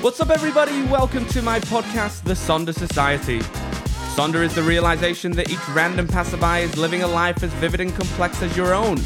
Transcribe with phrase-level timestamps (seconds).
[0.00, 0.84] What's up, everybody?
[0.84, 3.40] Welcome to my podcast, The Sonder Society.
[4.14, 7.92] Sonder is the realization that each random passerby is living a life as vivid and
[7.92, 8.98] complex as your own,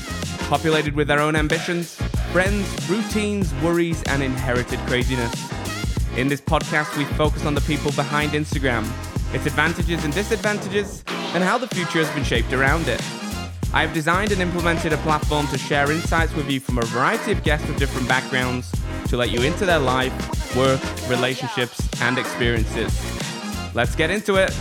[0.50, 1.94] populated with their own ambitions,
[2.30, 5.32] friends, routines, worries, and inherited craziness.
[6.18, 8.84] In this podcast, we focus on the people behind Instagram,
[9.34, 13.00] its advantages and disadvantages, and how the future has been shaped around it.
[13.72, 17.32] I have designed and implemented a platform to share insights with you from a variety
[17.32, 18.70] of guests with different backgrounds
[19.06, 22.92] to let you into their life, work, relationships, and experiences.
[23.74, 24.52] Let's get into it.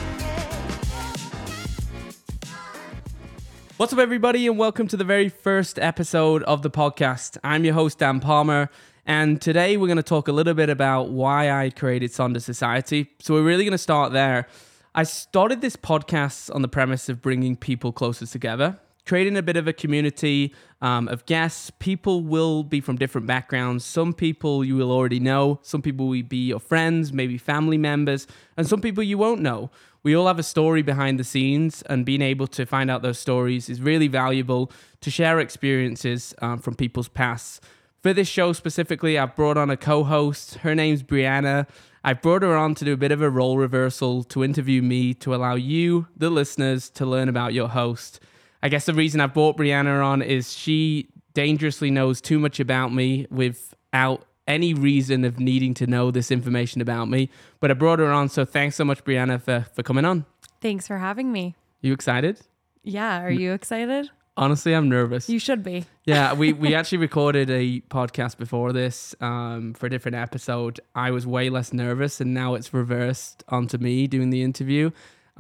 [3.78, 7.38] What's up, everybody, and welcome to the very first episode of the podcast.
[7.44, 8.70] I'm your host, Dan Palmer,
[9.06, 13.10] and today we're going to talk a little bit about why I created Sonder Society.
[13.20, 14.48] So, we're really going to start there.
[14.94, 19.58] I started this podcast on the premise of bringing people closer together creating a bit
[19.58, 21.72] of a community um, of guests.
[21.80, 23.86] People will be from different backgrounds.
[23.86, 28.28] Some people you will already know, some people will be your friends, maybe family members,
[28.58, 29.70] and some people you won't know.
[30.04, 33.20] We all have a story behind the scenes, and being able to find out those
[33.20, 37.62] stories is really valuable to share experiences um, from people's pasts.
[38.02, 40.56] For this show specifically, I've brought on a co host.
[40.56, 41.68] Her name's Brianna.
[42.04, 45.14] I've brought her on to do a bit of a role reversal to interview me
[45.16, 48.20] to allow you, the listeners, to learn about your host.
[48.64, 52.94] I guess the reason I brought Brianna on is she dangerously knows too much about
[52.94, 57.30] me without any reason of needing to know this information about me.
[57.60, 60.26] But I brought her on, so thanks so much, Brianna, for, for coming on.
[60.60, 61.56] Thanks for having me.
[61.82, 62.40] You excited?
[62.84, 63.24] Yeah.
[63.24, 64.10] Are you excited?
[64.38, 65.30] Honestly, I'm nervous.
[65.30, 65.86] You should be.
[66.06, 70.80] yeah, we, we actually recorded a podcast before this um, for a different episode.
[70.96, 74.92] I was way less nervous, and now it's reversed onto me doing the interview.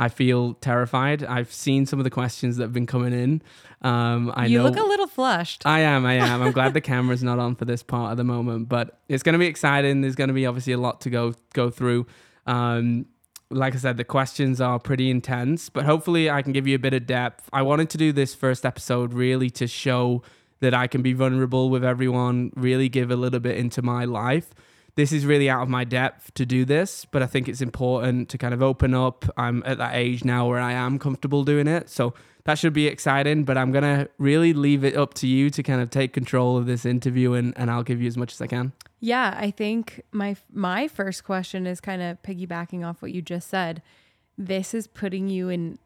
[0.01, 1.23] I feel terrified.
[1.23, 3.43] I've seen some of the questions that have been coming in.
[3.83, 5.63] Um, I you know look a little flushed.
[5.67, 6.07] I am.
[6.07, 6.41] I am.
[6.41, 9.33] I'm glad the camera's not on for this part at the moment, but it's going
[9.33, 10.01] to be exciting.
[10.01, 12.07] There's going to be obviously a lot to go go through.
[12.47, 13.05] Um,
[13.51, 16.79] like I said, the questions are pretty intense, but hopefully I can give you a
[16.79, 17.47] bit of depth.
[17.53, 20.23] I wanted to do this first episode really to show
[20.61, 24.49] that I can be vulnerable with everyone, really give a little bit into my life
[24.95, 28.29] this is really out of my depth to do this, but I think it's important
[28.29, 29.25] to kind of open up.
[29.37, 31.89] I'm at that age now where I am comfortable doing it.
[31.89, 32.13] So
[32.43, 35.63] that should be exciting, but I'm going to really leave it up to you to
[35.63, 38.41] kind of take control of this interview and, and I'll give you as much as
[38.41, 38.73] I can.
[38.99, 43.49] Yeah, I think my my first question is kind of piggybacking off what you just
[43.49, 43.81] said.
[44.37, 45.79] This is putting you in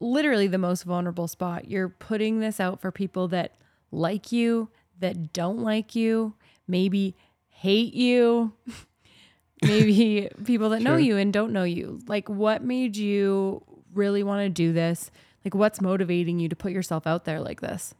[0.00, 1.70] literally the most vulnerable spot.
[1.70, 3.56] You're putting this out for people that
[3.90, 4.68] like you,
[5.00, 6.34] that don't like you,
[6.66, 7.16] maybe
[7.58, 8.52] hate you,
[9.62, 12.00] maybe people that know you and don't know you.
[12.06, 15.10] Like, what made you really want to do this?
[15.44, 17.94] Like, what's motivating you to put yourself out there like this?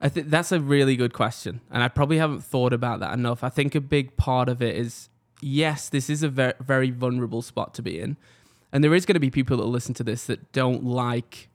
[0.00, 1.60] I think that's a really good question.
[1.70, 3.42] And I probably haven't thought about that enough.
[3.42, 5.08] I think a big part of it is
[5.40, 8.16] yes, this is a very, very vulnerable spot to be in.
[8.72, 11.48] And there is going to be people that listen to this that don't like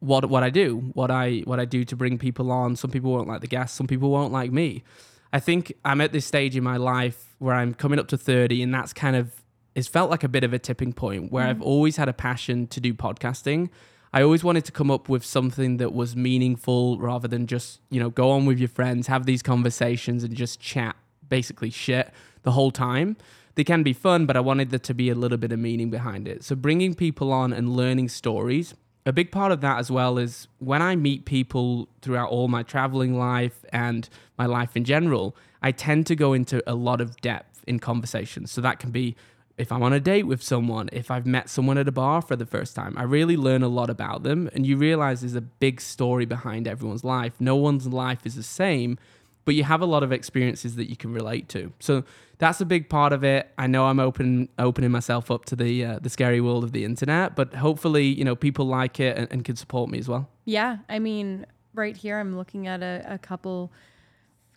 [0.00, 2.76] what what I do, what I what I do to bring people on.
[2.76, 4.82] Some people won't like the guests, some people won't like me.
[5.32, 8.62] I think I'm at this stage in my life where I'm coming up to 30,
[8.62, 9.42] and that's kind of
[9.74, 11.48] it's felt like a bit of a tipping point where mm.
[11.48, 13.70] I've always had a passion to do podcasting.
[14.12, 17.98] I always wanted to come up with something that was meaningful rather than just, you
[17.98, 22.50] know, go on with your friends, have these conversations and just chat basically shit the
[22.50, 23.16] whole time.
[23.54, 25.88] They can be fun, but I wanted there to be a little bit of meaning
[25.88, 26.44] behind it.
[26.44, 28.74] So bringing people on and learning stories
[29.04, 32.62] a big part of that as well is when I meet people throughout all my
[32.62, 34.08] traveling life and
[34.38, 38.52] my life in general, I tend to go into a lot of depth in conversations.
[38.52, 39.16] So that can be
[39.58, 42.36] if I'm on a date with someone, if I've met someone at a bar for
[42.36, 44.48] the first time, I really learn a lot about them.
[44.54, 47.34] And you realize there's a big story behind everyone's life.
[47.38, 48.98] No one's life is the same,
[49.44, 51.72] but you have a lot of experiences that you can relate to.
[51.80, 52.04] So
[52.38, 53.50] that's a big part of it.
[53.58, 56.84] I know I'm open opening myself up to the uh, the scary world of the
[56.84, 60.28] internet, but hopefully, you know, people like it and, and can support me as well.
[60.44, 63.72] Yeah, I mean, right here, I'm looking at a, a couple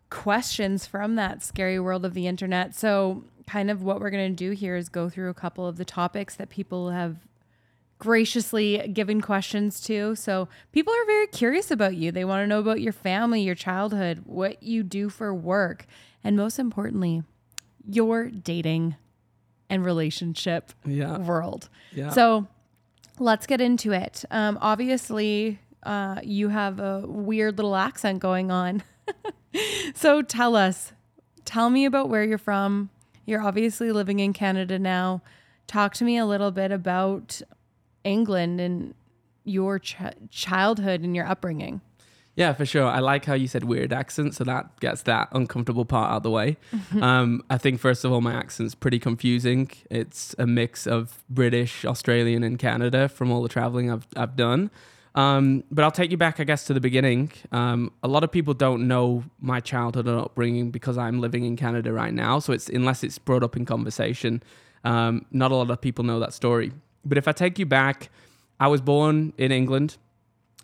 [0.09, 2.75] questions from that scary world of the internet.
[2.75, 5.77] So, kind of what we're going to do here is go through a couple of
[5.77, 7.17] the topics that people have
[8.00, 10.15] graciously given questions to.
[10.15, 12.12] So people are very curious about you.
[12.12, 15.86] They want to know about your family, your childhood, what you do for work,
[16.24, 17.24] and most importantly,
[17.88, 18.95] your dating
[19.69, 21.18] and relationship yeah.
[21.18, 21.69] world.
[21.94, 22.09] Yeah.
[22.09, 22.47] So
[23.19, 24.25] let's get into it.
[24.30, 28.83] Um, obviously, uh, you have a weird little accent going on.
[29.95, 30.94] so tell us,
[31.45, 32.89] tell me about where you're from.
[33.25, 35.21] You're obviously living in Canada now.
[35.68, 37.41] Talk to me a little bit about
[38.05, 38.93] England and
[39.43, 39.97] your ch-
[40.29, 41.81] childhood and your upbringing.
[42.35, 42.85] Yeah, for sure.
[42.85, 46.23] I like how you said weird accent, so that gets that uncomfortable part out of
[46.23, 46.57] the way.
[47.01, 49.71] um, I think first of all, my accent's pretty confusing.
[49.89, 54.69] It's a mix of British, Australian, and Canada from all the traveling I've I've done.
[55.15, 57.31] Um, but I'll take you back, I guess, to the beginning.
[57.53, 61.55] Um, a lot of people don't know my childhood and upbringing because I'm living in
[61.55, 62.39] Canada right now.
[62.39, 64.43] So it's unless it's brought up in conversation,
[64.83, 66.73] um, not a lot of people know that story.
[67.05, 68.09] But if I take you back,
[68.59, 69.97] I was born in England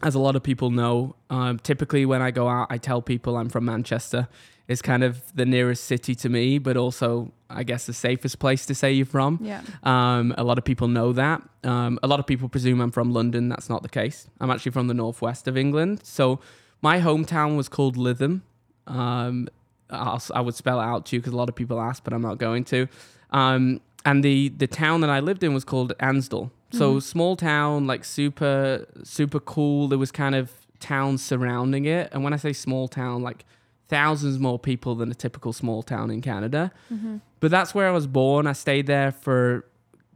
[0.04, 3.38] as a lot of people know, um, typically when I go out, I tell people
[3.38, 4.28] I'm from Manchester.
[4.68, 8.66] It's kind of the nearest city to me, but also, I guess, the safest place
[8.68, 9.40] to say you're from.
[9.42, 9.62] Yeah.
[9.84, 11.42] Um, a lot of people know that.
[11.64, 13.50] Um, a lot of people presume I'm from London.
[13.50, 14.28] That's not the case.
[14.40, 16.02] I'm actually from the northwest of England.
[16.04, 16.40] So
[16.82, 18.42] my hometown was called Lytham.
[18.88, 19.50] Um,
[19.90, 22.14] I'll, I would spell it out to you because a lot of people ask, but
[22.14, 22.88] I'm not going to.
[23.32, 26.52] Um, and the the town that I lived in was called Ansdell.
[26.72, 27.00] So mm-hmm.
[27.00, 29.88] small town, like super super cool.
[29.88, 33.46] There was kind of towns surrounding it, and when I say small town, like
[33.92, 36.72] thousands more people than a typical small town in Canada.
[36.92, 37.18] Mm-hmm.
[37.42, 38.48] But that's where I was born.
[38.48, 39.66] I stayed there for,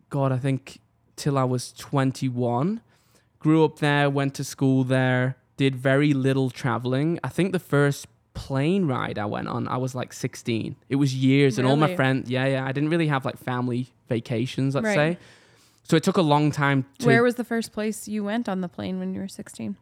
[0.10, 0.80] God, I think
[1.18, 2.80] till I was 21.
[3.40, 7.20] Grew up there, went to school there, did very little traveling.
[7.22, 10.76] I think the first plane ride I went on, I was like 16.
[10.90, 12.66] It was years, and all my friends, yeah, yeah.
[12.66, 14.96] I didn't really have like family vacations, let's Right.
[14.96, 15.18] say.
[15.88, 17.06] So it took a long time to.
[17.08, 19.76] Where was the first place you went on the plane when you were 16?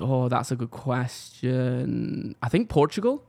[0.00, 2.34] oh, that's a good question.
[2.42, 3.22] I think Portugal.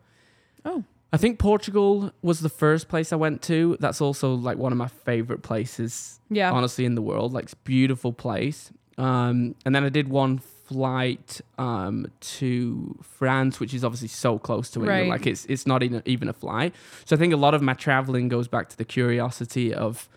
[0.65, 0.83] Oh.
[1.13, 3.77] I think Portugal was the first place I went to.
[3.79, 6.51] That's also like one of my favorite places, Yeah.
[6.51, 7.31] honestly, in the world.
[7.33, 8.71] Like, it's a beautiful place.
[8.97, 14.69] Um, and then I did one flight um, to France, which is obviously so close
[14.71, 15.01] to England.
[15.01, 15.09] Right.
[15.09, 16.73] Like, it's it's not even even a flight.
[17.05, 20.07] So I think a lot of my traveling goes back to the curiosity of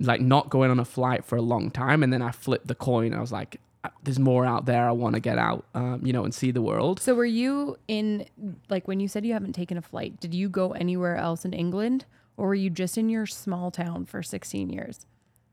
[0.00, 2.74] like not going on a flight for a long time, and then I flipped the
[2.74, 3.14] coin.
[3.14, 4.88] I was like, "Uh, "There's more out there.
[4.88, 7.78] I want to get out, um, you know, and see the world." So were you
[7.88, 8.26] in
[8.68, 11.52] like when you said you haven't taken a flight, did you go anywhere else in
[11.52, 12.06] England
[12.36, 15.06] or were you just in your small town for 16 years?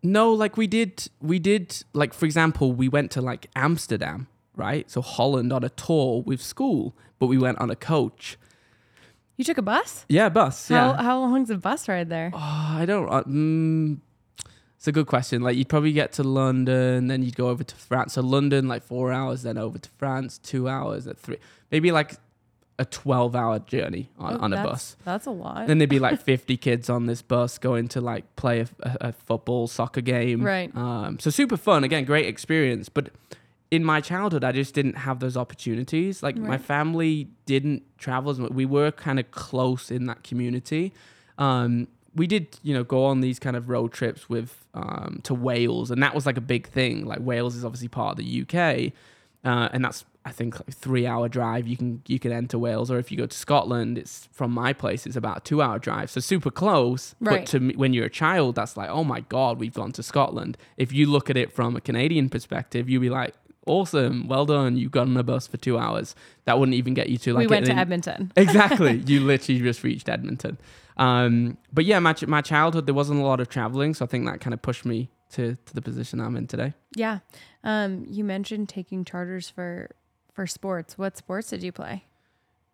[0.04, 4.90] No, like we did, we did, like for example, we went to like Amsterdam, right?
[4.90, 8.38] So Holland on a tour with school, but we went on a coach.
[9.38, 10.06] You took a bus?
[10.10, 10.68] Yeah, bus.
[10.70, 11.02] How Yeah.
[11.04, 12.32] how long's a bus ride there?
[12.34, 12.38] Oh,
[12.80, 13.10] I don't.
[13.10, 13.98] Uh, mm,
[14.78, 15.42] it's a good question.
[15.42, 18.14] Like you'd probably get to London, then you'd go over to France.
[18.14, 21.38] So London, like four hours, then over to France, two hours at three,
[21.72, 22.16] maybe like
[22.80, 24.96] a twelve-hour journey on, Oh, on a bus.
[25.06, 25.68] That's a lot.
[25.68, 28.98] Then there'd be like 50 kids on this bus going to like play a, a,
[29.10, 30.42] a football, soccer game.
[30.44, 30.76] Right.
[30.76, 31.84] Um, so super fun.
[31.84, 32.90] Again, great experience.
[32.90, 33.10] But
[33.72, 36.22] in my childhood, I just didn't have those opportunities.
[36.22, 38.52] Like my family didn't travel as much.
[38.52, 40.94] We were kind of close in that community.
[41.38, 45.34] Um, we did, you know, go on these kind of road trips with um, to
[45.34, 47.06] Wales, and that was like a big thing.
[47.06, 48.92] Like Wales is obviously part of the UK,
[49.46, 51.66] uh, and that's I think like three hour drive.
[51.66, 54.74] You can you can enter Wales, or if you go to Scotland, it's from my
[54.74, 55.08] place.
[55.08, 57.16] It's about a two hour drive, so super close.
[57.22, 57.40] Right.
[57.40, 60.04] But to me, when you're a child, that's like, oh my god, we've gone to
[60.04, 60.58] Scotland.
[60.76, 63.34] If you look at it from a Canadian perspective, you'd be like,
[63.66, 66.16] awesome, well done, you've got on a bus for two hours.
[66.46, 68.32] That wouldn't even get you to like we went to in- Edmonton.
[68.38, 68.98] exactly.
[69.06, 70.58] You literally just reached Edmonton.
[70.98, 73.94] Um, but yeah, my, my childhood, there wasn't a lot of traveling.
[73.94, 76.74] So I think that kind of pushed me to, to the position I'm in today.
[76.96, 77.20] Yeah.
[77.64, 79.90] Um, you mentioned taking charters for
[80.34, 80.98] for sports.
[80.98, 82.06] What sports did you play?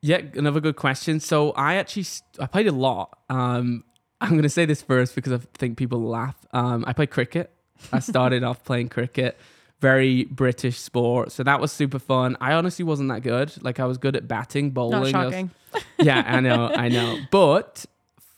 [0.02, 1.20] Yeah, another good question.
[1.20, 3.18] So I actually, st- I played a lot.
[3.30, 3.84] Um,
[4.22, 6.36] I'm going to say this first because I think people laugh.
[6.52, 7.52] Um, I played cricket.
[7.92, 9.38] I started off playing cricket,
[9.80, 11.32] very British sport.
[11.32, 12.36] So that was super fun.
[12.42, 13.54] I honestly wasn't that good.
[13.64, 15.12] Like I was good at batting, bowling.
[15.12, 15.52] Not I was- shocking.
[16.00, 17.20] yeah, I know, I know.
[17.30, 17.86] But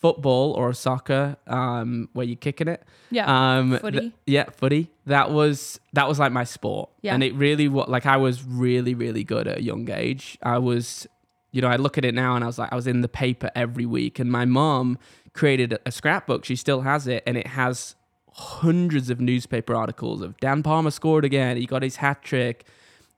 [0.01, 3.25] football or soccer, um, where you're kicking it, Yeah.
[3.59, 3.99] um, Footy?
[3.99, 4.89] th- yeah, footy.
[5.05, 7.13] That was that was like my sport, Yeah.
[7.13, 10.37] and it really what like I was really really good at a young age.
[10.43, 11.07] I was,
[11.51, 13.07] you know, I look at it now and I was like I was in the
[13.09, 14.97] paper every week, and my mom
[15.33, 16.45] created a scrapbook.
[16.45, 17.95] She still has it, and it has
[18.39, 21.57] hundreds of newspaper articles of Dan Palmer scored again.
[21.57, 22.65] He got his hat trick.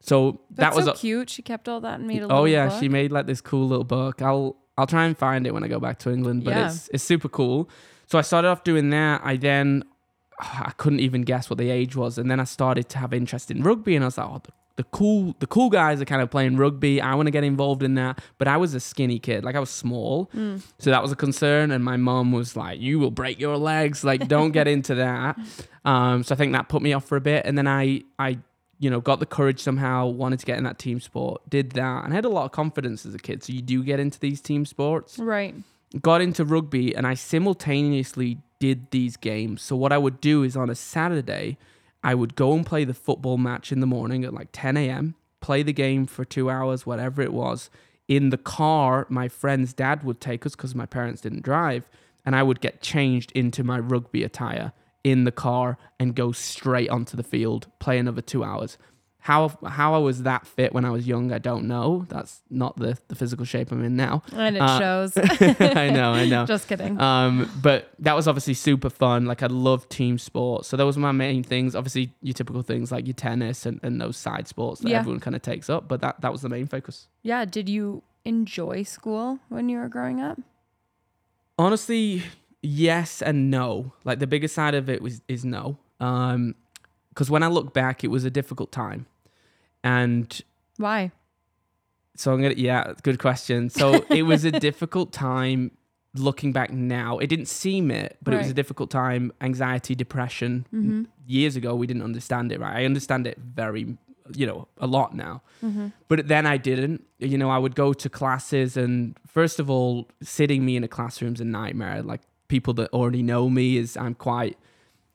[0.01, 1.29] So That's that was so a- cute.
[1.29, 2.79] She kept all that and made a Oh yeah, book.
[2.79, 4.21] she made like this cool little book.
[4.21, 6.67] I'll I'll try and find it when I go back to England, but Yeah.
[6.67, 7.69] it's it's super cool.
[8.07, 9.21] So I started off doing that.
[9.23, 9.83] I then
[10.39, 13.51] I couldn't even guess what the age was, and then I started to have interest
[13.51, 16.21] in rugby, and I was like, oh, the, the cool the cool guys are kind
[16.21, 17.01] of playing rugby.
[17.01, 19.59] I want to get involved in that, but I was a skinny kid, like I
[19.59, 20.61] was small, Mm.
[20.79, 21.71] so that was a concern.
[21.71, 24.03] And my mom was like, "You will break your legs.
[24.03, 25.37] Like, don't get into that."
[25.85, 28.39] Um, so I think that put me off for a bit, and then I I
[28.79, 32.03] you know got the courage somehow, wanted to get in that team sport, did that,
[32.05, 33.43] and I had a lot of confidence as a kid.
[33.43, 35.53] So you do get into these team sports Right.
[36.01, 39.61] got into rugby and I simultaneously did these games.
[39.61, 41.57] So what I would do is on a Saturday,
[42.03, 45.15] I would go and play the football match in the morning at like 10 a.m.
[45.39, 47.70] play the game for two hours, whatever it was.
[48.08, 51.88] In the car, my friend's dad would take us because my parents didn't drive,
[52.25, 56.89] and I would get changed into my rugby attire in the car and go straight
[56.89, 58.77] onto the field, play another two hours.
[59.23, 62.05] How how I was that fit when I was young, I don't know.
[62.09, 64.23] That's not the, the physical shape I'm in now.
[64.33, 65.13] And it Uh, shows.
[65.17, 66.45] I know, I know.
[66.47, 66.99] Just kidding.
[66.99, 69.25] Um, but that was obviously super fun.
[69.25, 70.67] Like I love team sports.
[70.69, 71.75] So those were my main things.
[71.75, 74.99] Obviously your typical things like your tennis and, and those side sports that Yeah.
[74.99, 75.87] everyone kind of takes up.
[75.87, 77.07] But that, that was the main focus.
[77.21, 77.45] yeah.
[77.45, 80.39] Did you enjoy school when you were growing up?
[81.57, 82.23] Honestly,
[82.61, 83.93] yes and no.
[84.03, 85.77] Like the biggest side of it was is no.
[85.99, 86.55] Um,
[87.09, 89.05] because when I look back, it was a difficult time,
[89.83, 90.41] and
[90.77, 91.11] Why?
[92.21, 93.69] so I'm gonna yeah, good question.
[93.69, 95.71] So it was a difficult time.
[96.13, 99.31] Looking back now, it didn't seem it, but it was a difficult time.
[99.39, 100.67] Anxiety, depression.
[100.73, 101.03] Mm-hmm.
[101.25, 102.59] Years ago, we didn't understand it.
[102.59, 103.97] Right, I understand it very,
[104.35, 105.41] you know, a lot now.
[105.63, 105.88] Mm-hmm.
[106.09, 107.05] But then I didn't.
[107.19, 110.89] You know, I would go to classes, and first of all, sitting me in a
[110.89, 112.01] classroom's a nightmare.
[112.01, 114.57] Like people that already know me is I'm quite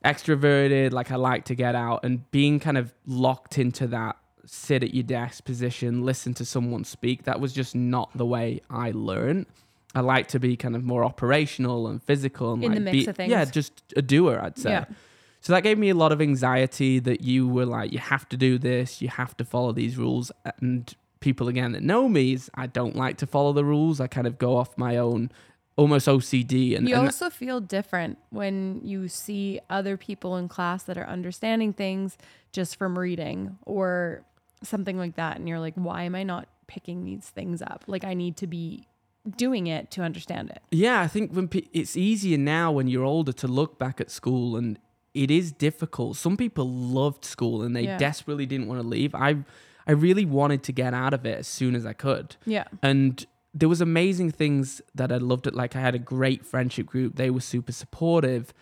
[0.03, 0.93] extroverted.
[0.93, 4.93] Like I like to get out, and being kind of locked into that sit at
[4.93, 7.23] your desk position, listen to someone speak.
[7.23, 9.45] That was just not the way I learned.
[9.93, 13.07] I like to be kind of more operational and physical and In the mix be,
[13.07, 13.31] of things.
[13.31, 14.71] Yeah, just a doer, I'd say.
[14.71, 14.85] Yeah.
[15.41, 18.37] So that gave me a lot of anxiety that you were like, you have to
[18.37, 20.31] do this, you have to follow these rules.
[20.59, 23.99] And people again that know me is I don't like to follow the rules.
[23.99, 25.31] I kind of go off my own
[25.77, 30.83] almost OCD and, you and also feel different when you see other people in class
[30.83, 32.17] that are understanding things
[32.51, 34.23] just from reading or
[34.63, 35.37] something like that.
[35.37, 37.83] And you're like, why am I not picking these things up?
[37.87, 38.87] Like, I need to be
[39.35, 40.61] doing it to understand it.
[40.71, 44.09] Yeah, I think when pe- it's easier now when you're older to look back at
[44.09, 44.79] school and
[45.13, 46.15] it is difficult.
[46.17, 47.97] Some people loved school and they Yeah.
[47.97, 49.13] desperately didn't want to leave.
[49.15, 49.37] I
[49.89, 52.35] I really wanted to get out of it as soon as I could.
[52.45, 52.65] Yeah.
[52.83, 56.85] And there was amazing things that I loved it like I had a great friendship
[56.85, 57.15] group.
[57.15, 58.53] They were super supportive.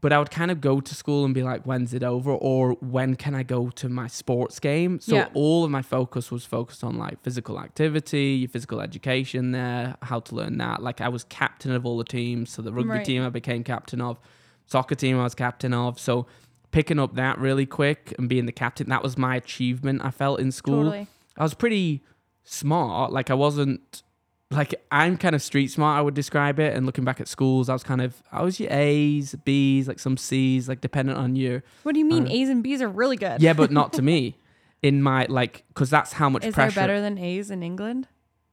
[0.00, 2.30] But I would kind of go to school and be like, when's it over?
[2.30, 5.00] Or when can I go to my sports game?
[5.00, 5.28] So Yeah.
[5.32, 10.20] all of my focus was focused on like physical activity, your physical education there, how
[10.20, 10.82] to learn that.
[10.82, 12.50] Like I was captain of all the teams.
[12.50, 13.04] So the rugby Right.
[13.04, 14.18] team I became captain of,
[14.66, 15.98] soccer team I was captain of.
[15.98, 16.26] So
[16.72, 20.40] picking up that really quick and being the captain, that was my achievement I felt
[20.40, 20.84] in school.
[20.84, 21.06] Totally.
[21.38, 22.02] I was pretty
[22.44, 23.12] smart.
[23.12, 24.02] Like I wasn't
[24.50, 25.98] like I'm kind of street smart.
[25.98, 26.74] I would describe it.
[26.76, 29.98] And looking back at schools, I was kind of I was your A's, B's, like
[29.98, 31.62] some C's, like dependent on you.
[31.82, 32.26] What do you mean?
[32.26, 33.42] Uh, A's and B's are really good.
[33.42, 34.36] yeah, but not to me.
[34.82, 38.06] In my like, because that's how much Is pressure there better than A's in England?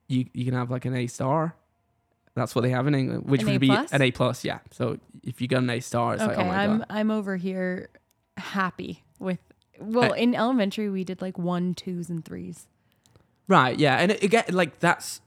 [0.07, 1.53] you you can have like an A star.
[2.33, 3.91] That's what they have in England, which An would A be plus?
[3.91, 4.43] an A plus.
[4.43, 4.59] Yeah.
[4.71, 6.88] So if you got an A star, it's okay, like oh my I'm god.
[6.89, 7.89] I'm over here
[8.38, 9.38] happy with.
[9.79, 12.67] Well, I- in elementary we did like one, twos, and threes.
[13.47, 13.77] Right.
[13.77, 13.97] Yeah.
[13.97, 15.19] And again, like that's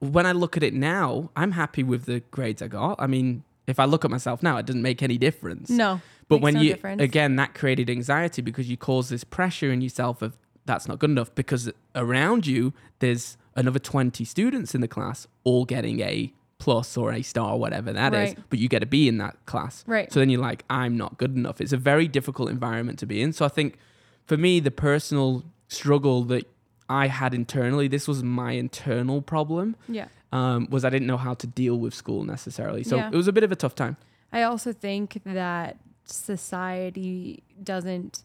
[0.00, 2.96] when I look at it now, I'm happy with the grades I got.
[3.00, 5.68] I mean, if I look at myself now, it doesn't make any difference.
[5.70, 7.02] No, But when no you difference.
[7.02, 10.36] again, that created anxiety because you cause this pressure in yourself of
[10.66, 15.64] that's not good enough because around you there's another 20 students in the class all
[15.64, 18.38] getting a plus or a star or whatever that is, Right.
[18.50, 19.82] but you get a B in that class.
[19.86, 20.12] Right.
[20.12, 21.60] So then you're like I'm not good enough.
[21.60, 23.32] It's a very difficult environment to be in.
[23.32, 23.78] So I think
[24.26, 26.46] for me the personal struggle that
[26.88, 30.08] I had internally, this was my internal problem, yeah.
[30.32, 32.82] um, was I didn't know how to deal with school necessarily.
[32.84, 33.08] So Yeah.
[33.12, 33.96] it was a bit of a tough time.
[34.32, 38.22] I also think that society doesn't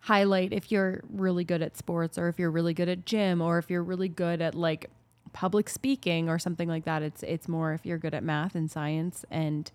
[0.00, 3.58] highlight if you're really good at sports or if you're really good at gym or
[3.58, 4.90] if you're really good at like
[5.32, 7.02] public speaking or something like that.
[7.02, 9.70] It's it's more if you're good at math and science and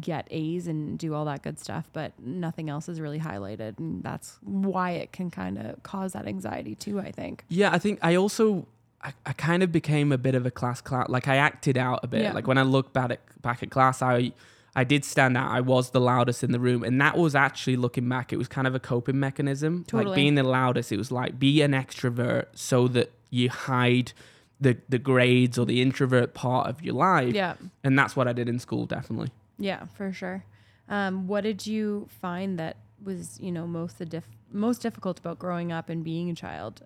[0.00, 4.02] get A's and do all that good stuff, but nothing else is really highlighted and
[4.02, 7.44] that's why it can kind of cause that anxiety too, I think.
[7.48, 8.66] Yeah, I think I also
[9.02, 11.06] I, I kind of became a bit of a class clown.
[11.08, 12.22] Like I acted out a bit.
[12.22, 12.32] Yeah.
[12.32, 14.32] Like when I look back at back at class, I
[14.74, 15.50] I did stand out.
[15.50, 18.32] I was the loudest in the room, and that was actually looking back.
[18.32, 19.84] It was kind of a coping mechanism.
[19.92, 24.12] Like being the loudest, it was like be an extrovert so that you hide
[24.60, 27.34] the the grades or the introvert part of your life.
[27.34, 27.54] Yeah.
[27.84, 29.30] and that's what I did in school, definitely.
[29.62, 30.44] Yeah, for sure.
[30.88, 35.38] Um, what did you find that was, you know, most the diff- most difficult about
[35.38, 36.82] growing up and being a child?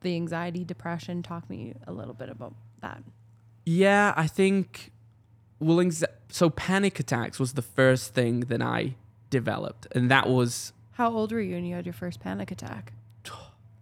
[0.00, 1.22] The anxiety, depression.
[1.22, 3.02] Talk me a little bit about that.
[3.66, 4.90] Yeah, I think.
[5.60, 5.88] Well,
[6.30, 8.96] so panic attacks was the first thing that I
[9.30, 12.92] developed, and that was How old were you when you had your first panic attack?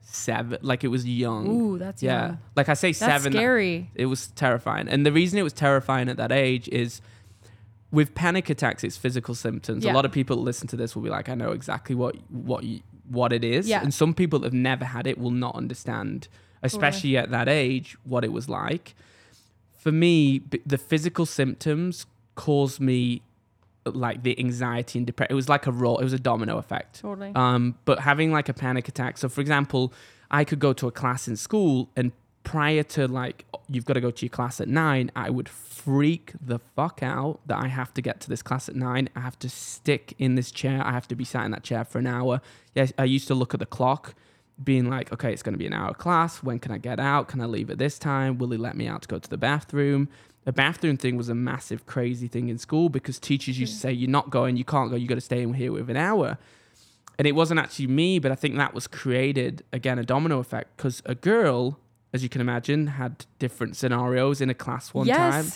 [0.03, 0.59] seven.
[0.63, 1.47] Like it was young.
[1.49, 2.39] Ooh, that's yeah, young.
[2.55, 3.33] like I say, That's seven.
[3.33, 3.91] scary.
[3.95, 7.01] It was terrifying, and the reason it was terrifying at that age is.
[7.93, 9.85] With panic attacks, it's physical symptoms.
[9.85, 9.93] Yeah.
[9.93, 12.17] A lot of people that listen to this will be like, "I know exactly what
[12.31, 13.83] what you, what it is," Yeah.
[13.83, 16.29] and some people that have never had it will not understand
[16.65, 18.95] especially at that age, what it was like.
[19.79, 22.07] For me, b- the physical symptoms
[22.37, 23.21] caused me
[23.85, 25.33] like the anxiety and depression.
[25.33, 25.99] It was like a roll.
[25.99, 27.01] It was a domino effect.
[27.01, 27.33] Totally.
[27.35, 29.19] Um, but having like a panic attack.
[29.19, 29.93] So, for example,
[30.31, 32.13] I could go to a class in school, and
[32.45, 36.33] prior to like you've got to go to your class at nine, I would freak
[36.41, 39.09] the fuck out that I have to get to this class at nine.
[39.17, 40.85] I have to stick in this chair.
[40.85, 42.41] I have to be sat in that chair for an hour.
[42.75, 44.15] Yes, I used to look at the clock,
[44.63, 46.43] being like, okay, it's going to be an hour class.
[46.43, 47.29] When can I get out?
[47.29, 48.39] Can I leave at this time?
[48.39, 50.09] Will he let me out to go to the bathroom?
[50.45, 53.91] The bathroom thing was a massive, crazy thing in school because teachers used to hmm.
[53.91, 55.97] say, you're not going, you can't go, you got to stay in here with an
[55.97, 56.39] hour.
[57.19, 60.77] And it wasn't actually me, but I think that was created, again, a domino effect
[60.77, 61.79] because a girl,
[62.13, 65.47] as you can imagine, had different scenarios in a class one time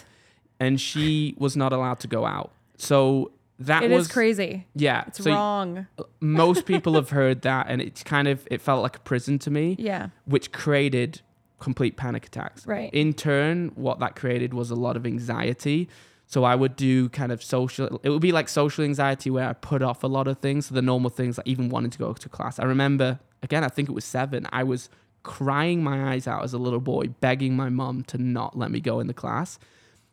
[0.58, 2.50] and she was not allowed to go out.
[2.78, 4.66] So that It was is crazy.
[4.74, 5.04] Yeah.
[5.06, 5.86] It's so wrong.
[6.20, 9.50] most people have heard that and it's kind of it felt like a prison to
[9.50, 10.08] me, Yeah.
[10.24, 11.20] which created
[11.58, 12.66] complete panic attacks.
[12.66, 12.92] Right.
[12.92, 15.88] In turn, what that created was a lot of anxiety.
[16.26, 19.52] So I would do kind of social it would be like social anxiety where I
[19.52, 22.12] put off a lot of things, so the normal things like even wanting to go
[22.12, 22.58] to class.
[22.58, 24.88] I remember again, I think it was 7, I was
[25.26, 28.80] crying my eyes out as a little boy, begging my mum to not let me
[28.80, 29.58] go in the class.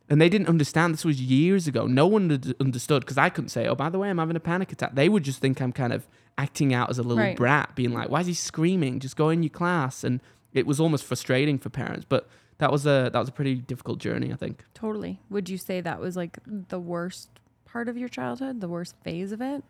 [0.10, 0.94] And they didn't understand.
[0.94, 1.86] This was years ago.
[1.86, 4.72] No one understood because I couldn't say, oh, by the way, I'm having a panic
[4.72, 4.96] attack.
[4.96, 7.38] They would just think I'm kind of acting out as a little Right.
[7.38, 9.00] brat, being like, why is he screaming?
[9.00, 10.04] Just go in your class.
[10.04, 10.20] And
[10.52, 12.06] it was almost frustrating for parents.
[12.10, 12.28] But
[12.58, 14.64] that was a that was a pretty difficult journey, I think.
[14.74, 15.20] Totally.
[15.30, 17.30] Would you say that was like the worst
[17.66, 19.64] part of your childhood, the worst phase of it?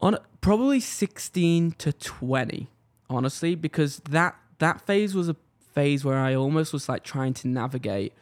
[0.00, 2.68] On probably 16 to 20,
[3.08, 5.36] honestly, because that that phase was a
[5.74, 8.12] phase where I almost was like trying to navigate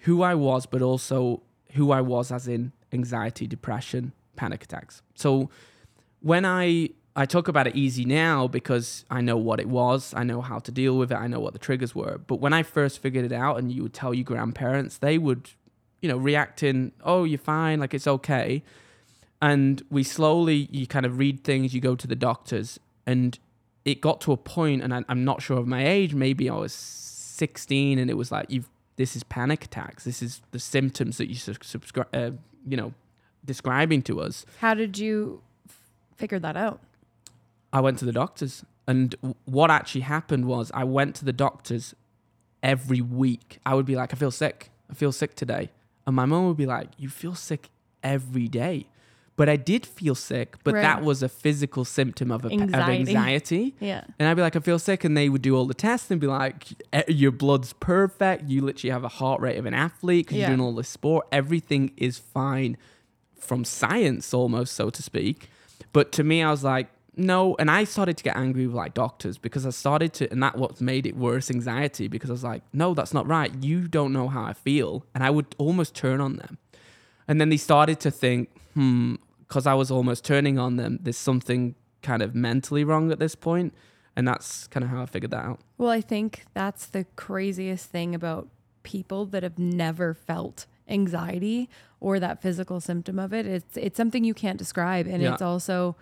[0.00, 1.42] who I was, but also
[1.72, 5.02] who I was as in anxiety, depression, panic attacks.
[5.14, 5.50] So
[6.20, 10.22] when I I talk about it easy now because I know what it was, I
[10.22, 12.18] know how to deal with it, I know what the triggers were.
[12.18, 15.50] But when I first figured it out and you would tell your grandparents, they would,
[16.00, 18.62] you know, react in, "Oh, you're fine, like it's okay."
[19.42, 23.38] And we slowly you kind of read things, you go to the doctors and
[23.84, 26.54] it got to a point and I, I'm not sure of my age, maybe I
[26.54, 30.04] was 16 and it was like you've this is panic attacks.
[30.04, 32.32] This is the symptoms that you subscribe uh,
[32.68, 32.92] you know,
[33.44, 34.44] describing to us.
[34.58, 35.80] How did you f-
[36.16, 36.80] figure that out?
[37.72, 38.62] I went to the doctors.
[38.86, 41.94] And w- what actually happened was I went to the doctors
[42.62, 43.58] every week.
[43.64, 44.70] I would be like, I feel sick.
[44.90, 45.70] I feel sick today.
[46.06, 47.70] And my mom would be like, You feel sick
[48.02, 48.86] every day.
[49.40, 50.82] But I did feel sick, but Right.
[50.82, 52.74] that was a physical symptom of, a, Anxiety.
[52.74, 53.74] of anxiety.
[53.80, 54.04] Yeah.
[54.18, 55.02] And I'd be like, I feel sick.
[55.02, 58.40] And they would do all the tests and be like, "Eh, Your blood's perfect.
[58.50, 60.48] You literally have a heart rate of an athlete because Yeah.
[60.48, 61.26] you're doing all this sport.
[61.32, 62.76] Everything is fine
[63.38, 65.48] from science, almost, so to speak.
[65.94, 67.56] But to me, I was like, no.
[67.58, 70.58] And I started to get angry with like doctors because I started to, and that
[70.58, 73.50] what made it worse anxiety because I was like, no, that's not right.
[73.68, 75.06] You don't know how I feel.
[75.14, 76.58] And I would almost turn on them.
[77.26, 79.14] And then they started to think, hmm,
[79.50, 83.34] because I was almost turning on them, there's something kind of mentally wrong at this
[83.34, 83.74] point.
[84.14, 85.58] And that's kind of how I figured that out.
[85.76, 88.46] Well, I think that's the craziest thing about
[88.84, 93.44] people that have never felt anxiety or that physical symptom of it.
[93.44, 95.32] It's it's something you can't describe and Yeah.
[95.32, 95.96] it's also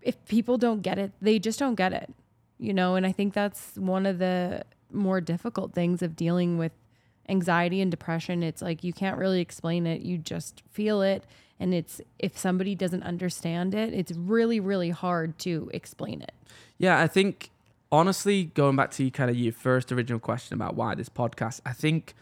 [0.00, 2.12] if people don't get it, they just don't get it.
[2.58, 6.72] You know, and I think that's one of the more difficult things of dealing with
[7.28, 8.42] anxiety and depression.
[8.44, 10.02] It's like you can't really explain it.
[10.02, 11.24] You just feel it
[11.60, 16.32] and it's if somebody doesn't understand it, it's really really hard to explain it.
[16.78, 17.50] Yeah, I think
[17.90, 21.72] honestly, going back to kind of your first original question about why this podcast, I
[21.72, 22.14] think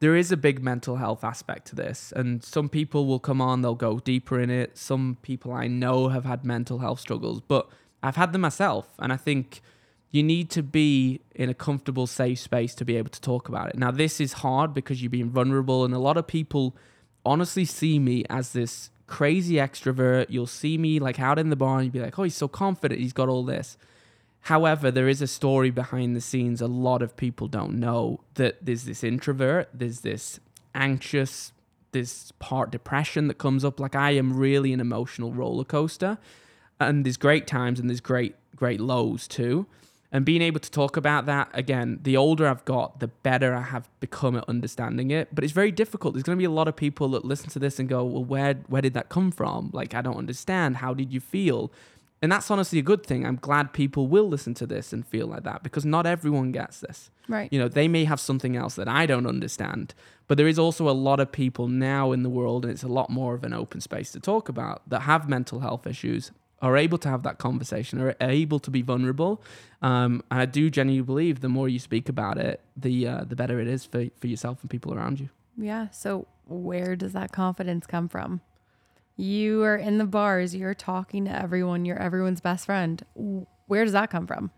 [0.00, 2.12] there is a big mental health aspect to this.
[2.14, 4.78] And some people will come on, they'll go deeper in it.
[4.78, 7.68] Some people I know have had mental health struggles, but
[8.02, 8.86] I've had them myself.
[8.98, 9.60] And I think
[10.10, 13.70] you need to be in a comfortable, safe space to be able to talk about
[13.70, 13.76] it.
[13.76, 16.74] Now, this is hard because you're being vulnerable, and a lot of people
[17.24, 20.26] honestly see me as this crazy extrovert.
[20.28, 22.48] You'll see me like out in the bar and you'd be like, oh, he's so
[22.48, 23.76] confident, he's got all this.
[24.42, 28.64] However, there is a story behind the scenes a lot of people don't know that
[28.64, 30.38] there's this introvert, there's this
[30.74, 31.52] anxious,
[31.92, 33.80] this part depression that comes up.
[33.80, 36.18] Like I am really an emotional roller coaster.
[36.80, 39.66] And there's great times and there's great, great lows too.
[40.10, 43.60] And being able to talk about that again, the older I've got, the better I
[43.62, 45.28] have become at understanding it.
[45.34, 46.14] But it's very difficult.
[46.14, 48.24] There's going to be a lot of people that listen to this and go, "Well,
[48.24, 49.70] where where did that come from?
[49.72, 50.78] Like, I don't understand.
[50.78, 51.70] How did you feel?"
[52.20, 53.24] And that's honestly a good thing.
[53.24, 56.80] I'm glad people will listen to this and feel like that because not everyone gets
[56.80, 57.10] this.
[57.28, 57.52] Right.
[57.52, 59.94] You know, they may have something else that I don't understand.
[60.26, 62.88] But there is also a lot of people now in the world, and it's a
[62.88, 66.76] lot more of an open space to talk about, that have mental health issues are
[66.76, 69.42] able to have that conversation, are able to be vulnerable.
[69.82, 73.36] Um, and I do genuinely believe the more you speak about it, the uh, the
[73.36, 75.28] better it is for for yourself and people around you.
[75.56, 75.90] Yeah.
[75.90, 78.40] So where does that confidence come from?
[79.16, 83.04] You are in the bars, you're talking to everyone, you're everyone's best friend.
[83.66, 84.50] Where does that come from?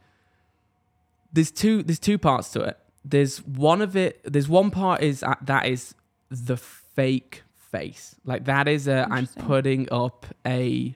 [1.32, 2.78] There's two there's two parts to it.
[3.04, 5.94] There's one of it there's one part is uh, that is
[6.30, 8.16] the fake face.
[8.24, 10.94] Like that is a I'm putting up a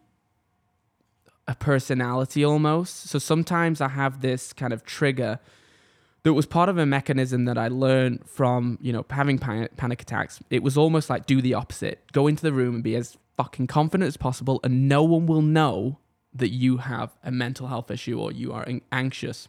[1.47, 3.09] a personality almost.
[3.09, 5.39] So sometimes I have this kind of trigger
[6.23, 10.41] that was part of a mechanism that I learned from, you know, having panic, attacks.
[10.49, 12.01] It was almost like do the opposite.
[12.13, 15.43] Go into the room and be as fucking confident as possible and no one will
[15.43, 15.99] know
[16.33, 19.49] that you have a mental health issue or you are anxious.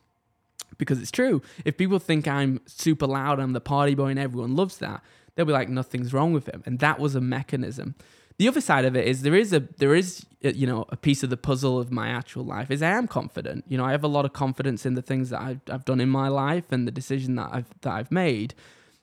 [0.77, 1.41] Because it's true.
[1.63, 5.01] If people think I'm super loud, I'm the party boy and everyone loves that,
[5.35, 6.61] they'll be like nothing's wrong with him.
[6.65, 7.95] And that was a mechanism.
[8.37, 10.97] The other side of it is there is a there is uh, you know a
[10.97, 13.65] piece of the puzzle of my actual life is I am confident.
[13.67, 16.01] You know, I have a lot of confidence in the things that I've, I've done
[16.01, 18.53] in my life and the decision that I've that I've made.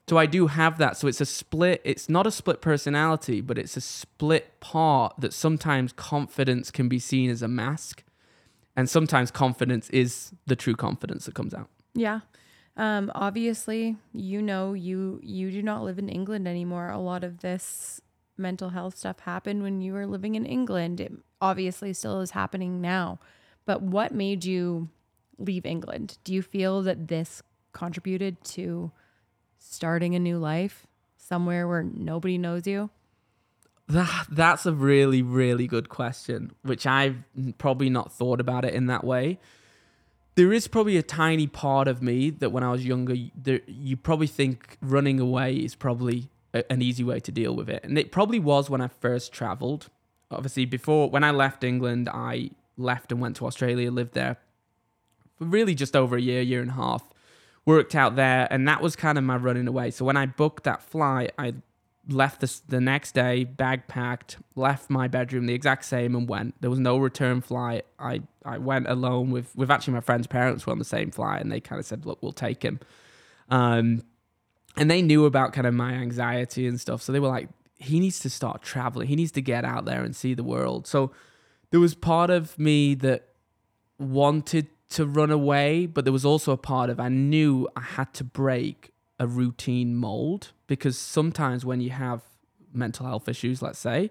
[0.09, 0.97] So I do have that.
[0.97, 1.81] So it's a split.
[1.85, 6.99] It's not a split personality, but it's a split part that sometimes confidence can be
[6.99, 8.03] seen as a mask,
[8.77, 11.68] and sometimes confidence is the true confidence that comes out.
[11.95, 12.21] Yeah.
[12.77, 16.90] Um, obviously, you know, you you do not live in England anymore.
[16.90, 18.01] A lot of this
[18.37, 21.01] mental health stuff happened when you were living in England.
[21.01, 23.18] It obviously still is happening now.
[23.64, 24.88] But what made you
[25.38, 26.18] leave England?
[26.25, 27.42] Do you feel that this
[27.73, 28.92] contributed to
[29.59, 32.90] starting a new life somewhere where nobody knows you?
[33.88, 37.16] That that's a really really good question, which I've
[37.59, 39.38] probably not thought about it in that way.
[40.35, 43.99] There is probably a tiny part of me that when I was younger, there, you
[43.99, 47.99] probably think running away is probably a, an easy way to deal with it, and
[47.99, 49.88] it probably was when I first traveled.
[50.31, 54.38] Obviously, before when I left England, I left and went to Australia, lived there
[55.37, 57.09] for really just over a year, year and a half.
[57.65, 59.93] Worked out there, and that was kind of my running away.
[59.93, 61.55] So when I booked that flight, I
[62.09, 66.61] left this the next day, bag packed, left my bedroom the exact same, and went.
[66.61, 67.87] There was no return flight.
[67.99, 71.41] I I went alone with with actually my friend's parents were on the same flight,
[71.41, 72.81] and they kind of said, "Look, we'll take him."
[73.49, 74.03] Um,
[74.77, 78.01] and they knew about kind of my anxiety and stuff, so they were like, "He
[78.01, 79.09] needs to start traveling.
[79.09, 81.13] He needs to get out there and see the world." So
[81.71, 83.29] there was part of me that
[83.99, 88.13] wanted to run away, but there was also a part of I knew I had
[88.15, 92.23] to break a routine mold because sometimes when you have
[92.73, 94.11] mental health issues, let's say,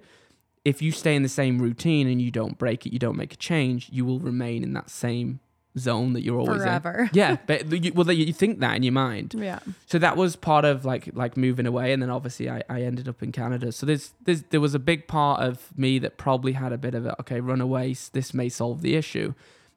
[0.63, 3.33] if you stay in the same routine and you don't break it, you don't make
[3.33, 5.39] a change, you will remain in that same
[5.77, 7.03] zone that you're always Forever.
[7.03, 7.09] in.
[7.13, 9.35] Yeah, but you, well, you think that in your mind.
[9.37, 9.59] Yeah.
[9.85, 13.07] So that was part of like like moving away, and then obviously I, I ended
[13.07, 13.71] up in Canada.
[13.71, 16.95] So there's, there's there was a big part of me that probably had a bit
[16.95, 17.95] of a okay, run away.
[18.13, 19.33] This may solve the issue,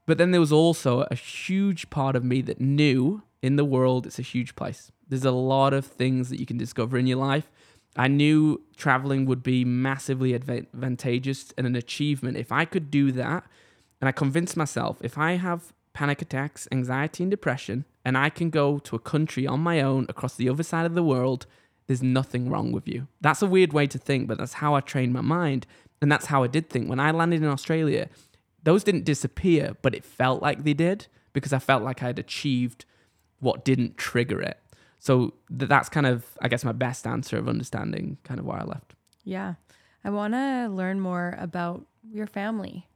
[0.06, 4.06] but then there was also a huge part of me that knew in the world
[4.06, 4.90] it's a huge place.
[5.08, 7.50] There's a lot of things that you can discover in your life.
[7.96, 13.44] I knew traveling would be massively advantageous and an achievement if I could do that.
[14.00, 18.50] And I convinced myself if I have panic attacks, anxiety, and depression, and I can
[18.50, 21.46] go to a country on my own across the other side of the world,
[21.86, 23.06] there's nothing wrong with you.
[23.20, 25.66] That's a weird way to think, but that's how I trained my mind.
[26.02, 26.88] And that's how I did think.
[26.88, 28.08] When I landed in Australia,
[28.62, 32.18] those didn't disappear, but it felt like they did because I felt like I had
[32.18, 32.84] achieved
[33.40, 34.58] what didn't trigger it.
[34.98, 38.60] So th- that's kind of, I guess, my best answer of understanding kind of why
[38.60, 38.94] I left.
[39.22, 39.54] Yeah.
[40.02, 42.88] I want to learn more about your family.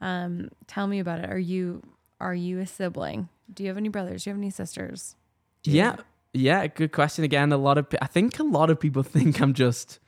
[0.00, 1.30] Um, tell me about it.
[1.30, 1.82] Are you
[2.20, 3.28] are you a sibling?
[3.52, 4.24] Do you have any brothers?
[4.24, 5.16] Do you have any sisters?
[5.62, 5.96] Do you- Yeah,
[6.32, 7.52] yeah, good question again.
[7.52, 9.98] A lot of, pe- I think a lot of people think I'm just,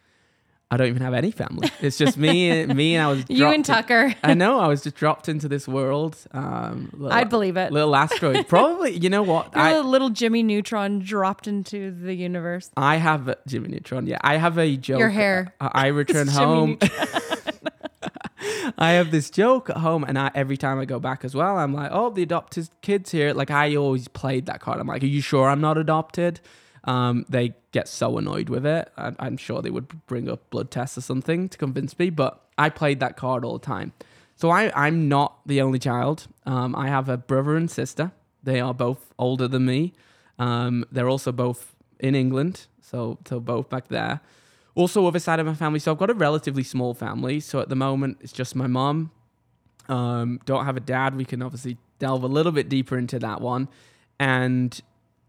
[0.70, 1.68] I don't even have any family.
[1.80, 3.24] It's just me, and me, and I was.
[3.28, 4.06] You and Tucker.
[4.06, 6.16] in- I know I was just dropped into this world.
[6.32, 7.72] Um, little, I'd believe it.
[7.72, 8.46] little asteroid.
[8.48, 9.52] Probably, you know what?
[9.54, 12.70] You're I a little Jimmy Neutron dropped into the universe.
[12.76, 14.06] I have a- Jimmy Neutron.
[14.06, 14.98] Yeah, I have a joke.
[15.00, 15.52] Your hair.
[15.60, 16.78] I, I return It's Jimmy home.
[18.78, 21.58] I have this joke at home, and I, every time I go back as well,
[21.58, 24.80] I'm like, "Oh, the adopted kids here." Like I always played that card.
[24.80, 26.40] I'm like, "Are you sure I'm not adopted?"
[26.84, 28.90] Um, they get so annoyed with it.
[28.96, 32.44] I, I'm sure they would bring up blood tests or something to convince me, but
[32.58, 33.92] I played that card all the time.
[34.36, 36.26] So I, I'm not the only child.
[36.46, 38.12] Um, I have a brother and sister.
[38.42, 39.92] They are both older than me.
[40.38, 44.20] Um, they're also both in England, so so both back there.
[44.74, 45.78] Also, other side of my family.
[45.78, 47.40] So I've got a relatively small family.
[47.40, 49.10] So at the moment, it's just my mum.
[49.88, 51.14] Um, don't have a dad.
[51.14, 53.68] We can obviously delve a little bit deeper into that one.
[54.18, 54.80] And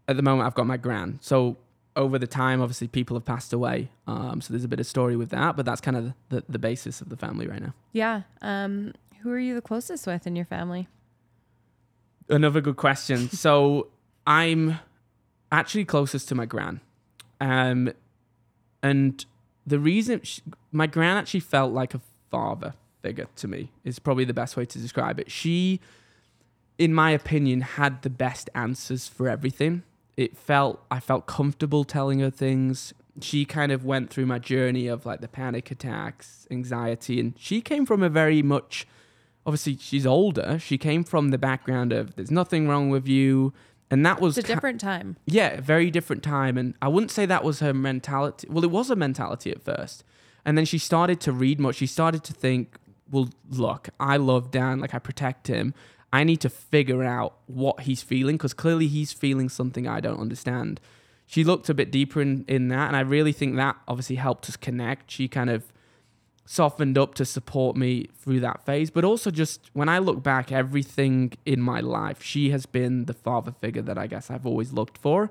[0.08, 1.18] at the moment, I've got my gran.
[1.20, 1.58] So
[1.96, 3.90] over the time, obviously, people have passed away.
[4.06, 6.58] Um, so there's a bit of story with that, but that's kind of the, the
[6.58, 7.74] basis of the family right now.
[7.92, 8.22] Yeah.
[8.40, 10.88] Um, Who are you the closest with in your family?
[12.28, 13.28] Another good question.
[13.30, 13.88] so
[14.26, 14.78] I'm
[15.52, 16.80] actually closest to my gran.
[17.40, 17.92] Um,
[18.82, 19.24] and
[19.66, 22.00] the reason she, my gran actually felt like a
[22.30, 25.30] father figure to me is probably the best way to describe it.
[25.30, 25.80] She,
[26.78, 29.82] in my opinion, had the best answers for everything.
[30.16, 32.94] It felt I felt comfortable telling her things.
[33.20, 37.60] She kind of went through my journey of like the panic attacks, anxiety, and she
[37.60, 38.86] came from a very much
[39.46, 40.58] obviously she's older.
[40.58, 43.52] She came from the background of there's nothing wrong with you.
[43.90, 45.16] And that was It's a ki- different time.
[45.26, 46.56] yeah, very different time.
[46.58, 48.48] And I wouldn't say that was her mentality.
[48.50, 50.04] Well, it was a mentality at first.
[50.44, 51.72] And then she started to read more.
[51.72, 52.76] She started to think,
[53.10, 54.80] well, look, I love Dan.
[54.80, 55.74] Like, I protect him.
[56.12, 60.20] I need to figure out what he's feeling because clearly he's feeling something I don't
[60.20, 60.80] understand.
[61.26, 62.88] She looked a bit deeper in, in that.
[62.88, 65.10] And I really think that obviously helped us connect.
[65.10, 65.72] She kind of
[66.46, 68.90] softened up to support me through that phase.
[68.90, 73.14] But also, just when I look back, everything in my life, she has been the
[73.14, 75.30] father figure that I guess I've always looked for.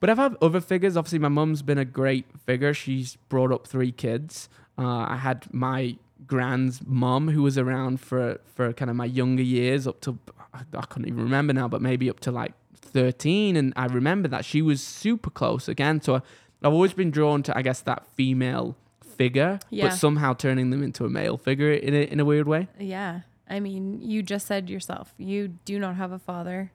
[0.00, 0.96] But I've had other figures.
[0.96, 2.74] Obviously, my mum's been a great figure.
[2.74, 4.48] She's brought up three kids.
[4.78, 5.96] Uh, I had my
[6.26, 10.18] grand's mum who was around for for kind of my younger years up to
[10.54, 13.56] I couldn't even remember now, but maybe up to like 13.
[13.56, 16.00] And I remember that she was super close again.
[16.00, 18.76] So I've always been drawn to, I guess, that female
[19.16, 19.88] figure, Yeah.
[19.88, 22.68] but somehow turning them into a male figure in a, in a weird way.
[22.78, 23.20] Yeah.
[23.48, 26.72] I mean, you just said yourself, you do not have a father.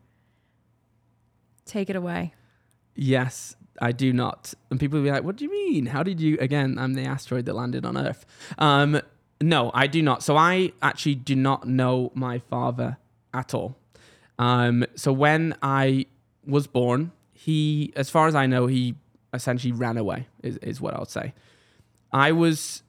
[1.66, 2.34] Take it away.
[2.96, 4.54] Yes, I do not.
[4.70, 5.88] And people will be like, what do you mean?
[5.88, 6.38] How did you?
[6.40, 8.26] Again, I'm the asteroid that landed on Earth.
[8.58, 9.02] Um,
[9.42, 10.24] no, I do not.
[10.24, 12.98] So I actually do not know my father
[13.34, 13.76] at all.
[14.40, 16.06] Um, so when I
[16.46, 18.96] was born, he, as far as I know, he
[19.34, 21.34] essentially ran away, is, is what I would say.
[22.12, 22.84] I was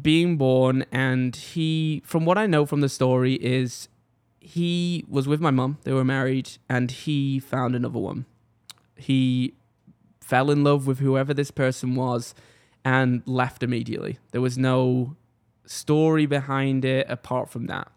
[0.00, 3.88] being born, and he, from what I know from the story, is
[4.40, 5.78] he was with my mum.
[5.84, 8.26] They were married, and he found another one.
[8.96, 9.54] He
[10.20, 12.34] fell in love with whoever this person was
[12.84, 14.18] and left immediately.
[14.32, 15.16] There was no
[15.64, 17.90] story behind it apart from that.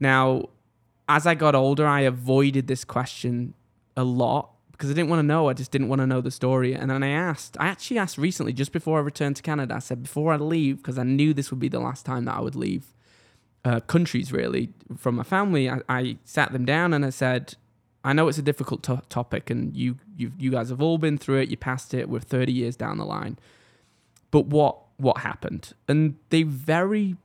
[0.00, 0.46] Now,
[1.08, 3.54] as I got older, I avoided this question
[3.96, 5.48] a lot because I didn't want to know.
[5.48, 6.74] I just didn't want to know the story.
[6.74, 9.78] And then I asked, I actually asked recently, just before I returned to Canada, I
[9.78, 12.40] said, before I leave, because I knew this would be the last time that I
[12.40, 12.94] would leave
[13.64, 17.54] uh, countries really from my family, I, I sat them down and I said,
[18.04, 21.16] I know it's a difficult to- topic and you, you, you guys have all been
[21.16, 21.48] through it.
[21.48, 22.08] You passed it.
[22.10, 23.38] We're 30 years down the line.
[24.30, 25.72] But what, what happened?
[25.88, 27.16] And they very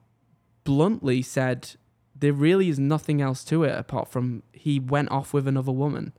[0.63, 1.71] bluntly said,
[2.15, 6.13] there really is nothing else to it apart from he went off with another woman.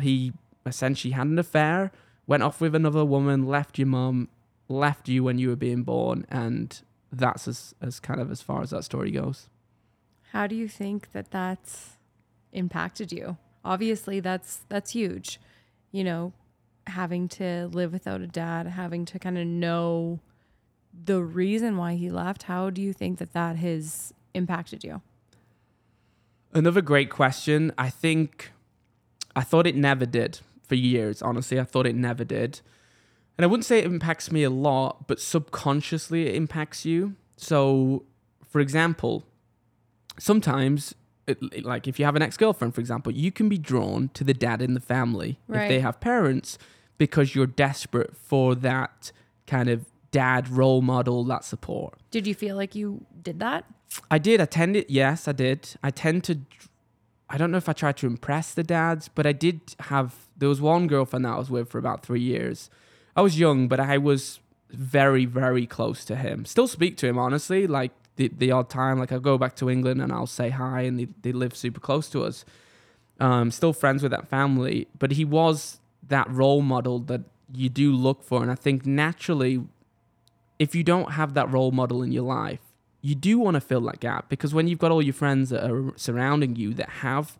[0.00, 0.32] He
[0.66, 1.92] essentially had an affair,
[2.26, 4.28] went off with another woman, left your mum,
[4.68, 8.62] left you when you were being born, and that's as, as kind of as far
[8.62, 9.48] as that story goes.
[10.32, 11.96] How do you think that that's
[12.52, 13.36] impacted you?
[13.64, 15.40] Obviously, that's that's huge.
[15.90, 16.32] You know,
[16.86, 20.20] having to live without a dad, having to kind of know
[21.04, 22.44] the reason why he left.
[22.44, 25.02] How do you think that that has impacted you?
[26.52, 27.72] Another great question.
[27.76, 28.52] I think
[29.34, 31.58] I thought it never did for years, honestly.
[31.58, 32.60] I thought it never did.
[33.36, 37.16] And I wouldn't say it impacts me a lot, but subconsciously it impacts you.
[37.36, 38.04] So,
[38.48, 39.24] for example,
[40.16, 40.94] sometimes,
[41.26, 44.22] it, like if you have an ex girlfriend, for example, you can be drawn to
[44.22, 46.56] the dad in the family if they have parents
[46.96, 49.10] because you're desperate for that
[49.48, 51.98] kind of dad role model, that support.
[52.12, 53.64] Did you feel like you did that?
[54.08, 54.40] I did.
[54.40, 54.86] I tended.
[54.88, 55.74] Yes, I did.
[55.82, 56.38] I tend to.
[57.32, 60.14] I don't know if I tried to impress the dads, but I did have.
[60.36, 62.68] There was one girlfriend that I was with for about three years.
[63.14, 64.40] I was young, but I was
[64.70, 66.44] very, very close to him.
[66.44, 67.68] Still speak to him, honestly.
[67.68, 70.82] Like the, the odd time, like I'll go back to England and I'll say hi,
[70.82, 72.44] and they, they live super close to us.
[73.20, 77.20] Um, still friends with that family, but he was that role model that
[77.52, 79.62] you do look for, and I think naturally,
[80.58, 82.60] if you don't have that role model in your life,
[83.02, 85.68] you do want to fill that gap because when you've got all your friends that
[85.70, 87.38] are surrounding you that have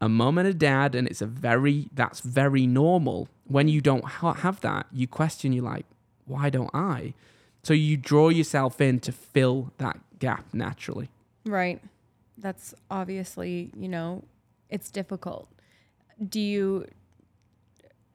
[0.00, 3.28] a mum and a dad, and it's a very that's very normal.
[3.46, 5.52] When you don't ha- have that, you question.
[5.52, 5.86] You're like,
[6.26, 7.14] why don't I?
[7.62, 11.08] So you draw yourself in to fill that gap naturally.
[11.44, 11.80] Right.
[12.38, 14.24] That's obviously, you know,
[14.68, 15.48] it's difficult.
[16.28, 16.86] Do you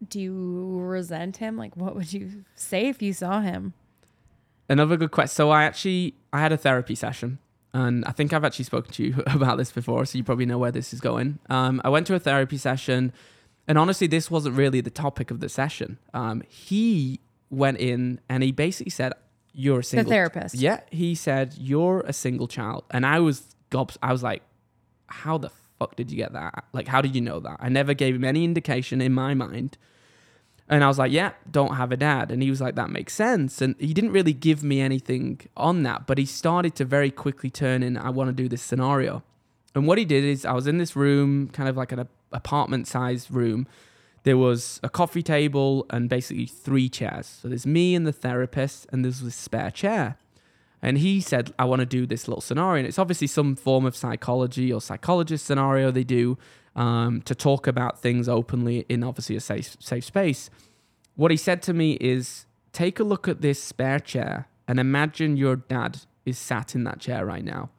[0.07, 1.57] do you resent him?
[1.57, 3.73] Like what would you say if you saw him?
[4.71, 5.35] Another good question.
[5.35, 7.39] So I actually I had a therapy session,
[7.73, 10.57] and I think I've actually spoken to you about this before, so you probably know
[10.57, 11.39] where this is going.
[11.49, 13.11] Um, I went to a therapy session,
[13.67, 15.99] and honestly, this wasn't really the topic of the session.
[16.13, 19.13] Um, he went in and he basically said,
[19.51, 20.55] "You're a single." The therapist.
[20.55, 23.97] Yeah, he said you're a single child, and I was gobs.
[24.01, 24.41] I was like,
[25.07, 26.65] how the fuck did you get that?
[26.73, 27.57] Like, how did you know that?
[27.59, 29.77] I never gave him any indication in my mind.
[30.71, 32.31] And I was like, yeah, don't have a dad.
[32.31, 33.61] And he was like, that makes sense.
[33.61, 37.49] And he didn't really give me anything on that, but he started to very quickly
[37.49, 39.21] turn in, I want to do this scenario.
[39.75, 42.87] And what he did is, I was in this room, kind of like an apartment
[42.87, 43.67] sized room.
[44.23, 47.39] There was a coffee table and basically three chairs.
[47.41, 50.17] So there's me and the therapist, and there's this spare chair.
[50.81, 52.79] And he said, I want to do this little scenario.
[52.79, 56.37] And it's obviously some form of psychology or psychologist scenario they do
[56.75, 60.49] um, to talk about things openly in obviously a safe, safe space.
[61.15, 65.37] What he said to me is, take a look at this spare chair and imagine
[65.37, 67.69] your dad is sat in that chair right now.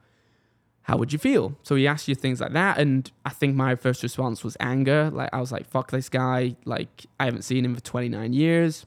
[0.83, 1.57] How would you feel?
[1.63, 2.77] So he asked you things like that.
[2.77, 5.09] And I think my first response was anger.
[5.11, 6.57] Like, I was like, fuck this guy.
[6.65, 8.85] Like, I haven't seen him for 29 years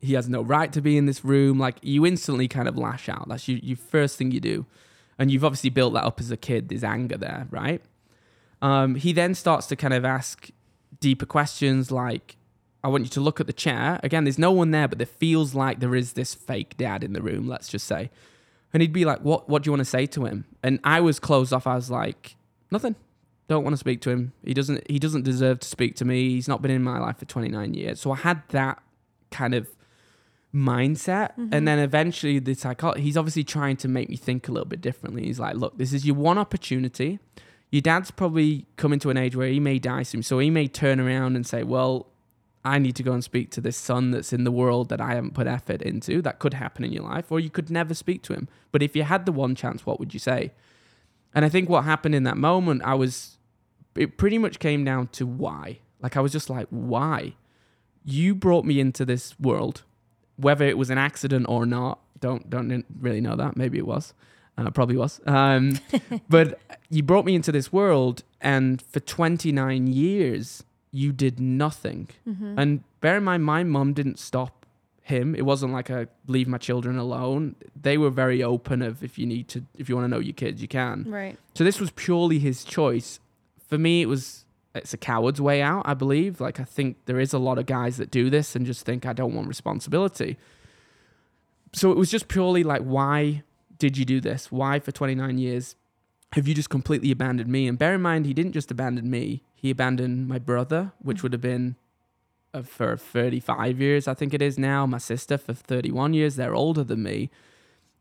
[0.00, 1.58] he has no right to be in this room.
[1.58, 3.28] Like you instantly kind of lash out.
[3.28, 4.66] That's you, you first thing you do.
[5.18, 7.82] And you've obviously built that up as a kid, there's anger there, right?
[8.66, 10.50] Um, he then starts to kind of ask
[10.98, 12.36] deeper questions like,
[12.82, 14.00] I want you to look at the chair.
[14.02, 17.12] Again, there's no one there, but there feels like there is this fake dad in
[17.12, 18.10] the room, let's just say.
[18.72, 20.46] And he'd be like, What what do you want to say to him?
[20.64, 21.66] And I was closed off.
[21.66, 22.34] I was like,
[22.72, 22.96] Nothing.
[23.46, 24.32] Don't want to speak to him.
[24.44, 26.30] He doesn't he doesn't deserve to speak to me.
[26.30, 28.00] He's not been in my life for 29 years.
[28.00, 28.82] So I had that
[29.30, 29.68] kind of
[30.52, 31.48] mindset mm-hmm.
[31.52, 34.80] and then eventually the psychologist he's obviously trying to make me think a little bit
[34.80, 37.18] differently he's like look this is your one opportunity
[37.70, 40.66] your dad's probably coming to an age where he may die soon so he may
[40.66, 42.06] turn around and say well
[42.64, 45.14] i need to go and speak to this son that's in the world that i
[45.14, 48.22] haven't put effort into that could happen in your life or you could never speak
[48.22, 50.52] to him but if you had the one chance what would you say
[51.34, 53.38] and i think what happened in that moment i was
[53.94, 57.34] it pretty much came down to why like i was just like why
[58.04, 59.82] you brought me into this world
[60.36, 63.56] whether it was an accident or not, don't don't really know that.
[63.56, 64.14] Maybe it was.
[64.58, 65.20] Uh, probably was.
[65.26, 65.78] Um,
[66.28, 72.08] but you brought me into this world, and for 29 years, you did nothing.
[72.26, 72.58] Mm-hmm.
[72.58, 74.66] And bear in mind, my mom didn't stop
[75.02, 75.34] him.
[75.34, 77.54] It wasn't like a leave my children alone.
[77.80, 80.32] They were very open of if you need to, if you want to know your
[80.32, 81.04] kids, you can.
[81.06, 81.38] Right.
[81.54, 83.20] So this was purely his choice.
[83.68, 86.40] For me, it was it's a coward's way out, I believe.
[86.40, 89.06] Like I think there is a lot of guys that do this and just think
[89.06, 90.38] I don't want responsibility.
[91.72, 93.42] So it was just purely like why
[93.78, 94.50] did you do this?
[94.50, 95.76] Why for 29 years
[96.32, 97.66] have you just completely abandoned me?
[97.66, 99.42] And bear in mind he didn't just abandon me.
[99.54, 101.76] He abandoned my brother, which would have been
[102.56, 106.36] uh, for 35 years, I think it is now, my sister for 31 years.
[106.36, 107.30] They're older than me.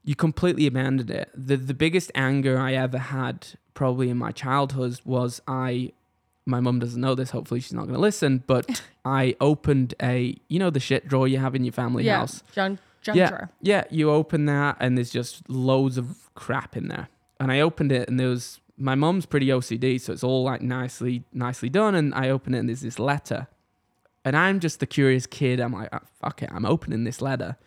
[0.04, 1.30] You completely abandoned it.
[1.36, 5.92] The the biggest anger I ever had probably in my childhood was I
[6.46, 7.32] my mum doesn't know this.
[7.32, 8.44] Hopefully, she's not going to listen.
[8.46, 12.20] But I opened a, you know, the shit drawer you have in your family yeah,
[12.20, 12.44] house.
[12.54, 13.50] Junk, junk yeah, drawer.
[13.62, 17.08] Yeah, you open that, and there's just loads of crap in there.
[17.40, 20.62] And I opened it, and there was my mum's pretty OCD, so it's all like
[20.62, 21.96] nicely, nicely done.
[21.96, 23.48] And I open it, and there's this letter.
[24.26, 25.60] And I'm just the curious kid.
[25.60, 27.58] I'm like, oh, fuck it, I'm opening this letter.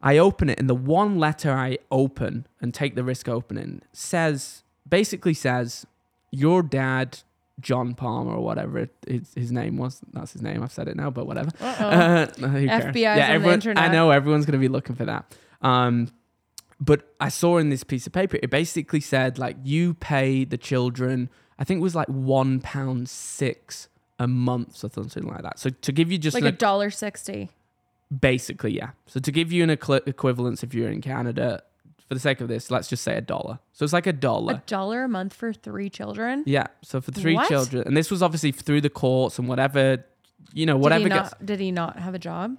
[0.00, 4.62] I open it, and the one letter I open and take the risk opening says,
[4.88, 5.86] basically says,
[6.30, 7.20] your dad
[7.60, 10.00] John Palmer or whatever his, his name was.
[10.12, 10.62] That's his name.
[10.62, 11.50] I've said it now, but whatever.
[11.60, 15.34] Uh, FBI yeah, everyone, I know everyone's going to be looking for that.
[15.62, 16.08] Um,
[16.80, 20.58] but I saw in this piece of paper, it basically said like you pay the
[20.58, 21.30] children.
[21.58, 25.58] I think it was like one pound six a month or something like that.
[25.58, 27.50] So to give you just like a dollar sixty.
[28.16, 28.90] Basically, yeah.
[29.06, 31.62] So to give you an equi- equivalence, if you're in Canada,
[32.08, 33.58] for the sake of this, let's just say a dollar.
[33.72, 34.54] So it's like a dollar.
[34.54, 36.42] A dollar a month for three children?
[36.46, 36.66] Yeah.
[36.82, 37.48] So for three What?
[37.48, 37.86] children.
[37.86, 40.04] And this was obviously through the courts and whatever,
[40.54, 41.30] you know, Did whatever he, gets.
[41.32, 42.56] not, did he not have a job?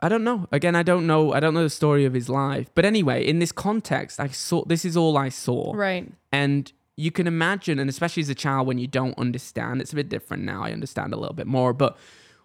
[0.00, 0.46] I don't know.
[0.52, 1.32] Again, I don't know.
[1.32, 2.70] I don't know the story of his life.
[2.74, 5.72] But anyway, in this context, I saw this is all I saw.
[5.74, 6.12] Right.
[6.30, 9.96] And you can imagine, and especially as a child, when you don't understand, it's a
[9.96, 10.62] bit different now.
[10.62, 11.72] I understand a little bit more.
[11.72, 11.96] But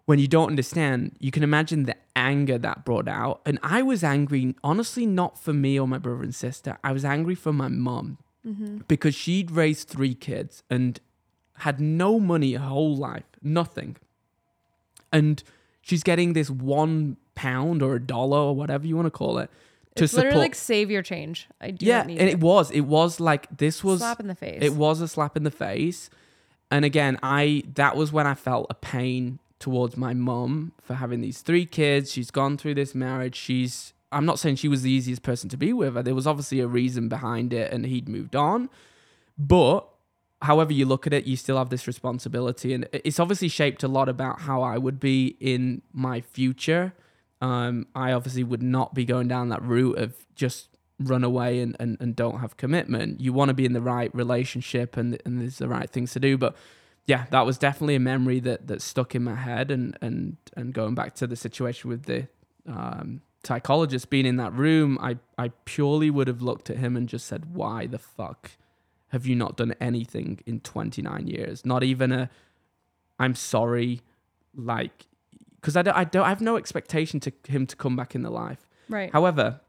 [0.05, 3.41] when you don't understand, you can imagine the anger that brought out.
[3.45, 6.77] And I was angry, honestly, not for me or my brother and sister.
[6.83, 8.79] I was angry for my mom mm-hmm.
[8.87, 10.99] because she'd raised three kids and
[11.59, 13.95] had no money her whole life, nothing.
[15.11, 15.41] And
[15.81, 19.49] she's getting this one pound or a dollar or whatever you want to call it
[19.95, 20.33] to it's support.
[20.33, 21.47] literally save your change.
[21.61, 22.27] I do yeah, and it.
[22.27, 22.71] it was.
[22.71, 24.59] It was like this was slap in the face.
[24.61, 26.09] It was a slap in the face.
[26.71, 31.21] And again, I that was when I felt a pain towards my mom for having
[31.21, 32.11] these three kids.
[32.11, 33.33] She's gone through this marriage.
[33.35, 35.95] She's I'm not saying she was the easiest person to be with.
[36.03, 38.69] There was obviously a reason behind it and he'd moved on.
[39.37, 39.87] But
[40.41, 42.73] however you look at it, you still have this responsibility.
[42.73, 46.93] And it's obviously shaped a lot about how I would be in my future.
[47.41, 50.67] Um, I obviously would not be going down that route of just
[50.99, 53.21] run away and, and, and don't have commitment.
[53.21, 56.19] You want to be in the right relationship and and there's the right things to
[56.19, 56.37] do.
[56.37, 56.53] But
[57.05, 59.71] yeah, that was definitely a memory that that stuck in my head.
[59.71, 62.27] And and and going back to the situation with the
[62.67, 67.09] um, psychologist being in that room, I I purely would have looked at him and
[67.09, 68.51] just said, "Why the fuck
[69.09, 71.65] have you not done anything in 29 years?
[71.65, 72.29] Not even a
[73.19, 74.01] I'm sorry,
[74.55, 75.07] like."
[75.55, 78.21] Because I don't, I don't, I have no expectation to him to come back in
[78.21, 78.67] the life.
[78.89, 79.09] Right.
[79.13, 79.61] However,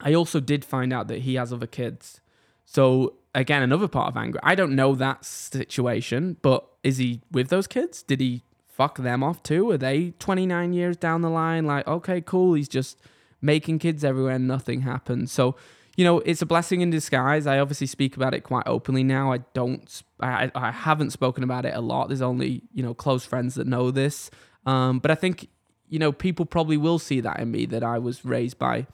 [0.00, 2.22] I also did find out that he has other kids.
[2.64, 4.40] So again, another part of anger.
[4.42, 8.02] I don't know that situation, but is he with those kids?
[8.02, 9.70] Did he fuck them off too?
[9.70, 11.66] Are they 29 years down the line?
[11.66, 12.54] Like, okay, cool.
[12.54, 12.98] He's just
[13.40, 15.30] making kids everywhere and nothing happens.
[15.30, 15.54] So,
[15.96, 17.46] you know, it's a blessing in disguise.
[17.46, 19.32] I obviously speak about it quite openly now.
[19.32, 22.08] I don't, I, I haven't spoken about it a lot.
[22.08, 24.30] There's only, you know, close friends that know this.
[24.64, 25.48] Um, but I think,
[25.88, 28.86] you know, people probably will see that in me that I was raised by,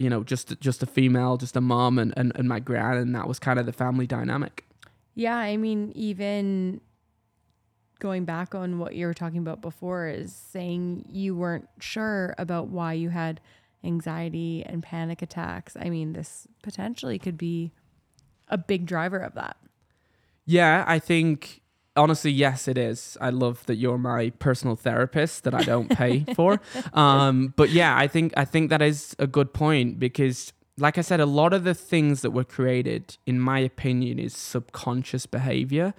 [0.00, 3.14] you know, just just a female, just a mom and, and, and my gran, and
[3.14, 4.64] that was kind of the family dynamic.
[5.14, 6.80] Yeah, I mean, even
[7.98, 12.68] going back on what you were talking about before is saying you weren't sure about
[12.68, 13.42] why you had
[13.84, 15.76] anxiety and panic attacks.
[15.78, 17.72] I mean, this potentially could be
[18.48, 19.58] a big driver of that.
[20.46, 21.59] Yeah, I think
[22.00, 23.16] honestly, yes, it is.
[23.20, 26.60] I love that you're my personal therapist that I don't pay for.
[26.94, 31.02] Um, but yeah, I think I think that is a good point because, like I
[31.02, 35.94] said, a lot of the things that were created, in my opinion, is subconscious behavior.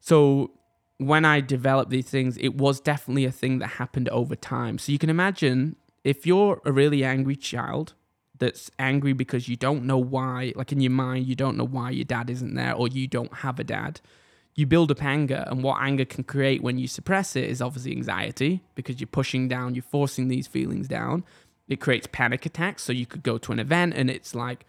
[0.00, 0.50] So
[0.98, 4.78] when I developed these things, it was definitely a thing that happened over time.
[4.78, 7.94] So you can imagine if you're a really angry child
[8.38, 11.90] that's angry because you don't know why, like in your mind, you don't know why
[11.90, 14.00] your dad isn't there or you don't have a dad
[14.56, 17.92] you build up anger and what anger can create when you suppress it is obviously
[17.92, 21.22] anxiety because you're pushing down you're forcing these feelings down
[21.68, 24.64] it creates panic attacks so you could go to an event and it's like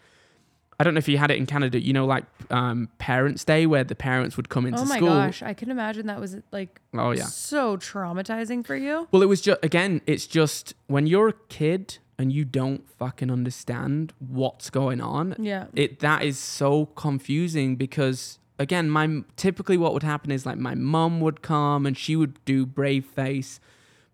[0.80, 3.66] i don't know if you had it in canada you know like um, parents day
[3.66, 4.88] where the parents would come into school.
[4.88, 8.76] oh my school gosh, I can imagine that was like oh yeah so traumatizing for
[8.76, 9.08] you.
[9.12, 13.30] well it was just again it's just when you're a kid and you don't fucking
[13.32, 15.66] understand what's going on Yeah.
[15.76, 20.76] it that is so confusing because again my typically what would happen is like my
[20.76, 23.60] mum would come and she would do brave face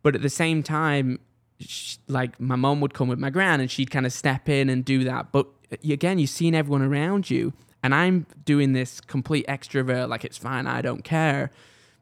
[0.02, 1.20] but at the same time
[1.60, 4.70] sh like my mum would come with my gran and she'd kind of step in
[4.70, 5.32] and do that.
[5.32, 10.24] But uh, again you've seen everyone around you and i'm doing this complete extrovert like
[10.26, 11.52] it's fine i don't care.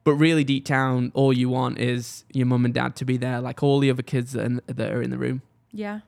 [0.03, 3.39] But really deep down all you want is your mum and dad to be there
[3.39, 5.43] like all the other kids that are, that are in the room.
[5.71, 5.99] Yeah.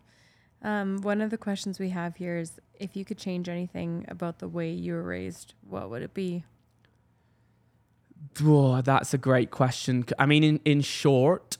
[0.63, 4.39] Um, one of the questions we have here is if you could change anything about
[4.39, 6.45] the way you were raised, what would it be?
[8.41, 10.05] Oh, that's a great question.
[10.17, 11.57] I mean, in, in short,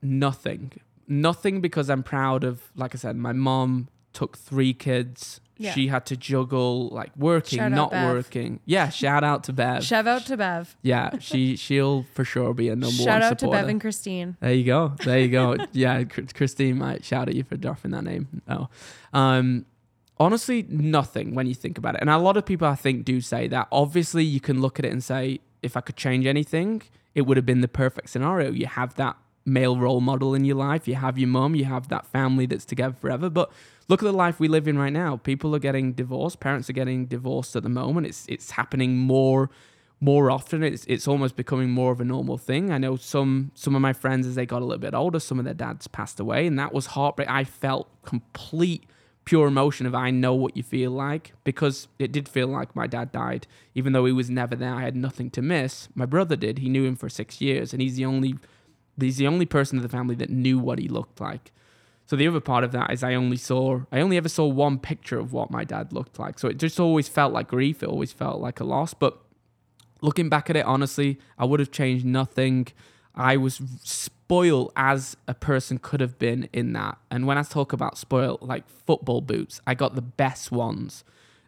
[0.00, 0.72] nothing.
[1.06, 5.40] Nothing because I'm proud of, like I said, my mom took three kids.
[5.56, 5.72] Yeah.
[5.72, 8.58] She had to juggle like working, Shout not working.
[8.64, 9.84] Yeah, shout out to Bev.
[9.84, 10.76] Shout out to Bev.
[10.82, 13.48] yeah, she she'll for sure be a number Shout one Shout out to.
[13.48, 14.36] Bev and Christine.
[14.40, 14.94] There you go.
[15.04, 15.56] There you go.
[15.72, 18.42] yeah, Christine might shout at you for dropping that name.
[18.48, 18.68] No.
[19.12, 19.66] Um,
[20.18, 22.00] honestly, nothing when you think about it.
[22.00, 23.68] And a lot of people, I think, do say that.
[23.70, 26.82] Obviously, you can look at it and say, if I could change anything,
[27.14, 28.50] it would have been the perfect scenario.
[28.50, 30.88] You have that male role model in your life.
[30.88, 31.54] You have your mum.
[31.54, 33.30] You have that family that's together forever.
[33.30, 33.52] But
[33.88, 35.16] look at the life we live in right now.
[35.16, 36.40] People are getting divorced.
[36.40, 38.06] Parents are getting divorced at the moment.
[38.06, 39.50] It's it's happening more
[40.00, 40.62] more often.
[40.62, 42.70] It's it's almost becoming more of a normal thing.
[42.70, 45.38] I know some some of my friends as they got a little bit older, some
[45.38, 47.28] of their dads passed away, and that was heartbreak.
[47.28, 48.84] I felt complete
[49.24, 52.86] pure emotion of I know what you feel like because it did feel like my
[52.86, 54.74] dad died, even though he was never there.
[54.74, 55.88] I had nothing to miss.
[55.94, 56.58] My brother did.
[56.58, 58.34] He knew him for six years, and he's the only
[58.98, 61.50] he's the only person in the family that knew what he looked like.
[62.06, 64.78] So the other part of that is I only saw I only ever saw one
[64.78, 66.38] picture of what my dad looked like.
[66.38, 67.82] So it just always felt like grief.
[67.82, 68.94] It always felt like a loss.
[68.94, 69.18] But
[70.02, 72.68] looking back at it honestly, I would have changed nothing.
[73.14, 76.98] I was spoiled as a person could have been in that.
[77.10, 81.04] And when I talk about spoiled, like football boots, I got the best ones.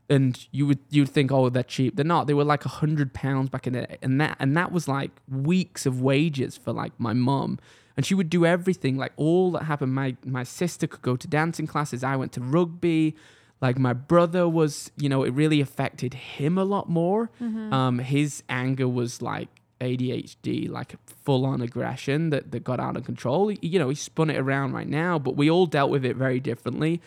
[0.08, 1.96] And you would you'd think, oh, they're cheap.
[1.96, 2.28] They're not.
[2.28, 3.98] They were like a hundred pounds back in day.
[4.00, 7.58] And that and that was like weeks of wages for like my mum.
[7.96, 9.94] And she would do everything, like all that happened.
[9.94, 12.04] My my sister could go to dancing classes.
[12.04, 13.16] I went to rugby.
[13.62, 17.30] Like my brother was, you know, it really affected him a lot more.
[17.72, 19.48] Um, his anger was like
[19.80, 23.50] ADHD, like full on aggression that, that got out of control.
[23.50, 26.38] You know, he spun it around right now, but we all dealt with it very
[26.38, 27.00] differently.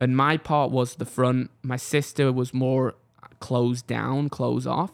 [0.00, 1.50] And my part was the front.
[1.62, 2.94] My sister was more
[3.40, 4.92] closed down, close off,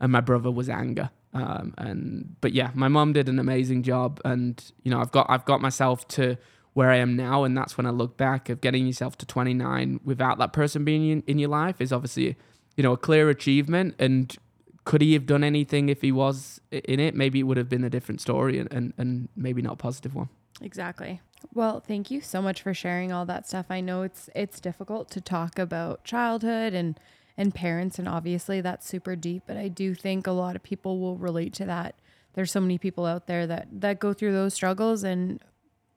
[0.00, 1.10] and my brother was anger.
[1.34, 5.26] Um, and but yeah, my mom did an amazing job, and you know, I've got
[5.28, 6.38] I've got myself to
[6.74, 7.44] where I am now.
[7.44, 11.08] And that's when I look back of getting yourself to 29 without that person being
[11.08, 12.36] in, in your life is obviously,
[12.76, 13.94] you know, a clear achievement.
[13.98, 14.36] And
[14.84, 17.14] could he have done anything if he was in it?
[17.14, 20.14] Maybe it would have been a different story and, and, and maybe not a positive
[20.14, 20.28] one.
[20.60, 21.20] Exactly.
[21.52, 23.66] Well, thank you so much for sharing all that stuff.
[23.70, 26.98] I know it's it's difficult to talk about childhood and
[27.36, 31.00] and parents and obviously that's super deep, but I do think a lot of people
[31.00, 31.96] will relate to that.
[32.34, 35.40] There's so many people out there that that go through those struggles and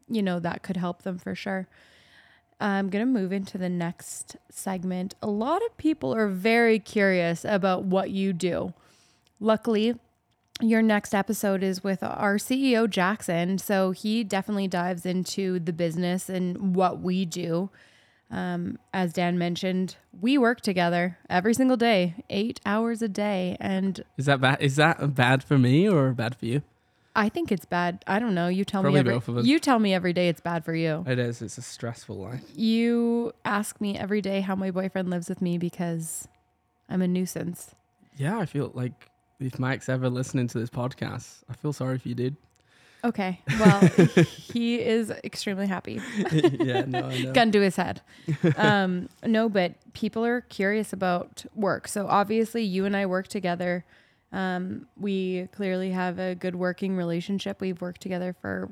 [0.08, 1.68] you know that could help them for sure.
[2.60, 5.14] I'm going to move into the next segment.
[5.22, 8.74] A lot of people are very curious about what you do.
[9.40, 9.94] Luckily,
[10.60, 13.60] your next episode is with our CEO, Jackson.
[13.60, 17.70] So he definitely dives into the business and what we do.
[18.30, 23.56] Um, as Dan mentioned, we work together every single day, eight hours a day.
[23.60, 24.62] And Is that bad?
[24.62, 26.62] Is that bad for me or bad for you?
[27.16, 28.04] I think it's bad.
[28.06, 28.48] I don't know.
[28.48, 29.46] You tell Probably me every, both of us.
[29.46, 31.04] you tell me every day it's bad for you.
[31.08, 31.42] It is.
[31.42, 32.44] It's a stressful life.
[32.56, 36.28] You ask me every day how my boyfriend lives with me because
[36.90, 37.74] I'm a nuisance.
[38.18, 39.10] Yeah, I feel like
[39.40, 42.36] if Mike's ever listening to this podcast, I feel sorry if you did.
[43.08, 43.42] Okay.
[43.60, 43.80] Well,
[44.54, 46.02] he is extremely happy.
[46.32, 47.32] yeah, no, know.
[47.34, 48.02] gun to his head.
[48.58, 51.88] Um, no, but people are curious about work.
[51.88, 53.86] So obviously, you and I work together.
[54.34, 57.62] Um, we clearly have a good working relationship.
[57.62, 58.70] We've worked together for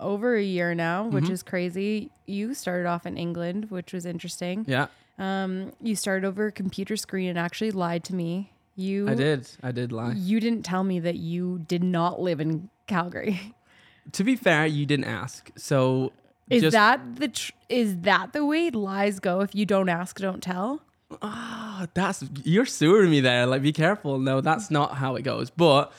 [0.00, 1.30] over a year now, which Mhm.
[1.30, 2.10] is crazy.
[2.26, 4.64] You started off in England, which was interesting.
[4.66, 4.86] Yeah,
[5.18, 8.50] Um, you started over a computer screen and actually lied to me.
[8.76, 9.46] You I did.
[9.62, 10.14] I did lie.
[10.16, 13.38] You didn't tell me that you did not live in Calgary.
[14.12, 15.50] To be fair, you didn't ask.
[15.56, 16.12] So
[16.50, 19.40] Is just that the tr- is that the way lies go?
[19.40, 20.82] If you don't ask, don't tell.
[21.22, 23.46] Ah, that's you're suing me there.
[23.46, 24.18] Like, be careful.
[24.18, 25.50] No, that's not how it goes.
[25.50, 25.92] But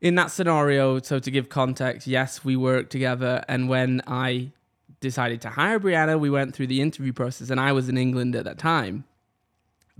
[0.00, 4.50] in that scenario, so to give context, yes, we worked together, and when I
[5.00, 8.34] decided to hire Brianna, we went through the interview process, and I was in England
[8.36, 9.04] at that time.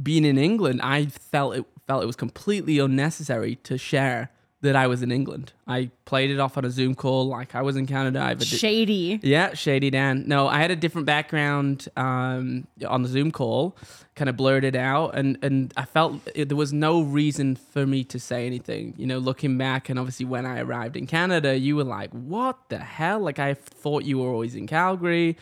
[0.02, 4.30] Being in England, I felt it felt it was completely unnecessary to share
[4.62, 5.52] that I was in England.
[5.66, 8.20] I played it off on a Zoom call like I was in Canada.
[8.20, 9.20] I a di- Shady.
[9.22, 10.24] yeah, Shady Dan.
[10.26, 13.76] No, I had a different background um, on the Zoom call,
[14.14, 17.86] kind of blurred it out, and and I felt it, there was no reason for
[17.86, 18.94] me to say anything.
[18.96, 22.56] You know, looking back, and obviously when I arrived in Canada, you were like, "What
[22.68, 25.36] the hell?" Like I thought you were always in Calgary.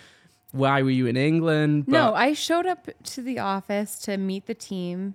[0.52, 1.86] Why were you in England?
[1.86, 5.14] no, I showed up to the office to meet the team,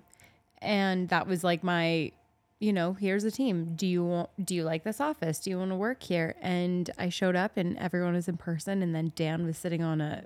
[0.62, 2.12] and that was like my,
[2.58, 3.74] you know, here's the team.
[3.76, 4.30] Do you want?
[4.44, 5.38] Do you like this office?
[5.38, 6.34] Do you want to work here?
[6.40, 10.00] And I showed up, and everyone was in person, and then Dan was sitting on
[10.00, 10.24] a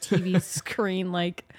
[0.00, 1.52] TV screen, like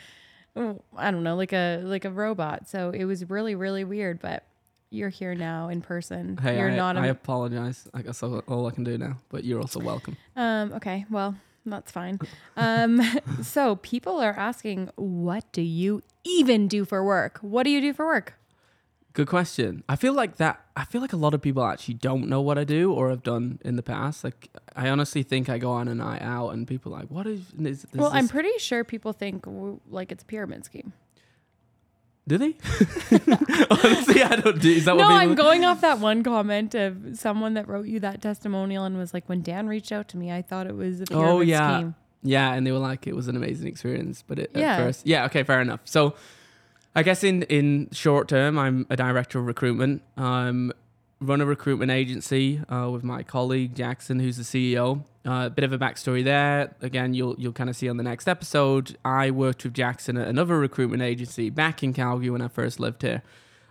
[0.56, 2.68] oh, I don't know, like a like a robot.
[2.68, 4.46] So it was really really weird, but.
[4.94, 6.36] You're here now in person.
[6.36, 6.98] Hey, You're I, not.
[6.98, 7.88] I a, apologize.
[7.94, 9.20] I guess all, all I can do now.
[9.30, 10.18] But you're also welcome.
[10.36, 11.34] Um, okay, well,
[11.66, 12.20] that's fine.
[12.58, 13.02] Um,
[13.42, 17.38] so people are asking, what do you even do for work?
[17.40, 18.34] What do you do for work?
[19.14, 19.84] Good question.
[19.90, 20.62] I feel like that.
[20.76, 23.24] I feel like a lot of people actually don't know what I do or have
[23.24, 24.24] done in the past.
[24.24, 27.28] Like, I honestly think I go on a night out and people are like, "What
[27.28, 29.46] is?" is, is well, I'm pretty sure people think
[29.90, 30.94] like it's a pyramid scheme.
[32.28, 32.50] Do they?
[33.70, 34.72] honestly, I don't do.
[34.72, 35.12] Is that No, what?
[35.12, 39.14] I'm going off that one comment of someone that wrote you that testimonial and was
[39.14, 41.40] like, when Dan reached out to me, I thought it was a oh, pyramid Oh,
[41.42, 41.78] yeah.
[41.80, 41.96] scheme.
[42.24, 44.76] Yeah, and they were like, it was an amazing experience, but it, Yeah.
[44.76, 45.82] at first, yeah, okay, fair enough.
[45.86, 46.14] So,
[46.96, 50.02] I guess in in short term, I'm a director of recruitment.
[50.18, 50.74] Um,
[51.22, 55.04] run a recruitment agency uh, with my colleague Jackson, who's the CEO.
[55.24, 56.76] A bit of a backstory there.
[56.82, 58.98] Again, you'll you'll kind of see on the next episode.
[59.06, 63.04] I worked with Jackson at another recruitment agency back in Calgary when I first lived
[63.04, 63.22] here.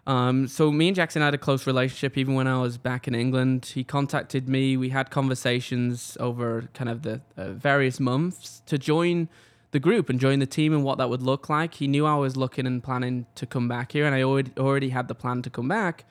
[0.07, 3.15] Um, so me and Jackson had a close relationship even when I was back in
[3.15, 3.73] England.
[3.75, 4.77] He contacted me.
[4.77, 9.29] We had conversations over kind of the uh, various months to join
[9.73, 11.75] the group and join the team and what that would look like.
[11.75, 14.91] He knew I was looking and planning to come back here, and I already already
[14.91, 16.05] had the plan to come back.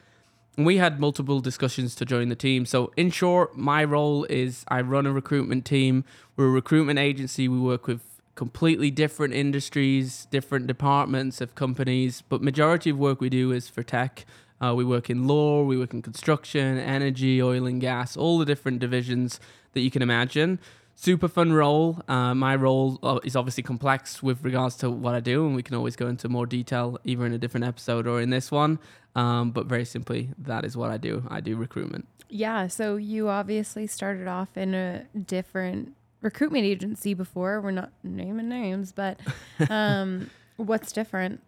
[0.57, 2.65] And we had multiple discussions to join the team.
[2.65, 6.03] So, in short, my role is I run a recruitment team.
[6.35, 7.47] We're a recruitment agency.
[7.47, 8.01] We work with
[8.35, 13.83] completely different industries, different departments of companies, but majority of work we do is for
[13.83, 14.25] tech.
[14.61, 18.45] Uh, we work in law, we work in construction, energy, oil and gas, all the
[18.45, 19.39] different divisions
[19.73, 20.59] that you can imagine.
[21.01, 22.01] Super fun role.
[22.09, 25.63] Uh, my role uh, is obviously complex with regards to what I do, and we
[25.63, 28.79] can always go into more detail either in a different episode or in this one.
[29.15, 31.23] Um, but very simply, that is what I do.
[31.29, 32.05] I do recruitment.
[32.27, 32.67] Yeah.
[32.67, 37.61] So you obviously started off in a different recruitment agency before.
[37.61, 39.21] We're not naming names, but
[39.69, 41.41] um, what's different?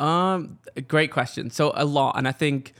[0.00, 1.50] Um, great question.
[1.50, 2.74] So a lot, and I think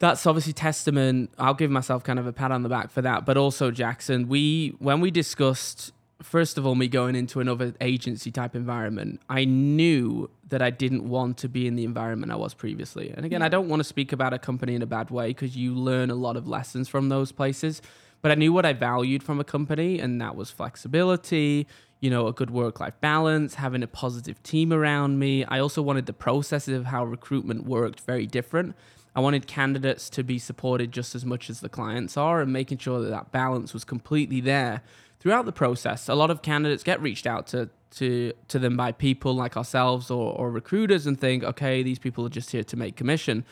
[0.00, 1.30] that's obviously testament.
[1.38, 3.24] I'll give myself kind of a pat on the back for that.
[3.24, 5.92] But also, Jackson, we when we discussed
[6.22, 11.08] first of all me going into another agency type environment, I knew that I didn't
[11.08, 13.10] want to be in the environment I was previously.
[13.10, 15.56] And again, I don't want to speak about a company in a bad way because
[15.56, 17.80] you learn a lot of lessons from those places.
[18.22, 21.66] But I knew what I valued from a company, and that was flexibility,
[22.00, 25.44] you know, a good work life balance, having a positive team around me.
[25.44, 28.76] I also wanted the processes of how recruitment worked very different.
[29.14, 32.78] I wanted candidates to be supported just as much as the clients are and making
[32.78, 34.82] sure that that balance was completely there
[35.18, 36.08] throughout the process.
[36.08, 40.10] A lot of candidates get reached out to to to them by people like ourselves
[40.10, 43.44] or, or recruiters and think, okay, these people are just here to make commission.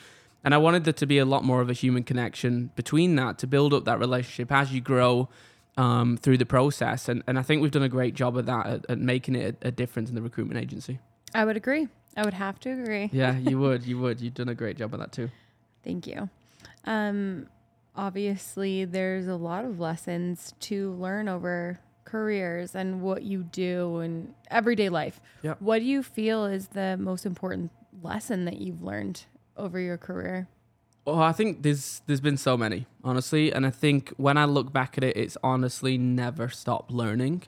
[0.43, 3.37] And I wanted there to be a lot more of a human connection between that
[3.39, 5.27] to build up that relationship as you grow
[5.75, 7.09] um, through the process.
[7.09, 9.57] And, and I think we've done a great job of that at, at making it
[9.61, 10.99] a, a difference in the recruitment agency.
[11.33, 11.89] I would agree.
[12.15, 13.09] I would have to agree.
[13.11, 13.85] Yeah, you would.
[13.85, 14.21] You would.
[14.21, 15.29] You've done a great job of that too.
[15.83, 16.29] Thank you.
[16.85, 17.47] Um,
[17.95, 24.33] obviously, there's a lot of lessons to learn over careers and what you do in
[24.49, 25.21] everyday life.
[25.43, 25.61] Yep.
[25.61, 27.71] What do you feel is the most important
[28.01, 29.25] lesson that you've learned
[29.55, 30.47] over your career?
[31.05, 34.71] Oh, I think there's there's been so many, honestly, and I think when I look
[34.71, 37.43] back at it, it's honestly never stop learning.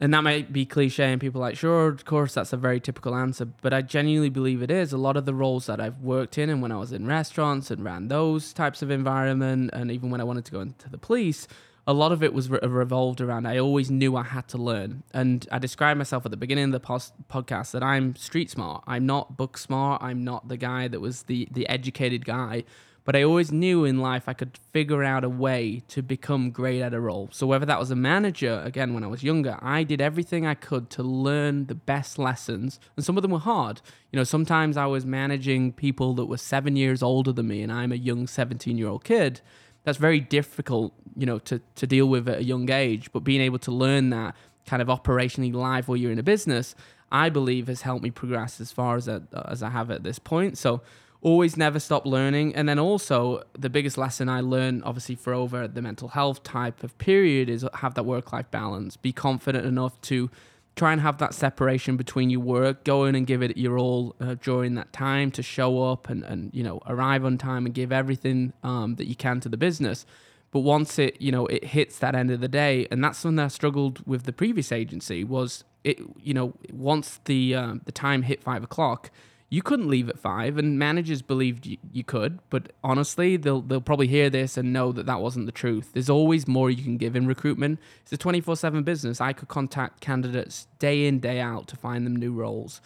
[0.00, 3.16] And that might be cliche, and people like, sure, of course, that's a very typical
[3.16, 4.92] answer, but I genuinely believe it is.
[4.92, 7.68] A lot of the roles that I've worked in, and when I was in restaurants
[7.72, 10.98] and ran those types of environment, and even when I wanted to go into the
[10.98, 11.48] police,
[11.88, 15.02] a lot of it was re- revolved around I always knew I had to learn.
[15.14, 18.84] And I described myself at the beginning of the pos- podcast that I'm street smart.
[18.86, 20.02] I'm not book smart.
[20.02, 22.64] I'm not the guy that was the the educated guy.
[23.08, 26.82] But I always knew in life I could figure out a way to become great
[26.82, 27.30] at a role.
[27.32, 30.52] So whether that was a manager, again, when I was younger, I did everything I
[30.52, 32.78] could to learn the best lessons.
[32.96, 33.80] And some of them were hard.
[34.12, 37.72] You know, sometimes I was managing people that were seven years older than me, and
[37.72, 39.40] I'm a young 17 year old kid.
[39.84, 43.10] That's very difficult, you know, to, to deal with at a young age.
[43.10, 44.36] But being able to learn that
[44.66, 46.74] kind of operationally live while you're in a business,
[47.10, 50.58] I believe has helped me progress as far as, as I have at this point.
[50.58, 50.82] So,
[51.20, 52.54] always never stop learning.
[52.54, 56.82] And then also the biggest lesson I learned, obviously for over the mental health type
[56.84, 58.96] of period, is have that work life balance.
[58.96, 60.30] Be confident enough to
[60.78, 64.14] try and have that separation between your work, go in and give it your all
[64.20, 67.74] uh, during that time to show up and, and you know arrive on time and
[67.74, 70.06] give everything um, that you can to the business.
[70.50, 73.40] But once it you know it hits that end of the day, and that's something
[73.40, 78.22] I struggled with the previous agency was it you know once the um, the time
[78.22, 79.10] hit five o'clock
[79.50, 82.38] you couldn't leave at five, and managers believed you, you could.
[82.50, 85.90] But honestly, they'll they'll probably hear this and know that that wasn't the truth.
[85.94, 87.78] There's always more you can give in recruitment.
[88.02, 89.20] It's a 24/7 business.
[89.20, 92.80] I could contact candidates day in day out to find them new roles.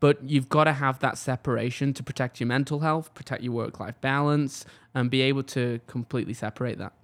[0.00, 3.78] But you've got to have that separation to protect your mental health, protect your work
[3.78, 6.94] life balance, and be able to completely separate that.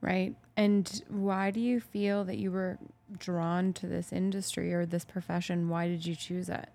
[0.00, 0.34] Right.
[0.56, 2.78] And why do you feel that you were
[3.16, 5.68] drawn to this industry or this profession?
[5.68, 6.68] Why did you choose it?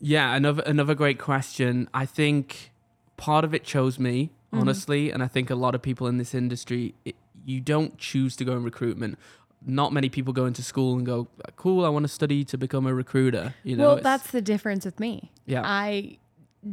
[0.00, 1.88] Yeah, another another great question.
[1.94, 2.70] I think
[3.16, 4.60] part of it chose me, Mm-hmm.
[4.60, 8.36] honestly, and I think a lot of people in this industry, it, you don't choose
[8.36, 9.18] to go in recruitment.
[9.66, 11.26] Not many people go into school and go,
[11.56, 14.84] "Cool, I want to study to become a recruiter." You know, well, that's the difference
[14.84, 15.32] with me.
[15.46, 16.18] yeah, I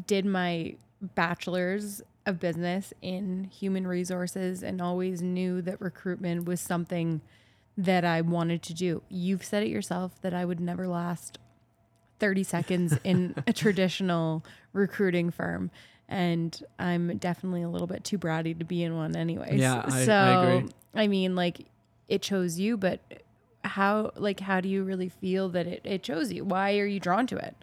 [0.06, 0.76] did my
[1.16, 7.22] bachelor's of business in human resources and always knew that recruitment was something
[7.78, 9.02] that I wanted to do.
[9.10, 11.38] You've said it yourself that I would never last
[12.24, 15.70] 30 seconds in a traditional recruiting firm.
[16.08, 19.60] And I'm definitely a little bit too bratty to be in one anyways.
[19.60, 20.70] Yeah, I- I so, agree.
[20.96, 21.66] I mean, like
[22.08, 23.02] it chose you, but
[23.66, 26.46] how, like, how do you really feel that it, it chose you?
[26.46, 27.58] Why are you drawn to it?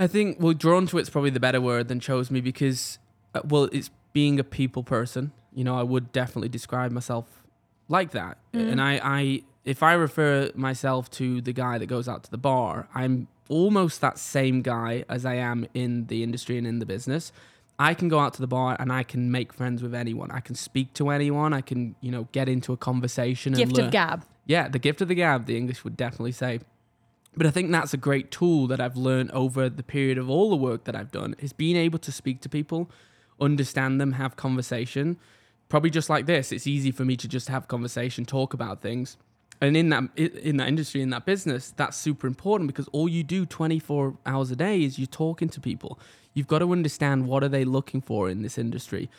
[0.00, 2.98] I think well, drawn to it's probably the better word than chose me because,
[3.36, 5.30] uh, well, it's being a people person.
[5.54, 7.44] You know, I would definitely describe myself
[7.86, 8.38] like that.
[8.54, 8.70] Mm-hmm.
[8.70, 12.38] And I, I, if I refer myself to the guy that goes out to the
[12.38, 16.86] bar, I'm almost that same guy as I am in the industry and in the
[16.86, 17.32] business.
[17.78, 20.30] I can go out to the bar and I can make friends with anyone.
[20.30, 21.52] I can speak to anyone.
[21.52, 23.54] I can, you know, get into a conversation.
[23.54, 24.24] Gift and of gab.
[24.46, 26.60] Yeah, the gift of the gab, the English would definitely say.
[27.36, 30.50] But I think that's a great tool that I've learned over the period of all
[30.50, 32.90] the work that I've done is being able to speak to people,
[33.40, 35.16] understand them, have conversation.
[35.68, 39.16] Probably just like this, it's easy for me to just have conversation, talk about things.
[39.60, 43.22] And in that in that industry, in that business, that's super important because all you
[43.22, 45.98] do 24 hours a day is you're talking to people.
[46.32, 49.10] You've got to understand what are they looking for in this industry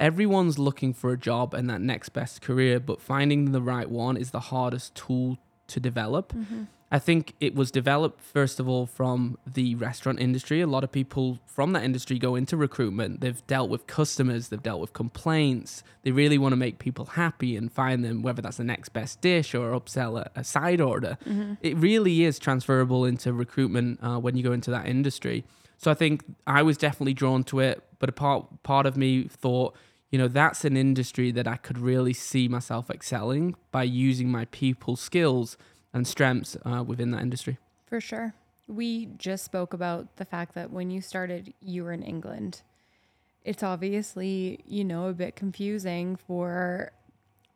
[0.00, 4.16] everyone's looking for a job and that next best career, but finding the right one
[4.16, 5.38] is the hardest tool
[5.68, 6.32] to develop.
[6.32, 6.64] Mm-hmm.
[6.92, 10.60] I think it was developed first of all from the restaurant industry.
[10.60, 13.20] A lot of people from that industry go into recruitment.
[13.20, 15.82] They've dealt with customers, they've dealt with complaints.
[16.02, 19.20] They really want to make people happy and find them whether that's the next best
[19.20, 21.18] dish or upsell a, a side order.
[21.62, 25.44] It really is transferable into recruitment uh, when you go into that industry.
[25.78, 29.24] So I think I was definitely drawn to it, but a part part of me
[29.24, 29.74] thought,
[30.10, 34.44] you know, that's an industry that I could really see myself excelling by using my
[34.46, 35.56] people skills
[35.94, 37.56] and strengths uh, within that industry.
[37.86, 38.34] For sure.
[38.66, 42.62] We just spoke about the fact that when you started, you were in England.
[43.44, 46.92] It's obviously, you know, a bit confusing for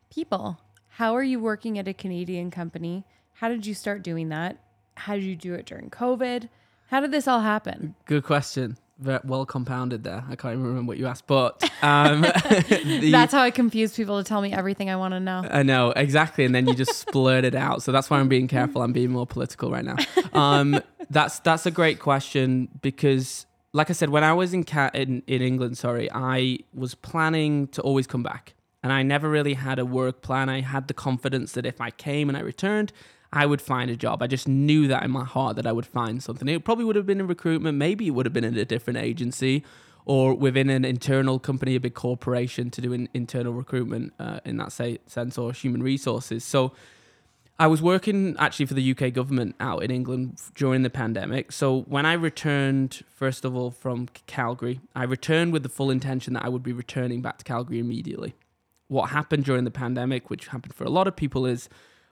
[0.09, 0.59] people.
[0.87, 3.05] How are you working at a Canadian company?
[3.33, 4.57] How did you start doing that?
[4.95, 6.49] How did you do it during COVID?
[6.87, 7.95] How did this all happen?
[8.05, 8.77] Good question.
[9.01, 10.23] Well compounded there.
[10.29, 12.21] I can't even remember what you asked, but um,
[12.51, 15.45] the- That's how I confuse people to tell me everything I want to know.
[15.49, 17.81] I know exactly, and then you just splurt it out.
[17.83, 18.81] So that's why I'm being careful.
[18.81, 19.95] I'm being more political right now.
[20.33, 24.91] Um, that's that's a great question because, like I said, when I was in Ca-
[24.93, 29.53] in in England, sorry, I was planning to always come back, and I never really
[29.53, 30.49] had a work plan.
[30.49, 32.91] I had the confidence that if I came and I returned,
[33.31, 34.23] I would find a job.
[34.23, 36.47] I just knew that in my heart that I would find something.
[36.47, 37.77] It probably would have been in recruitment.
[37.77, 39.63] Maybe it would have been in a different agency
[40.05, 44.57] or within an internal company, a big corporation to do in, internal recruitment uh, in
[44.57, 46.43] that say, sense or human resources.
[46.43, 46.73] So
[47.59, 51.51] I was working actually for the UK government out in England during the pandemic.
[51.51, 56.33] So when I returned, first of all, from Calgary, I returned with the full intention
[56.33, 58.33] that I would be returning back to Calgary immediately.
[58.87, 61.69] What happened during the pandemic, which happened for a lot of people, is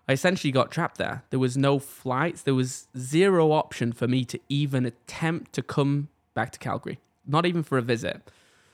[0.08, 1.24] I essentially got trapped there.
[1.30, 2.42] There was no flights.
[2.44, 7.46] There was zero option for me to even attempt to come back to Calgary, not
[7.46, 8.22] even for a visit.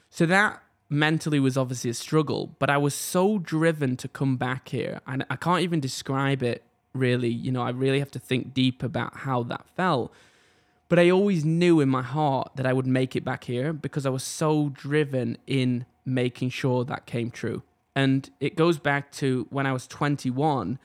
[0.10, 4.70] So that mentally was obviously a struggle, but I was so driven to come back
[4.70, 5.02] here.
[5.08, 6.64] And I can't even describe it
[6.94, 7.30] really.
[7.30, 10.14] You know, I really have to think deep about how that felt.
[10.90, 14.06] But I always knew in my heart that I would make it back here because
[14.06, 17.64] I was so driven in making sure that came true.
[17.96, 20.78] And it goes back to when I was 21,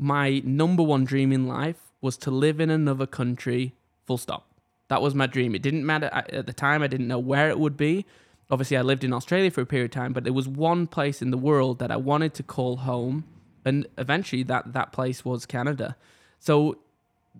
[0.00, 3.74] my number one dream in life was to live in another country,
[4.06, 4.46] full stop.
[4.88, 5.54] That was my dream.
[5.54, 8.06] It didn't matter at the time, I didn't know where it would be.
[8.50, 11.20] Obviously, I lived in Australia for a period of time, but there was one place
[11.20, 13.24] in the world that I wanted to call home.
[13.64, 15.96] And eventually, that, that place was Canada.
[16.40, 16.78] So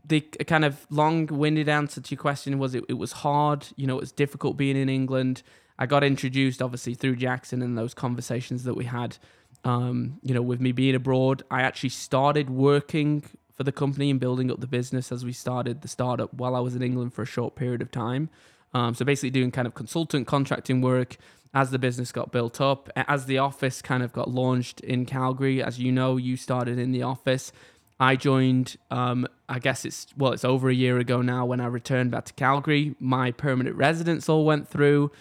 [0.07, 3.97] the kind of long-winded answer to your question was it, it was hard you know
[3.97, 5.43] it was difficult being in england
[5.81, 9.19] i got introduced obviously through jackson and those conversations that we had
[9.65, 13.23] um, you know with me being abroad i actually started working
[13.55, 16.61] for the company and building up the business as we started the startup while i
[16.61, 18.29] was in england for a short period of time
[18.73, 21.17] um, so basically doing kind of consultant contracting work
[21.53, 25.63] as the business got built up as the office kind of got launched in calgary
[25.63, 27.53] as you know you started in the office
[28.01, 31.67] I joined, um, I guess it's, well, it's over a year ago now when I
[31.67, 32.95] returned back to Calgary.
[32.99, 35.13] My permanent residence all went through.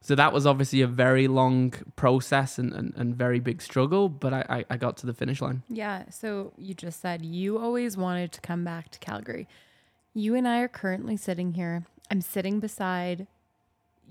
[0.00, 4.32] So that was obviously a very long process and, and, and very big struggle, but
[4.32, 5.62] I, I, I got to the finish line.
[5.68, 6.04] Yeah.
[6.10, 9.48] So you just said you always wanted to come back to Calgary.
[10.14, 11.84] You and I are currently sitting here.
[12.10, 13.26] I'm sitting beside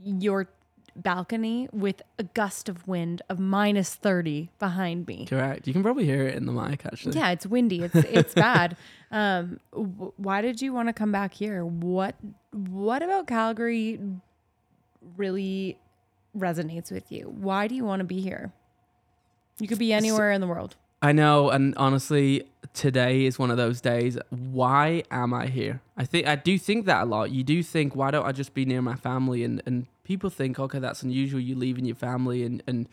[0.04, 0.50] your
[0.96, 5.26] balcony with a gust of wind of minus 30 behind me.
[5.26, 5.68] Correct.
[5.68, 7.16] You can probably hear it in the mic, actually.
[7.18, 7.84] Yeah, it's windy.
[7.84, 8.76] It's it's bad.
[9.12, 11.64] Um, w- why did you want to come back here?
[11.64, 12.16] What
[12.52, 14.00] what about Calgary
[15.16, 15.78] really
[16.38, 17.24] resonates with you?
[17.24, 18.52] Why do you want to be here?
[19.60, 20.76] You could be anywhere in the world.
[21.02, 24.18] I know, and honestly, today is one of those days.
[24.30, 25.82] Why am I here?
[25.96, 27.32] I think I do think that a lot.
[27.32, 29.44] You do think, why don't I just be near my family?
[29.44, 31.40] And and people think, okay, that's unusual.
[31.40, 32.88] You leaving your family, and and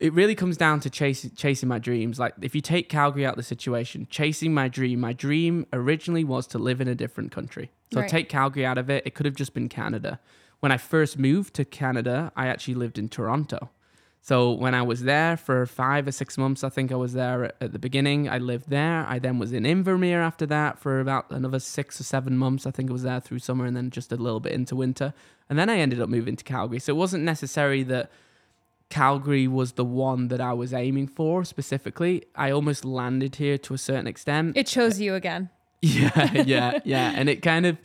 [0.00, 2.18] it really comes down to chasing chasing my dreams.
[2.18, 5.00] Like if you take Calgary out of the situation, chasing my dream.
[5.00, 7.70] My dream originally was to live in a different country.
[7.92, 8.10] So Right.
[8.10, 10.18] take Calgary out of it, it could have just been Canada.
[10.64, 13.68] When I first moved to Canada, I actually lived in Toronto.
[14.22, 17.52] So when I was there for five or six months, I think I was there
[17.60, 18.30] at, the beginning.
[18.30, 19.04] I lived there.
[19.06, 22.66] I then was in Invermere after that for about another six or seven months.
[22.66, 25.12] I think I was there through summer and then just a little bit into winter.
[25.50, 26.78] And then I ended up moving to Calgary.
[26.78, 28.10] So it wasn't necessary that
[28.88, 32.24] Calgary was the one that I was aiming for specifically.
[32.34, 34.56] I almost landed here to a certain extent.
[34.56, 35.50] It chose you again.
[35.82, 37.12] Yeah, yeah, yeah.
[37.14, 37.76] And it kind of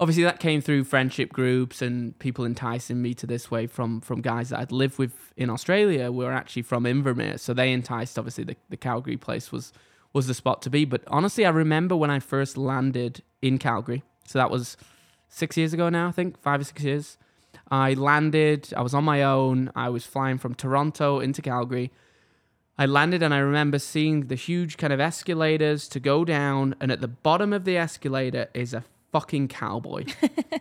[0.00, 4.20] obviously that came through friendship groups and people enticing me to this way from from
[4.20, 7.38] guys that I'd lived with in Australia were actually from Invermere.
[7.38, 9.72] So they enticed obviously the, the Calgary place was
[10.12, 10.84] was the spot to be.
[10.84, 14.02] But honestly I remember when I first landed in Calgary.
[14.26, 14.76] So that was
[15.28, 17.18] six years ago now, I think, five or six years.
[17.70, 21.90] I landed, I was on my own, I was flying from Toronto into Calgary
[22.76, 26.90] I landed and I remember seeing the huge kind of escalators to go down, and
[26.90, 28.82] at the bottom of the escalator is a
[29.14, 30.04] fucking cowboy.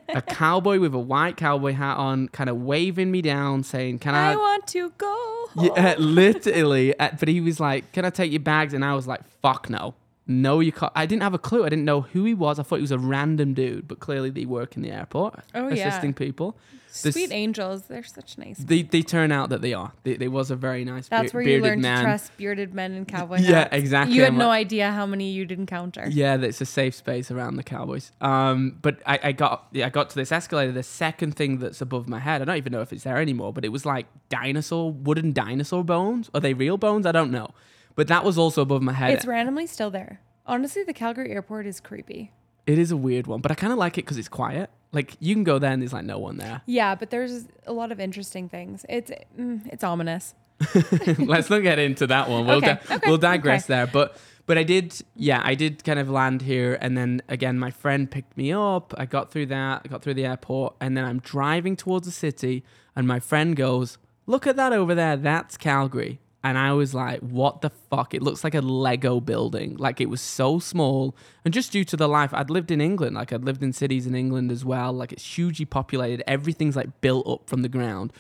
[0.10, 4.14] a cowboy with a white cowboy hat on, kind of waving me down, saying, Can
[4.14, 4.34] I?
[4.34, 5.48] I want to go.
[5.56, 5.72] Home.
[5.76, 6.98] yeah, literally.
[7.00, 8.76] Uh, But he was like, Can I take your bags?
[8.76, 9.96] And I was like, Fuck no.
[10.26, 10.92] No, you can't.
[10.96, 11.66] I didn't have a clue.
[11.66, 12.58] I didn't know who he was.
[12.58, 15.68] I thought he was a random dude, but clearly they work in the airport Oh,
[15.68, 15.88] yeah.
[15.90, 16.56] assisting people.
[17.02, 17.84] This- Sweet angels.
[17.88, 18.60] They're such nice.
[18.60, 19.92] They, they turn out that they are.
[20.04, 21.98] They, they was a very nice That's be- where you learn man.
[21.98, 23.70] to trust bearded men and cowboy Yeah, hats.
[23.76, 24.16] exactly.
[24.16, 26.08] You had I'm no like- idea how many you'd encounter.
[26.10, 28.12] Yeah, it's a safe space around the Cowboys.
[28.22, 30.72] Um, but I, I got yeah, I got to this escalator.
[30.72, 33.52] The second thing that's above my head, I don't even know if it's there anymore,
[33.52, 36.30] but it was like dinosaur, wooden dinosaur bones.
[36.34, 37.06] Are they real bones?
[37.08, 37.50] I don't know.
[37.96, 39.12] But that was also above my head.
[39.14, 40.20] It's randomly still there.
[40.46, 42.32] Honestly, the Calgary airport is creepy.
[42.66, 44.70] it is a weird one, but I kind of like it because it's quiet.
[44.92, 46.62] Like you can go there and there's like no one there.
[46.66, 48.86] Yeah, but there's a lot of interesting things.
[48.90, 50.34] It's mm, it's ominous.
[51.20, 52.46] Let's not get into that one.
[52.46, 53.74] We'll Okay, di- okay, we'll digress okay.
[53.74, 53.88] there.
[53.88, 57.72] But but I did yeah, I did kind of land here and then again my
[57.72, 58.94] friend picked me up.
[58.98, 62.12] I got through that, I got through the airport and then I'm driving towards the
[62.14, 62.64] city
[62.96, 65.16] and my friend goes, "Look at that over there.
[65.18, 68.14] That's Calgary." And I was like, "What the fuck?
[68.14, 69.78] It looks like a Lego building.
[69.78, 71.16] Like it was so small."
[71.46, 74.06] And just due to the life I'd lived in England, like I'd lived in cities
[74.06, 76.30] in England as well, like it's hugely populated.
[76.30, 78.12] Everything's like built up from the ground.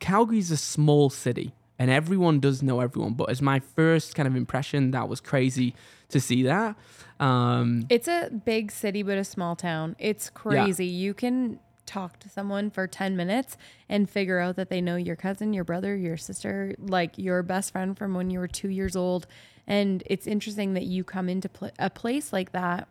[0.00, 3.14] Calgary's a small city and everyone does know everyone.
[3.14, 5.74] But as my first kind of impression, that was crazy
[6.08, 6.76] to see that.
[7.20, 9.96] Um, It's a big city but a small town.
[9.98, 10.86] It's crazy.
[10.86, 13.56] You can talk to someone for 10 minutes
[13.88, 17.72] and figure out that they know your cousin, your brother, your sister, like your best
[17.72, 19.26] friend from when you were 2 years old.
[19.66, 22.88] And it's interesting that you come into pl- a place like that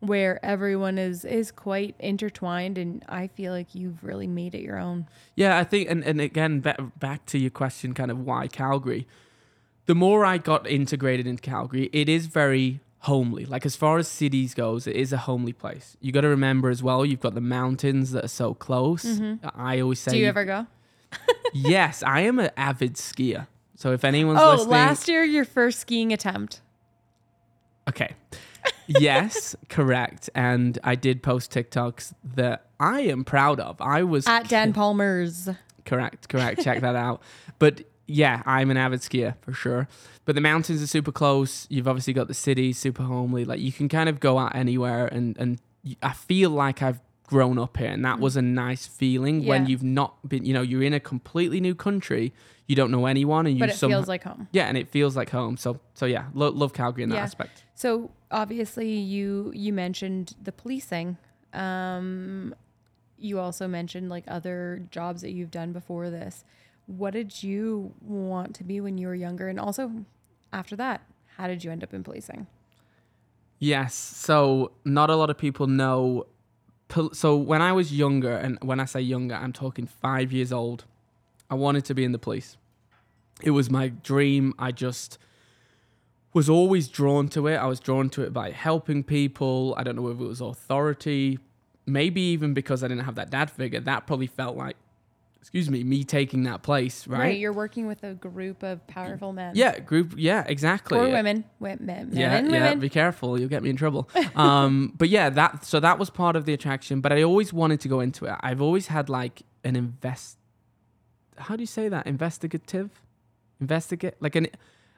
[0.00, 4.78] where everyone is is quite intertwined and I feel like you've really made it your
[4.78, 5.06] own.
[5.34, 9.06] yeah, I think, and, and again, ba- back to your question, kind of why Calgary.
[9.86, 13.44] The more I got integrated into Calgary, it is very homely.
[13.46, 15.96] Like as far as cities goes, it is a homely place.
[16.00, 19.20] You got to remember as well, you've got the mountains that are so close.
[19.54, 20.16] I always say, Mm-hmm.
[20.16, 20.66] Do you ever go?
[21.54, 23.46] yes, I am an avid skier.
[23.76, 26.60] So if anyone's Oh, listening, last year your first skiing attempt.
[27.88, 28.14] Okay.
[28.86, 30.30] yes, correct.
[30.34, 33.80] And I did post TikToks that I am proud of.
[33.80, 35.48] I was At Dan Palmer's.
[35.84, 36.62] correct, correct.
[36.62, 37.22] Check that out.
[37.58, 39.88] But yeah, I'm an avid skier for sure.
[40.24, 41.66] But the mountains are super close.
[41.70, 43.44] You've obviously got the city, super homely.
[43.44, 45.58] Like you can kind of go out anywhere, and and
[46.02, 49.82] I feel like I've grown up here, and that was a nice feeling when you've
[49.82, 50.44] not been.
[50.44, 52.32] You know, you're in a completely new country.
[52.66, 54.48] You don't know anyone, and you But it some- feels like home.
[54.52, 55.56] yeah, and it feels like home.
[55.58, 57.22] So so yeah, lo- love Calgary in that Yeah.
[57.22, 57.64] aspect.
[57.74, 61.16] So obviously you you mentioned the policing.
[61.52, 62.54] Um,
[63.18, 66.44] you also mentioned like other jobs that you've done before this.
[66.86, 69.48] What did you want to be when you were younger?
[69.48, 70.04] And also
[70.52, 71.02] after that,
[71.36, 72.46] how did you end up in policing?
[73.58, 73.94] Yes.
[73.94, 76.26] So not a lot of people know.
[77.12, 80.84] So when I was younger, and when I say younger, I'm talking five years old,
[81.50, 82.56] I wanted to be in the police.
[83.42, 84.54] It was my dream.
[84.58, 85.18] I just
[86.32, 87.56] was always drawn to it.
[87.56, 89.74] I was drawn to it by helping people.
[89.76, 91.38] I don't know if it was authority,
[91.86, 93.80] maybe even because I didn't have that dad figure.
[93.80, 94.76] That probably felt like,
[95.44, 97.18] excuse me, me taking that place, right?
[97.18, 97.38] Right.
[97.38, 99.54] You're working with a group of powerful men.
[99.54, 100.14] yeah, group.
[100.16, 100.98] Yeah, exactly.
[100.98, 101.44] Or women.
[101.58, 102.74] Wo- Men, men yeah, and yeah.
[102.76, 104.08] Be careful, you'll get me in trouble.
[104.36, 107.02] um, but yeah, that so that was part of the attraction.
[107.02, 108.34] But I always wanted to go into it.
[108.40, 110.38] I've always had like an invest.
[111.36, 112.06] How do you say that?
[112.06, 112.90] Investigative,
[113.60, 114.46] investigate like an.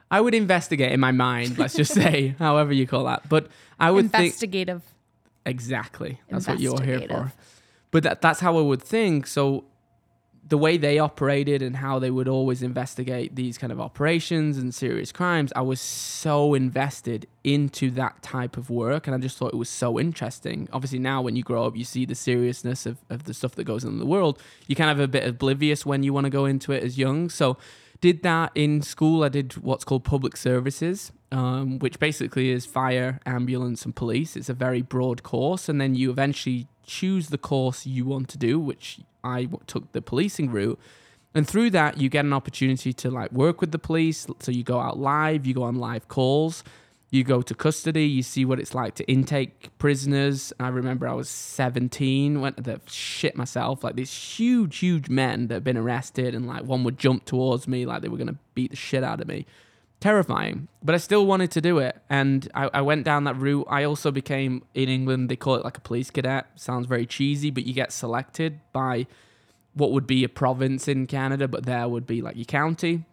[0.09, 1.57] I would investigate in my mind.
[1.57, 3.27] Let's just say, however you call that.
[3.27, 4.81] But I would think Investigative.
[5.45, 7.33] exactly that's what you're here for.
[7.91, 9.27] But that that's how I would think.
[9.27, 9.65] So
[10.47, 14.73] the way they operated and how they would always investigate these kind of operations and
[14.73, 19.53] serious crimes, I was so invested into that type of work and I just thought
[19.53, 20.69] it was so interesting.
[20.71, 23.65] Obviously now when you grow up you see the seriousness of, of the stuff that
[23.65, 24.41] goes on in the world.
[24.67, 26.97] You kind of have a bit oblivious when you want to go into it as
[26.97, 27.29] young.
[27.29, 27.57] So
[28.01, 29.23] did that in school.
[29.23, 34.35] I did what's called public services, um, which basically is fire, ambulance, and police.
[34.35, 38.37] It's a very broad course, and then you eventually choose the course you want to
[38.37, 40.79] do, which I took the policing route.
[41.33, 44.25] And through that, you get an opportunity to like work with the police.
[44.39, 46.63] So you go out live, you go on live calls,
[47.09, 50.51] you go to custody, you see what it's like to intake prisoners.
[50.59, 55.47] I remember I was 17, went to the shit myself, like these huge, huge men
[55.47, 58.37] that had been arrested, and like one would jump towards me like they were gonna
[58.55, 59.45] beat the shit out of me.
[59.99, 63.65] Terrifying, but I still wanted to do it, and I, I went down that route.
[63.69, 65.29] I also became in England.
[65.29, 66.45] They call it like a police cadet.
[66.55, 69.07] Sounds very cheesy, but you get selected by
[69.73, 73.05] what would be a province in Canada, but there would be like your county.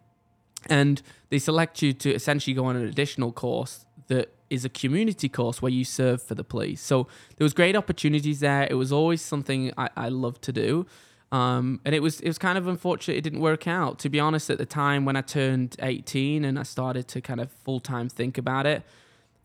[0.69, 5.27] And they select you to essentially go on an additional course that is a community
[5.27, 6.81] course where you serve for the police.
[6.81, 7.07] So
[7.37, 8.67] there was great opportunities there.
[8.69, 10.85] It was always something I, I loved to do.
[11.31, 13.99] Um, and it was it was kind of unfortunate it didn't work out.
[13.99, 17.41] To be honest, at the time when I turned 18 and I started to kind
[17.41, 18.83] of full time think about it,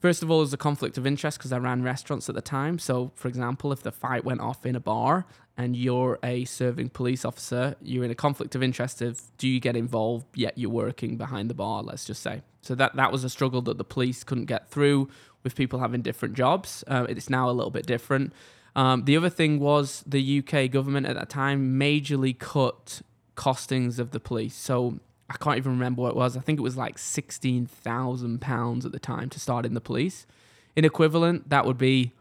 [0.01, 2.78] first of all, there's a conflict of interest because I ran restaurants at the time.
[2.78, 5.26] So, for example, if the fight went off in a bar
[5.57, 9.61] and you're a serving police officer, you're in a conflict of interest of do you
[9.61, 12.42] get involved yet you're working behind the bar, let's just say.
[12.62, 15.09] So that that was a struggle that the police couldn't get through
[15.42, 16.84] with people having different jobs.
[16.86, 18.32] Uh, it's now a little bit different.
[18.76, 23.03] Um, the other thing was the UK government at that time majorly cut
[23.36, 24.55] costings of the police.
[24.55, 25.01] So
[25.31, 26.37] I can't even remember what it was.
[26.37, 29.81] I think it was like sixteen thousand pounds at the time to start in the
[29.81, 30.26] police.
[30.74, 32.12] In equivalent, that would be,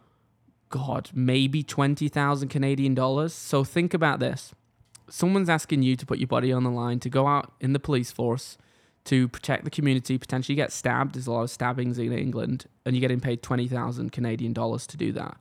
[0.70, 3.34] God, maybe twenty thousand Canadian dollars.
[3.34, 4.54] So think about this:
[5.10, 7.80] someone's asking you to put your body on the line to go out in the
[7.80, 8.60] police force
[9.06, 11.16] to protect the community, potentially get stabbed.
[11.16, 14.86] There's a lot of stabbings in England, and you're getting paid twenty thousand Canadian dollars
[14.86, 15.38] to do that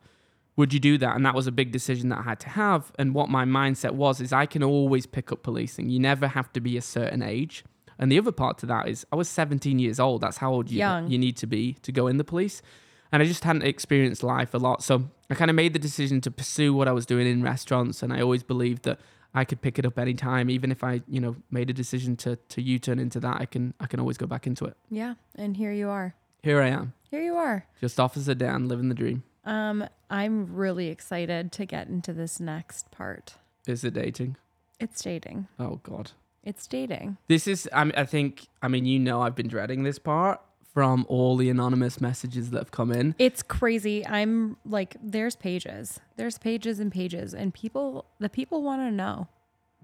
[0.59, 1.15] would you do that?
[1.15, 2.91] And that was a big decision that I had to have.
[2.99, 5.89] And what my mindset was is I can always pick up policing.
[5.89, 7.63] You never have to be a certain age.
[7.97, 10.19] And the other part to that is I was 17 years old.
[10.19, 11.09] That's how old you, Young.
[11.09, 12.61] you need to be to go in the police.
[13.09, 14.83] And I just hadn't experienced life a lot.
[14.83, 18.03] So I kind of made the decision to pursue what I was doing in restaurants.
[18.03, 18.99] And I always believed that
[19.33, 20.49] I could pick it up anytime.
[20.49, 23.73] Even if I, you know, made a decision to, to U-turn into that, I can,
[23.79, 24.75] I can always go back into it.
[24.89, 25.13] Yeah.
[25.35, 26.15] And here you are.
[26.43, 27.65] Here I am, Here you are.
[27.79, 29.23] just Officer Dan, living the dream.
[29.45, 33.35] Um, I'm really excited to get into this next part.
[33.67, 34.37] Is it dating?
[34.79, 35.47] It's dating.
[35.59, 36.11] Oh, God.
[36.43, 37.17] It's dating.
[37.27, 40.41] This is, I, mean, I think, I mean, you know, I've been dreading this part
[40.73, 43.15] from all the anonymous messages that have come in.
[43.19, 44.05] It's crazy.
[44.05, 49.27] I'm like, there's pages, there's pages and pages, and people, the people want to know.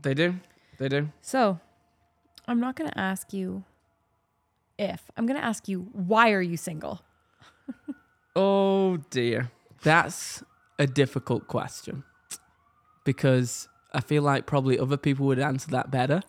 [0.02, 0.36] They do.
[0.78, 1.10] They do.
[1.22, 1.60] So,
[2.48, 3.64] I'm not going to ask you
[4.78, 5.02] if.
[5.18, 7.02] I'm going to ask you why are you single?
[8.36, 9.52] Oh, dear.
[9.84, 10.44] That's
[10.78, 12.04] a difficult question
[13.04, 16.22] because I feel like probably other people would answer that better.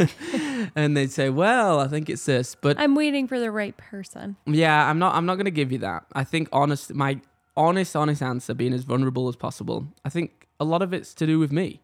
[0.74, 2.54] and they'd say, well, I think it's this.
[2.54, 4.36] But I'm waiting for the right person.
[4.46, 5.14] Yeah, I'm not.
[5.14, 6.06] I'm not going to give you that.
[6.14, 7.20] I think honest, my
[7.56, 9.86] honest, honest answer, being as vulnerable as possible.
[10.04, 11.82] I think a lot of it's to do with me.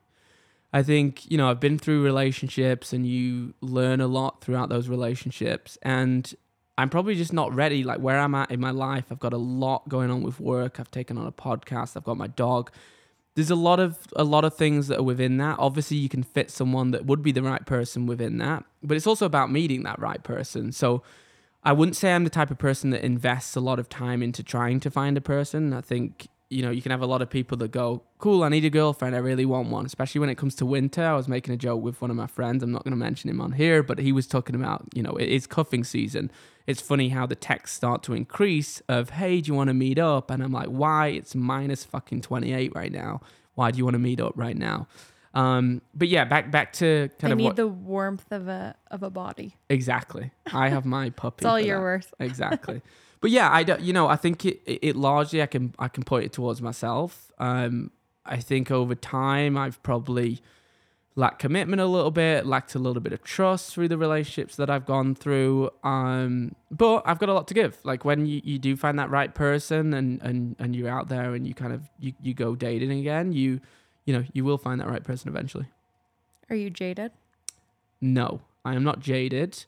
[0.73, 4.89] I think you know I've been through relationships, and you learn a lot throughout those
[4.89, 6.33] relationships, and
[6.79, 7.85] I'm probably just not ready.
[7.85, 10.81] Like where I'm at in my life, I've got a lot going on with work.
[10.81, 11.97] I've taken on a podcast.
[11.97, 12.71] I've got my dog.
[13.35, 15.57] There's a lot of a lot of things that are within that.
[15.59, 19.07] Obviously, you can fit someone that would be the right person within that, but it's
[19.07, 20.73] also about meeting that right person.
[20.73, 21.03] So
[21.63, 24.43] I wouldn't say I'm the type of person that invests a lot of time into
[24.43, 25.73] trying to find a person.
[25.73, 28.49] I think, you know, you can have a lot of people that go, cool, I
[28.49, 29.15] need a girlfriend.
[29.15, 31.05] I really want one, especially when it comes to winter.
[31.05, 32.65] I was making a joke with one of my friends.
[32.65, 35.13] I'm not going to mention him on here, but he was talking about, you know,
[35.13, 36.29] it is cuffing season.
[36.67, 39.99] It's funny how the texts start to increase of, hey, do you want to meet
[39.99, 40.29] up?
[40.29, 41.09] And I'm like, why?
[41.09, 43.21] It's minus fucking 28 right now.
[43.55, 44.89] Why do you want to meet up right now?
[45.33, 48.75] Um, but yeah, back back to kind I of need what the warmth of a
[48.91, 49.55] of a body.
[49.69, 50.33] exactly.
[50.53, 51.43] I have my puppy.
[51.43, 52.15] It's all you're that worth.
[52.21, 52.83] exactly
[53.21, 55.89] but yeah i don't you know i think it, it it largely i can i
[55.89, 57.91] can point it towards myself um
[58.27, 60.41] i think over time i've probably
[61.17, 64.71] lacked commitment a little bit lacked a little bit of trust through the relationships that
[64.71, 68.59] i've gone through um but i've got a lot to give like when you, you
[68.59, 71.89] do find that right person and and and you're out there and you kind of
[71.99, 73.61] you, you go dating again you
[74.07, 75.67] you know you will find that right person eventually
[76.49, 77.13] Are you jaded?
[78.01, 79.65] no, I am not jaded.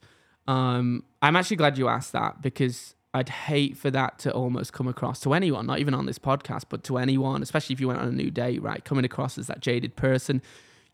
[0.49, 4.89] Um, I'm actually glad you asked that because I'd hate for that to almost come
[4.89, 8.01] across to anyone, not even on this podcast, but to anyone, especially if you went
[8.01, 8.83] on a new date, right?
[8.85, 10.41] Coming across as that jaded person.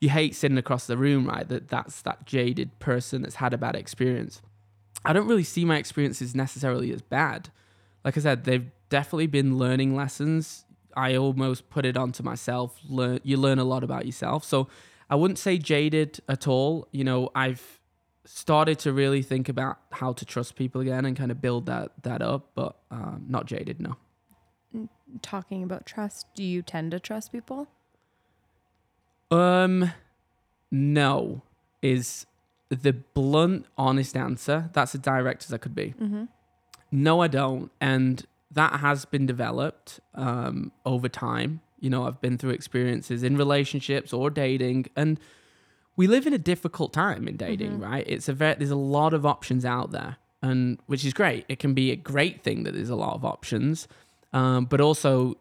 [0.00, 1.48] You hate sitting across the room, right?
[1.48, 4.42] That that's that jaded person that's had a bad experience.
[5.04, 7.50] I don't really see my experiences necessarily as bad.
[8.04, 10.64] Like I said, they've definitely been learning lessons.
[10.96, 12.78] I almost put it onto myself.
[12.88, 14.44] Learn you learn a lot about yourself.
[14.44, 14.68] So
[15.08, 16.88] I wouldn't say jaded at all.
[16.90, 17.77] You know, I've
[18.28, 21.92] started to really think about how to trust people again and kind of build that
[22.02, 23.80] that up, but um, not jaded.
[23.80, 23.96] No.
[25.22, 27.68] Talking about trust, do you tend to trust people?
[29.30, 29.92] Um,
[30.70, 31.42] no
[31.80, 32.26] is
[32.68, 34.68] the blunt, honest answer.
[34.74, 35.94] That's as direct as I could be.
[35.98, 36.24] Mm-hmm.
[36.90, 41.60] No, I don't, and that has been developed um, over time.
[41.80, 45.18] You know, I've been through experiences in relationships or dating, and
[45.98, 48.04] we live in a difficult time in dating, right?
[48.06, 51.44] It's a very there's a lot of options out there, and which is great.
[51.48, 53.86] It can be a great thing that there's a lot of options,
[54.32, 55.36] um, but also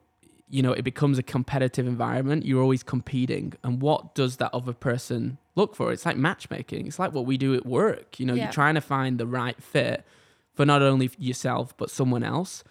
[0.49, 2.45] you know, it becomes a competitive environment.
[2.45, 3.53] You're always competing.
[3.65, 5.91] And what does that other person look for?
[5.91, 6.87] It's like matchmaking.
[6.87, 8.17] It's like what we do at work.
[8.17, 8.43] You know, Yeah.
[8.45, 10.05] you're trying to find the right fit
[10.53, 12.63] for not only yourself, but someone else.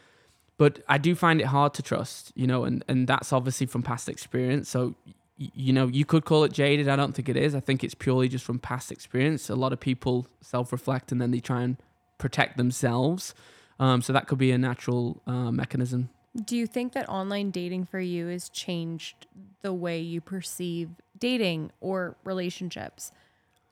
[0.56, 3.82] But I do find it hard to trust, you know, and, and that's obviously from
[3.82, 4.70] past experience.
[4.70, 4.94] So,
[5.38, 6.88] you know, you could call it jaded.
[6.88, 7.54] I don't think it is.
[7.54, 9.50] I think it's purely just from past experience.
[9.50, 11.76] A lot of people self reflect and then they try and
[12.18, 13.34] protect themselves.
[13.78, 16.08] Um, so that could be a natural uh, mechanism.
[16.34, 19.26] Do you think that online dating for you has changed
[19.62, 23.10] the way you perceive dating or relationships?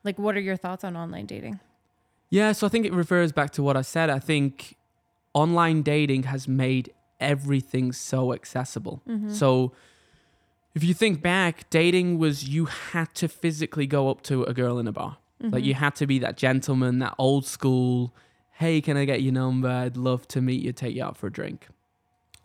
[0.03, 1.59] Like, what are your thoughts on online dating?
[2.29, 4.09] Yeah, so I think it refers back to what I said.
[4.09, 4.77] I think
[5.33, 9.01] online dating has made everything so accessible.
[9.29, 9.71] So
[10.75, 14.77] if you think back, dating was you had to physically go up to a girl
[14.77, 15.17] in a bar.
[15.39, 15.63] Like mm-hmm.
[15.63, 18.13] you had to be that gentleman, that old school,
[18.53, 19.69] hey, can I get your number?
[19.69, 21.67] I'd love to meet you, take you out for a drink.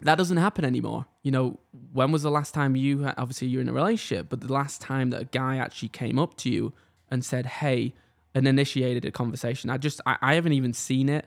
[0.01, 1.07] That doesn't happen anymore.
[1.23, 1.61] You know,
[1.93, 5.11] when was the last time you, obviously you're in a relationship, but the last time
[5.11, 6.73] that a guy actually came up to you
[7.11, 7.95] and said, hey,
[8.35, 9.71] and initiated a conversation?
[9.71, 11.27] I just, I, I haven't even seen it,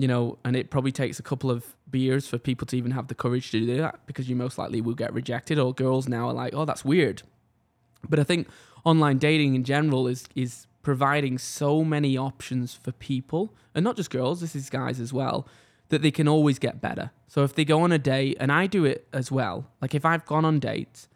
[0.00, 3.08] you know, and it probably takes a couple of beers for people to even have
[3.08, 6.28] the courage to do that because you most likely will get rejected or girls now
[6.28, 7.22] are like, oh, that's weird.
[8.08, 8.48] But I think
[8.84, 14.08] online dating in general is is providing so many options for people, and not just
[14.08, 14.40] girls.
[14.40, 15.46] This is guys as well,
[15.90, 17.10] that they can always get better.
[17.28, 19.66] So if they go on a date, and I do it as well.
[19.82, 21.08] Like if I've gone on dates,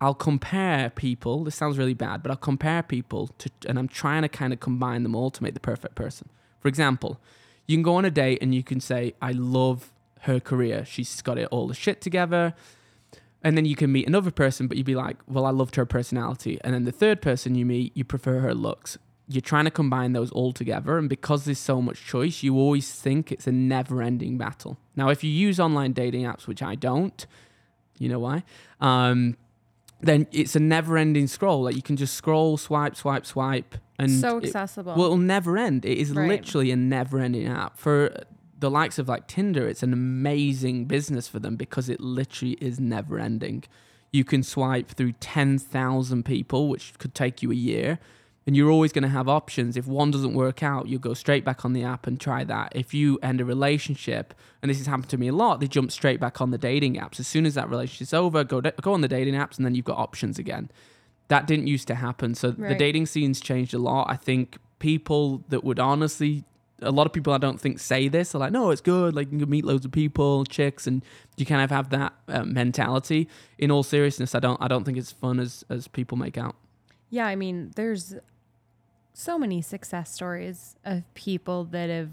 [0.00, 1.44] I'll compare people.
[1.44, 4.58] This sounds really bad, but I'll compare people to, and I'm trying to kind of
[4.58, 6.28] combine them all to make the perfect person.
[6.58, 7.20] For example,
[7.66, 9.92] you can go on a date and you can say, "I love
[10.22, 10.84] her career.
[10.84, 12.54] She's got it all the shit together."
[13.46, 15.86] And then you can meet another person, but you'd be like, well, I loved her
[15.86, 16.58] personality.
[16.64, 18.98] And then the third person you meet, you prefer her looks.
[19.28, 20.98] You're trying to combine those all together.
[20.98, 24.78] And because there's so much choice, you always think it's a never ending battle.
[24.96, 27.24] Now, if you use online dating apps, which I don't,
[27.98, 28.42] you know why?
[28.80, 29.36] Um,
[30.00, 31.62] then it's a never ending scroll.
[31.62, 33.76] Like you can just scroll, swipe, swipe, swipe.
[33.98, 34.94] And so it- accessible.
[34.94, 35.84] well, it'll never end.
[35.84, 36.28] It is Right.
[36.28, 37.78] literally a never ending app.
[37.78, 38.14] For
[38.58, 42.78] the likes of like Tinder, it's an amazing business for them because it literally is
[42.80, 43.64] never ending.
[44.12, 47.98] You can swipe through 10,000 people, which could take you a year.
[48.46, 49.76] And you're always going to have options.
[49.76, 52.70] If one doesn't work out, you go straight back on the app and try that.
[52.76, 55.90] If you end a relationship, and this has happened to me a lot, they jump
[55.90, 57.18] straight back on the dating apps.
[57.18, 59.84] As soon as that relationship's over, go go on the dating apps, and then you've
[59.84, 60.70] got options again.
[61.28, 62.34] That didn't used to happen.
[62.34, 64.06] So the dating scene's changed a lot.
[64.08, 66.44] I think people that would honestly,
[66.80, 69.14] a lot of people I don't think say this are like, no, it's good.
[69.14, 71.02] Like you can meet loads of people, chicks, and
[71.36, 73.28] you kind of have that uh, mentality.
[73.58, 76.54] In all seriousness, I don't, I don't think it's fun as as people make out.
[77.10, 78.14] yeah, I mean, there's
[79.14, 82.10] so many success stories of people that have,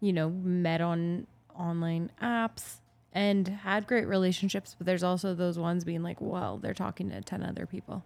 [0.00, 2.80] you know, met on online apps
[3.16, 7.22] and had great relationships, but there's also those ones being like, well, they're talking to
[7.22, 8.04] 10 other people.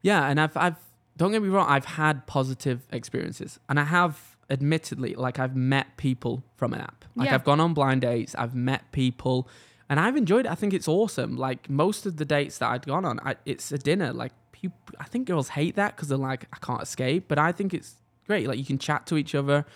[0.00, 0.76] Yeah, and I've I've
[1.18, 3.60] don't get me wrong, I've had positive experiences.
[3.68, 7.04] And I have admittedly like I've met people from an app.
[7.14, 7.34] Like Yeah.
[7.34, 9.46] I've gone on blind dates, I've met people
[9.90, 10.52] and I've enjoyed it.
[10.52, 11.36] I think it's awesome.
[11.36, 14.12] Like most of the dates that I'd gone on, I, it's a dinner.
[14.14, 17.24] Like people, I think girls hate that because they're like, I can't escape.
[17.28, 17.96] But I think it's
[18.26, 18.46] great.
[18.48, 19.66] Like you can chat to each other,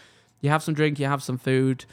[0.41, 1.85] you have some drink, you have some food,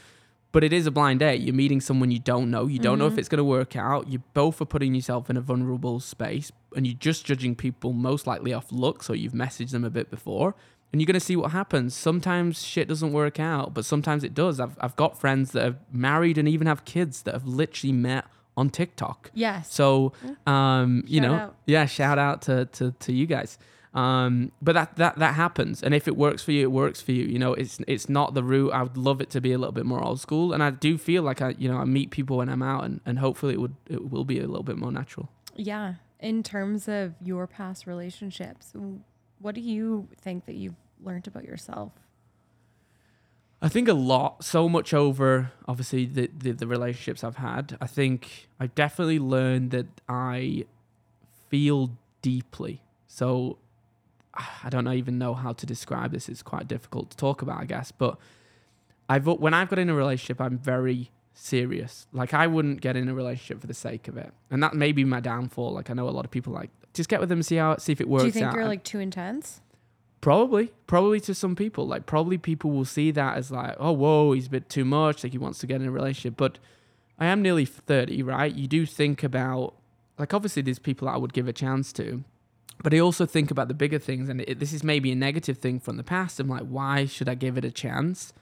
[0.52, 1.40] but it is a blind date.
[1.40, 2.66] You're meeting someone you don't know.
[2.66, 4.08] You don't know if it's going to work out.
[4.08, 8.26] You both are putting yourself in a vulnerable space, and you're just judging people most
[8.26, 10.54] likely off looks, or you've messaged them a bit before,
[10.92, 11.94] and you're going to see what happens.
[11.94, 14.58] Sometimes shit doesn't work out, but sometimes it does.
[14.58, 18.24] I've I've got friends that are married and even have kids that have literally met
[18.56, 19.30] on TikTok.
[19.32, 19.72] Yes.
[19.72, 20.12] So,
[20.46, 21.56] um, you Shout know, out.
[21.66, 23.56] yeah, shout out to, to, to you guys.
[23.92, 25.82] Um, but that, that, that happens.
[25.82, 27.24] And if it works for you, it works for you.
[27.24, 28.72] You know, it's, it's not the route.
[28.72, 30.52] I would love it to be a little bit more old school.
[30.52, 33.00] And I do feel like I, you know, I meet people when I'm out and,
[33.04, 35.28] and hopefully it would, it will be a little bit more natural.
[35.56, 35.94] Yeah.
[36.20, 38.72] In terms of your past relationships,
[39.40, 41.92] what do you think that you've learned about yourself?
[43.62, 47.76] I think a lot, so much over obviously the, the, the relationships I've had.
[47.80, 50.64] I think I definitely learned that I
[51.48, 51.90] feel
[52.22, 52.82] deeply.
[53.06, 53.58] So
[54.64, 56.28] I don't even know how to describe this.
[56.28, 57.92] It's quite difficult to talk about, I guess.
[57.92, 58.18] But
[59.08, 62.06] I've when I've got in a relationship, I'm very serious.
[62.12, 64.92] Like I wouldn't get in a relationship for the sake of it, and that may
[64.92, 65.72] be my downfall.
[65.72, 67.92] Like I know a lot of people like just get with them, see how see
[67.92, 68.54] if it works do you think out.
[68.54, 69.60] you're like too intense?
[70.20, 71.86] Probably, probably to some people.
[71.86, 75.24] Like, probably people will see that as like, oh, whoa, he's a bit too much.
[75.24, 76.36] Like, he wants to get in a relationship.
[76.36, 76.58] But
[77.18, 78.54] I am nearly 30, right?
[78.54, 79.74] You do think about,
[80.18, 82.22] like, obviously, there's people I would give a chance to.
[82.82, 84.28] But I also think about the bigger things.
[84.28, 86.40] And it, this is maybe a negative thing from the past.
[86.40, 88.32] I'm like, why should I give it a chance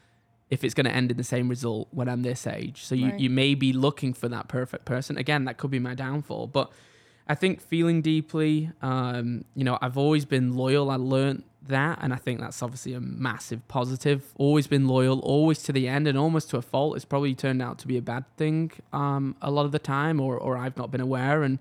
[0.51, 2.85] if it's going to end in the same result when I'm this age.
[2.85, 3.21] So you, Right.
[3.21, 5.19] you may be looking for that perfect person.
[5.19, 6.47] Again, that could be my downfall.
[6.47, 6.71] But
[7.29, 10.91] I think feeling deeply, um, you know, I've always been loyal.
[10.91, 11.99] I learned that.
[12.01, 14.33] And I think that's obviously a massive positive.
[14.37, 16.97] Always been loyal, always to the end and almost to a fault.
[16.97, 20.19] It's probably turned out to be a bad thing um, a lot of the time,
[20.19, 21.43] or, or I've not been aware.
[21.43, 21.59] And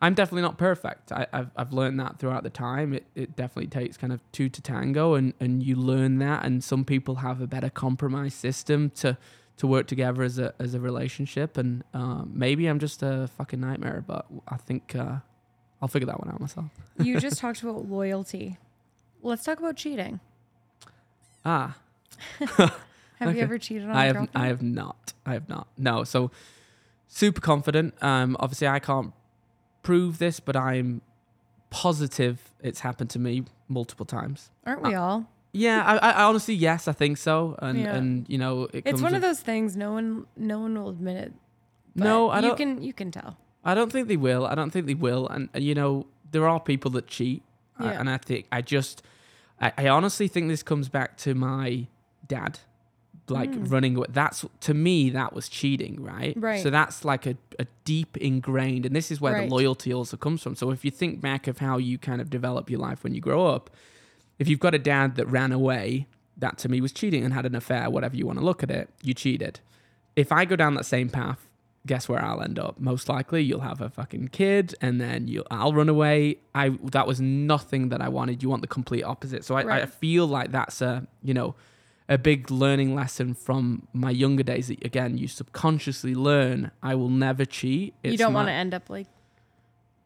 [0.00, 1.10] I'm definitely not perfect.
[1.10, 2.92] I, I've, I've learned that throughout the time.
[2.94, 6.44] It, it definitely takes kind of two to tango, and, and you learn that.
[6.44, 9.16] And some people have a better compromise system to
[9.56, 11.56] to work together as a as a relationship.
[11.58, 15.16] And um, maybe I'm just a fucking nightmare, but I think uh,
[15.82, 16.70] I'll figure that one out myself.
[16.98, 18.56] You just talked about loyalty.
[19.20, 20.20] Let's talk about cheating.
[21.44, 21.76] Ah,
[22.38, 22.70] Have
[23.20, 23.38] Okay.
[23.38, 24.28] you ever cheated on I a have?
[24.34, 25.12] I have not.
[25.26, 25.66] I have not.
[25.76, 26.04] No.
[26.04, 26.30] So
[27.08, 27.94] super confident.
[28.00, 29.12] Um, obviously I can't
[29.82, 31.00] prove this, but I'm
[31.70, 34.50] positive it's happened to me multiple times.
[34.66, 35.26] Aren't we all?
[35.52, 37.94] Yeah, I, I honestly yes, I think so, and Yeah.
[37.96, 41.16] and you know it It's one of those things no one no one will admit
[41.16, 41.32] it.
[41.94, 42.50] No, I you don't.
[42.50, 43.36] You can you can tell.
[43.64, 44.46] I don't think they will.
[44.46, 45.26] I don't think they will.
[45.28, 47.42] And, and you know, there are people that cheat,
[47.80, 47.98] Yeah.
[48.00, 49.02] and I think I just,
[49.60, 51.86] I, I honestly think this comes back to my
[52.26, 52.60] dad,
[53.30, 53.70] like Mm.
[53.70, 53.96] running.
[53.96, 54.06] away.
[54.10, 56.34] That's to me that was cheating, right?
[56.36, 56.62] Right.
[56.62, 59.48] So that's like a, a deep ingrained, and this is where Right.
[59.48, 60.54] the loyalty also comes from.
[60.54, 63.20] So if you think back of how you kind of develop your life when you
[63.20, 63.70] grow up,
[64.38, 66.06] if you've got a dad that ran away,
[66.36, 68.70] that to me was cheating and had an affair, whatever you want to look at
[68.70, 69.60] it, you cheated.
[70.14, 71.44] If I go down that same path,
[71.86, 72.78] guess where I'll end up?
[72.78, 76.38] Most likely you'll have a fucking kid and then you I'll run away.
[76.54, 78.42] I that was nothing that I wanted.
[78.42, 79.44] You want the complete opposite.
[79.44, 81.54] So I, I feel like that's a you know
[82.08, 87.10] a big learning lesson from my younger days that again you subconsciously learn I will
[87.10, 87.94] never cheat.
[88.02, 89.06] you don't want to end up like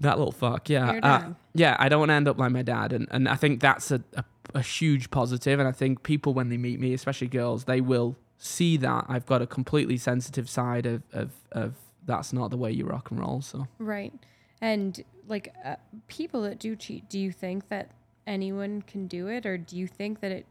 [0.02, 1.00] that little fuck, yeah.
[1.02, 3.60] Uh, yeah, I don't want to end up like my dad, and, and I think
[3.60, 4.24] that's a, a,
[4.54, 5.58] a huge positive.
[5.58, 9.26] And I think people, when they meet me, especially girls, they will see that I've
[9.26, 11.74] got a completely sensitive side of, of, of
[12.04, 13.40] that's not the way you rock and roll.
[13.40, 14.12] So right.
[14.60, 15.76] And like uh,
[16.08, 17.92] people that do cheat, do you think that
[18.26, 20.46] anyone can do it, or do you think that it?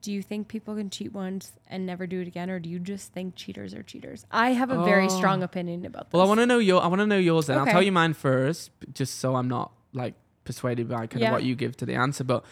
[0.00, 2.78] Do you think people can cheat once and never do it again, or do you
[2.78, 4.24] just think cheaters are cheaters?
[4.30, 5.08] I have a very Oh.
[5.08, 6.12] strong opinion about this.
[6.16, 7.68] well, I want to know your I want to know yours, and Okay.
[7.70, 10.14] I'll tell you mine first, just so I'm not like
[10.44, 11.28] persuaded by kind Yeah.
[11.28, 12.22] of what you give to the answer.
[12.24, 12.44] But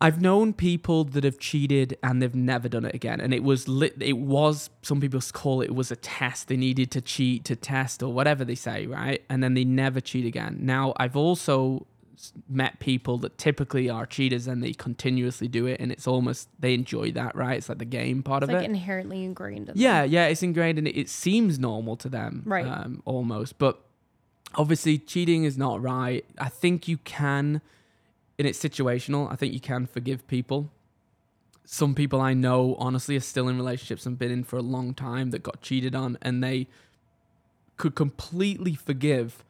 [0.00, 3.20] I've known people that have cheated and they've never done it again.
[3.20, 6.48] And it was lit, it was some people call it, it was a test.
[6.48, 9.22] They needed to cheat to test or whatever they say, right?
[9.30, 10.58] And then they never cheat again.
[10.60, 11.86] Now I've also
[12.48, 16.74] met people that typically are cheaters and they continuously do it, and it's almost they
[16.74, 17.56] enjoy that, right?
[17.58, 18.70] It's like the game part it's of like it.
[18.70, 19.58] inherently ingrained.
[19.58, 19.74] In them.
[19.76, 22.66] Yeah, yeah, it's ingrained and it, it seems normal to them, Right.
[22.66, 23.80] Um, almost, but
[24.54, 26.24] obviously cheating is not right.
[26.38, 27.60] I think you can,
[28.38, 29.30] and it's situational.
[29.32, 30.70] I think you can forgive people.
[31.64, 34.94] Some people I know, honestly, are still in relationships and been in for a long
[34.94, 36.66] time that got cheated on, and they
[37.76, 39.42] could completely forgive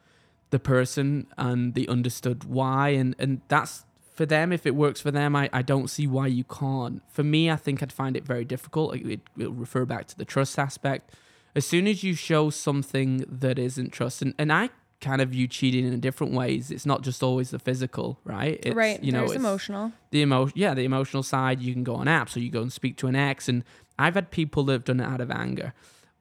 [0.53, 4.53] the person and they understood why, and and that's for them.
[4.53, 7.01] If it works for them, I, I don't see why you can't.
[7.09, 8.95] For me, I think I'd find it very difficult.
[8.95, 11.11] It, will refer back to the trust aspect.
[11.55, 14.69] As soon as you show something that isn't trust, and, and I
[15.01, 16.71] kind of view cheating in different ways.
[16.71, 18.59] It's not just always the physical, right?
[18.63, 19.03] It's, right.
[19.03, 19.91] You know, it's emotional.
[20.11, 21.61] the emotion, yeah, the emotional side.
[21.61, 23.63] You can go on apps, or you go and speak to an ex, and
[23.97, 25.73] I've had people that have done it out of anger.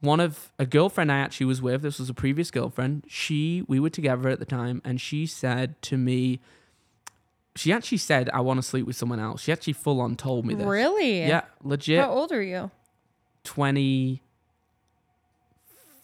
[0.03, 3.05] One of a girlfriend I actually was with, this was a previous girlfriend.
[3.09, 6.41] She, we were together at the time, and she said to me,
[7.55, 10.45] she actually said, "I want to sleep with someone else." She actually full on told
[10.45, 10.67] me this.
[10.67, 11.21] Really?
[11.21, 12.01] Yeah, legit.
[12.01, 12.71] How old are you?
[13.45, 14.23] Twenty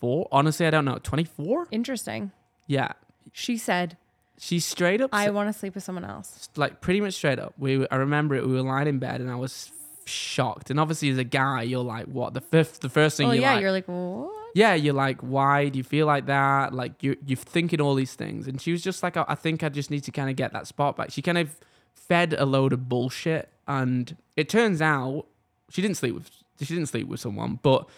[0.00, 0.28] four.
[0.30, 0.98] Honestly, I don't know.
[1.02, 1.66] Twenty four.
[1.70, 2.30] Interesting.
[2.66, 2.92] Yeah,
[3.32, 3.96] She said,
[4.38, 7.54] she straight up "I want to sleep with someone else." like pretty much straight up.
[7.58, 8.46] We I remember it.
[8.46, 9.72] We were lying in bed and I was
[10.08, 10.70] shocked.
[10.70, 12.34] And obviously, as a guy, you're like, what?
[12.34, 14.32] The fifth, the first thing Oh you're yeah, like, you're like, what?
[14.54, 16.72] yeah, you're like, why do you feel like that?
[16.72, 18.48] Like you you're thinking all these things.
[18.48, 20.66] And she was just like, I think I just need to kind of get that
[20.66, 21.10] spot back.
[21.10, 21.58] She kind of
[21.94, 25.26] fed a load of bullshit, and it turns out
[25.70, 26.30] she didn't sleep with
[26.60, 27.88] she didn't sleep with someone, but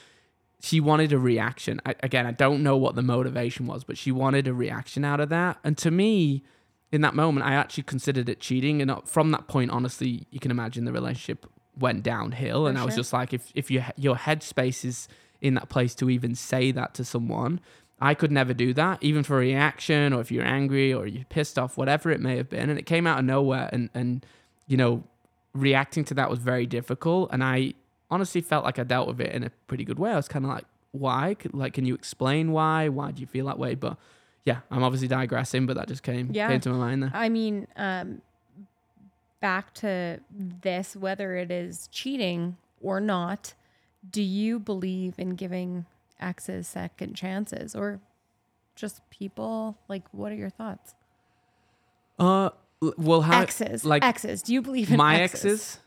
[0.63, 1.81] she wanted a reaction.
[1.87, 5.21] I, again, I don't know what the motivation was, but she wanted a reaction out
[5.21, 5.59] of that.
[5.65, 6.43] And to me,
[6.93, 8.83] in that moment, I actually considered it cheating.
[8.83, 11.47] And uh, from that point, honestly, you can imagine the relationship
[11.79, 12.65] went downhill.
[12.65, 15.09] For and I was just like, if if your your headspace is
[15.41, 17.61] in that place to even say that to someone,
[18.01, 21.25] I could never do that, even for a reaction, or if you're angry or you're
[21.25, 22.69] pissed off, whatever it may have been.
[22.71, 24.25] And it came out of nowhere, and and
[24.67, 25.05] you know,
[25.55, 27.31] reacting to that was very difficult.
[27.33, 27.75] And I
[28.11, 30.11] honestly felt like I dealt with it in a pretty good way.
[30.13, 31.37] I was kind of like, why?
[31.53, 32.89] Like, can you explain why?
[32.89, 33.75] Why do you feel that way?
[33.75, 33.97] But
[34.45, 36.49] yeah, I'm obviously digressing, but that just came Yeah.
[36.49, 37.11] came to my mind there.
[37.15, 38.23] I mean, um,
[39.41, 43.55] back to this, whether it is cheating or not,
[44.09, 45.87] do you believe in giving
[46.21, 48.01] exes second chances or
[48.77, 49.77] just people?
[49.89, 50.95] Like, what are your thoughts?
[52.19, 52.51] Uh,
[52.97, 54.43] well, how exes, like exes.
[54.43, 55.45] Do you believe in my exes?
[55.45, 55.79] exes?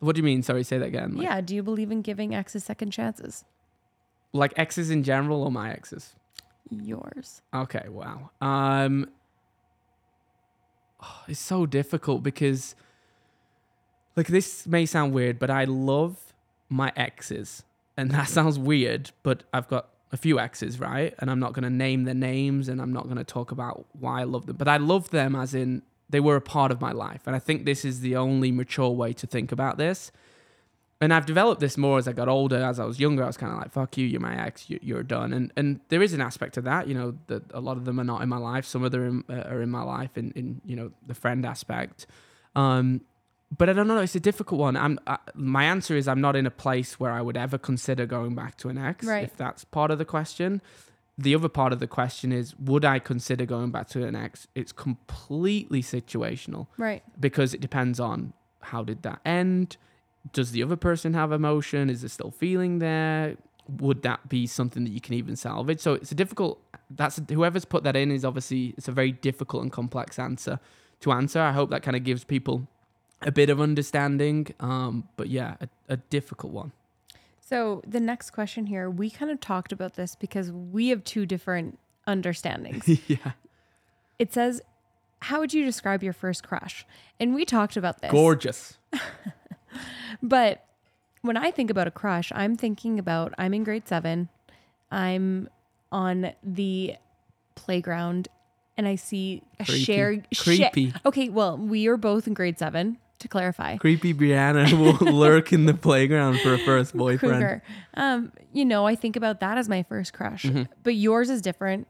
[0.00, 0.42] What do you mean?
[0.42, 1.14] Sorry, say that again.
[1.16, 1.40] Like, yeah.
[1.40, 3.44] Do you believe in giving exes second chances?
[4.32, 6.14] like exes in general or my exes?
[6.70, 7.42] Yours.
[7.54, 8.30] Okay, wow.
[8.40, 9.08] Um
[11.02, 12.74] oh, it's so difficult because
[14.18, 16.34] like this may sound weird, but I love
[16.68, 17.62] my exes.
[17.96, 21.14] And that sounds weird, but I've got a few exes, right?
[21.18, 23.86] And I'm not going to name their names and I'm not going to talk about
[23.92, 26.80] why I love them, but I love them as in they were a part of
[26.80, 27.22] my life.
[27.26, 30.10] And I think this is the only mature way to think about this.
[31.00, 32.56] And I've developed this more as I got older.
[32.56, 34.80] As I was younger, I was kind of like, "Fuck you, you're my ex, you,
[34.82, 37.76] you're done." And and there is an aspect of that, you know, that a lot
[37.76, 38.64] of them are not in my life.
[38.64, 42.08] Some of them are in my life, in in you know the friend aspect.
[42.56, 43.02] Um,
[43.56, 43.98] but I don't know.
[43.98, 44.76] It's a difficult one.
[44.76, 48.04] I'm I, my answer is I'm not in a place where I would ever consider
[48.06, 49.06] going back to an ex.
[49.06, 49.24] Right.
[49.24, 50.60] If that's part of the question.
[51.20, 54.46] The other part of the question is, would I consider going back to an ex?
[54.54, 57.02] It's completely situational Right.
[57.18, 59.76] because it depends on how did that end
[60.32, 63.36] does the other person have emotion is there still feeling there
[63.78, 66.60] would that be something that you can even salvage so it's a difficult
[66.90, 70.58] that's whoever's put that in is obviously it's a very difficult and complex answer
[71.00, 72.66] to answer i hope that kind of gives people
[73.22, 76.72] a bit of understanding um but yeah a, a difficult one
[77.40, 81.24] So the next question here, we kind of talked about this because we have two
[81.26, 82.86] different understandings.
[83.08, 83.32] yeah
[84.18, 84.60] it says,
[85.20, 86.84] "How would you describe your first crush?"
[87.18, 88.10] And we talked about this.
[88.10, 88.76] gorgeous
[90.22, 90.64] But
[91.22, 94.28] when I think about a crush, I'm thinking about I'm in grade seven.
[94.90, 95.48] I'm
[95.92, 96.96] on the
[97.54, 98.28] playground
[98.76, 99.84] and I see a Creepy.
[99.84, 100.92] shared sha- Creepy.
[101.04, 103.76] okay, well, we are both in grade seven, to clarify.
[103.76, 107.62] creepy brianna will lurk in the playground for a first boyfriend Kruger.
[107.94, 110.44] Um, you know, I think about that as my first crush.
[110.44, 110.64] Mm-hmm.
[110.82, 111.88] But yours is different.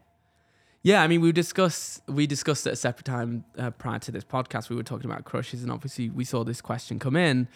[0.81, 4.23] Yeah, I mean, we discussed we discussed at a separate time uh, prior to this
[4.23, 4.69] podcast.
[4.69, 7.47] We were talking about crushes, and obviously we saw this question come in.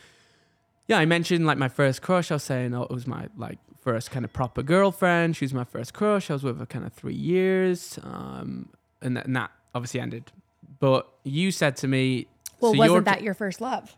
[0.88, 2.32] Yeah, I mentioned like my first crush.
[2.32, 5.38] I was saying, oh, it was my like first kind of proper girlfriend.
[5.38, 6.30] She was my first crush.
[6.30, 8.70] I was with her kind of three years, um,
[9.02, 10.32] and, that, and that obviously ended.
[10.80, 12.28] But you said to me,
[12.64, 13.96] Well, so wasn't that your first love?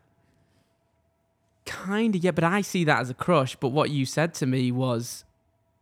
[1.66, 2.32] kind of yeah?
[2.32, 3.56] But I see that as a crush.
[3.56, 5.26] But what you said to me was,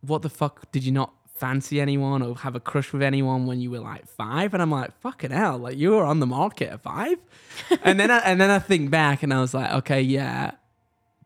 [0.00, 3.60] what the fuck did you not fancy anyone or have a crush with anyone when
[3.60, 4.54] you were like five?
[4.54, 7.18] And I'm like, fucking hell, like you were on the market at five.
[7.82, 10.52] and then I, and then I think back and I was like, okay, yeah,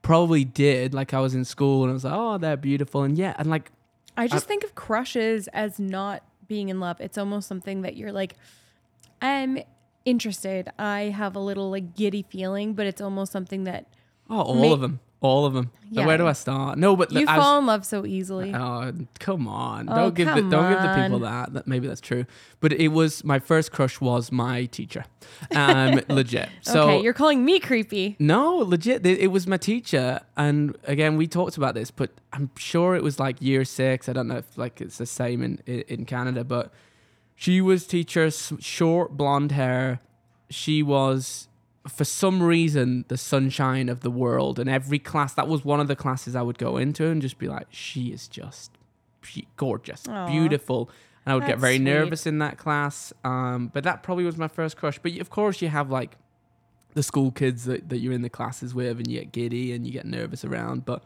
[0.02, 0.94] probably did.
[0.94, 3.48] Like I was in school and I was like, oh, they're beautiful, and yeah, and
[3.48, 3.70] like
[4.16, 7.00] I just think of crushes as not being in love.
[7.00, 8.34] It's almost something that you're like,
[9.22, 9.60] I'm
[10.08, 10.70] interested.
[10.78, 13.86] I have a little like giddy feeling, but it's almost something that
[14.30, 15.70] oh, all Ma- of them, all of them.
[15.90, 16.06] Yeah.
[16.06, 16.78] Where do I start?
[16.78, 18.54] No, but you was- fall in love so easily.
[18.54, 19.88] Oh, come on!
[19.88, 21.52] Oh, don't give the, don't give the people that.
[21.54, 21.66] that.
[21.66, 22.26] Maybe that's true,
[22.60, 25.04] but it was my first crush was my teacher,
[25.54, 26.48] um, legit.
[26.62, 28.16] So okay, you're calling me creepy.
[28.18, 29.04] no, legit.
[29.06, 33.02] It it was my teacher, and again, we talked about this, but I'm sure it
[33.02, 34.08] was like year six.
[34.08, 36.72] I don't know if like it's the same in, in Canada, but
[37.40, 40.00] she was teacher, short blonde hair.
[40.50, 41.46] She was
[41.86, 45.86] for some reason the sunshine of the world, and every class that was one of
[45.86, 48.72] the classes I would go into and just be like, she is just
[49.22, 50.26] she, gorgeous, Aw.
[50.26, 50.90] beautiful.
[51.24, 51.84] And I would get very sweet.
[51.84, 53.12] nervous in that class.
[53.22, 54.98] Um, but that probably was my first crush.
[54.98, 56.16] But of course, you have like
[56.94, 59.86] the school kids that, that you're in the classes with and you get giddy and
[59.86, 61.04] you get nervous around, but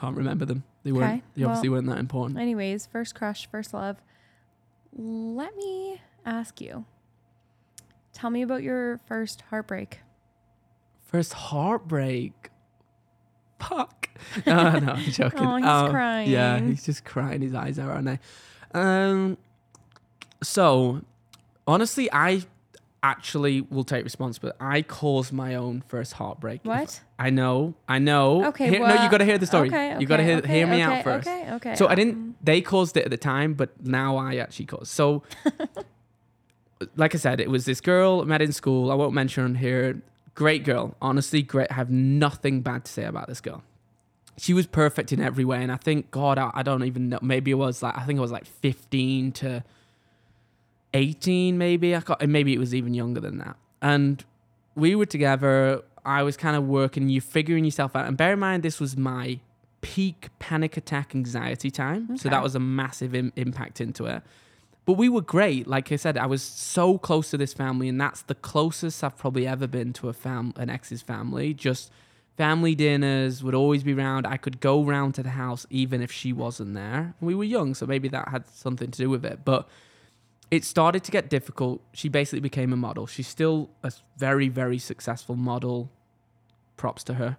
[0.00, 0.64] can't remember them.
[0.84, 2.38] They weren't they obviously well- weren't that important.
[2.38, 3.98] Anyways, first crush, first love.
[4.96, 6.84] Let me ask you.
[8.12, 10.00] Tell me about your first heartbreak.
[11.06, 12.50] First heartbreak.
[13.60, 14.08] Fuck.
[14.46, 15.40] No, no, I'm joking.
[15.40, 16.30] Aw, he's Um, crying.
[16.30, 18.18] Yeah, he's just crying his eyes out, aren't they?
[18.78, 19.38] Um
[20.42, 21.02] so
[21.66, 22.42] honestly I
[23.02, 24.56] actually will take responsibility.
[24.60, 26.60] I caused my own first heartbreak.
[26.64, 27.00] What?
[27.18, 28.46] I know, I know.
[28.46, 29.68] Okay, Hear- no, you got to hear the story.
[29.68, 31.28] Okay, you got to hear, okay, hear me okay, out first.
[31.28, 31.74] Okay, okay.
[31.74, 32.44] So I um, didn't.
[32.44, 34.88] They caused it at the time, but now I actually caused.
[34.88, 35.22] So,
[36.96, 38.90] like I said, it was this girl I met in school.
[38.90, 40.02] I won't mention her here.
[40.34, 41.68] Great girl, honestly, great.
[41.70, 43.64] I have nothing bad to say about this girl.
[44.36, 47.18] She was perfect in every way, and I think God, I, I don't even know.
[47.20, 49.64] Maybe it was like I think it was like fifteen to
[50.94, 51.94] eighteen, maybe.
[51.94, 53.56] I got, maybe it was even younger than that.
[53.82, 54.24] And
[54.74, 55.82] we were together.
[56.04, 57.08] I was kind of working.
[57.08, 59.40] You figuring yourself out, and bear in mind this was my
[59.80, 62.16] peak panic attack anxiety time.
[62.16, 64.22] So that was a massive Im- impact into it.
[64.86, 65.66] But we were great.
[65.66, 69.18] Like I said, I was so close to this family, and that's the closest I've
[69.18, 71.52] probably ever been to a fam, an ex's family.
[71.52, 71.92] Just
[72.38, 74.26] family dinners would always be round.
[74.26, 77.14] I could go round to the house even if she wasn't there.
[77.20, 79.40] We were young, so maybe that had something to do with it.
[79.44, 79.68] But
[80.50, 81.82] it started to get difficult.
[81.92, 83.06] She basically became a model.
[83.06, 85.90] She's still a very, very successful model.
[86.76, 87.36] Props to her.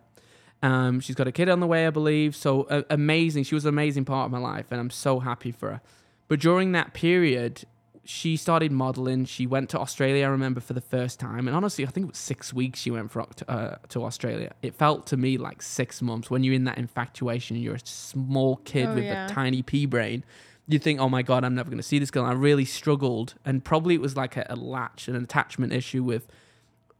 [0.61, 2.35] Um, she's got a kid on the way, I believe.
[2.35, 3.43] So uh, amazing.
[3.45, 5.81] She was an amazing part of my life, and I'm so happy for her.
[6.27, 7.63] But during that period,
[8.03, 9.25] she started modeling.
[9.25, 11.47] She went to Australia, I remember, for the first time.
[11.47, 14.51] And honestly, I think it was six weeks she went for, uh, to Australia.
[14.61, 17.55] It felt to me like six months when you're in that infatuation.
[17.57, 19.25] You're a small kid Oh, with yeah.
[19.25, 20.23] a tiny pea brain.
[20.69, 22.23] You think, oh my God, I'm never going to see this girl.
[22.23, 23.33] And I really struggled.
[23.43, 26.27] And probably it was like a, a latch, an attachment issue with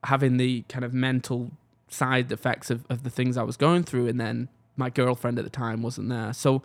[0.04, 1.52] having the kind of mental
[1.88, 4.08] side effects of, of the things I was going through.
[4.08, 6.34] And then my girlfriend at the time wasn't there.
[6.34, 6.64] So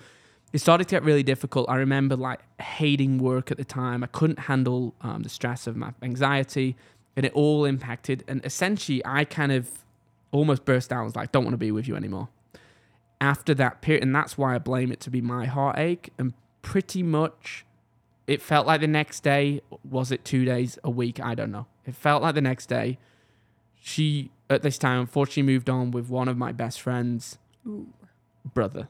[0.54, 1.68] it started to get really difficult.
[1.68, 4.04] I remember like hating work at the time.
[4.04, 6.76] I couldn't handle um, the stress of my anxiety,
[7.16, 8.22] and it all impacted.
[8.28, 9.68] And essentially, I kind of
[10.30, 11.00] almost burst out.
[11.00, 12.28] I was like, "Don't want to be with you anymore."
[13.20, 16.12] After that period, and that's why I blame it to be my heartache.
[16.18, 16.34] And
[16.64, 17.64] pretty much,
[18.26, 19.60] it felt like the next day.
[19.88, 21.20] Was it two days, a week?
[21.20, 21.66] I don't know.
[21.86, 22.98] It felt like the next day.
[23.80, 27.88] She at this time unfortunately moved on with one of my best friends' Ooh.
[28.52, 28.88] brother.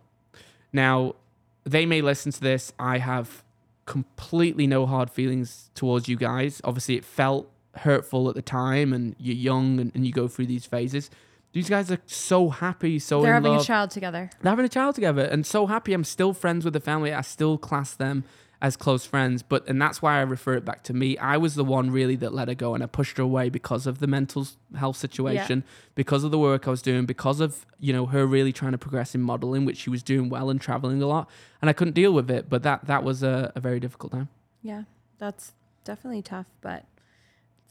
[0.72, 1.16] Now,
[1.64, 2.72] they may listen to this.
[2.78, 3.42] I have
[3.86, 6.60] completely no hard feelings towards you guys.
[6.64, 10.46] Obviously, it felt hurtful at the time, and you're young and, and you go through
[10.46, 11.10] these phases.
[11.54, 13.62] These guys are so happy, so They're in having love.
[13.62, 14.28] a child together.
[14.42, 15.92] They're having a child together, and so happy.
[15.94, 17.14] I'm still friends with the family.
[17.14, 18.24] I still class them
[18.60, 21.16] as close friends, but and that's why I refer it back to me.
[21.18, 23.86] I was the one really that let her go, and I pushed her away because
[23.86, 25.62] of the mental health situation,
[25.94, 28.78] because of the work I was doing, because of you know her really trying to
[28.78, 31.30] progress in modeling, which she was doing well and traveling a lot,
[31.62, 32.48] and I couldn't deal with it.
[32.50, 34.28] But that that was a, a very difficult time.
[34.60, 34.84] Yeah,
[35.18, 35.52] that's
[35.84, 36.84] definitely tough, but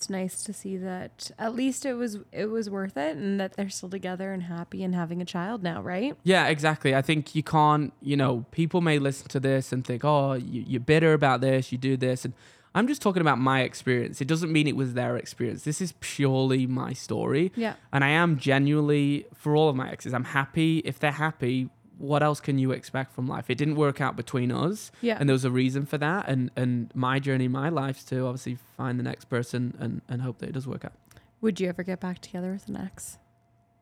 [0.04, 3.54] it's nice to see that at least it was it was worth it and that
[3.54, 6.18] they're still together and happy and having a child now, right?
[6.24, 6.94] Yeah, exactly.
[6.94, 10.66] I think you can't, you know, people may listen to this and think, oh, you,
[10.68, 12.26] you're bitter about this, you do this.
[12.26, 12.34] And
[12.76, 14.20] I'm just talking about my experience.
[14.20, 15.64] It doesn't mean it was their experience.
[15.64, 17.54] This is purely my story.
[17.56, 17.76] Yeah.
[17.94, 20.80] And I am genuinely, for all of my exes, I'm happy.
[20.80, 23.50] If they're happy, what else can you expect from life?
[23.50, 24.92] It didn't work out between us.
[25.02, 25.18] Yeah.
[25.20, 26.28] And there was a reason for that.
[26.28, 30.40] And, and my journey, my life's to obviously find the next person and, and hope
[30.40, 30.94] that it does work out.
[31.42, 33.18] Would you ever get back together with an ex?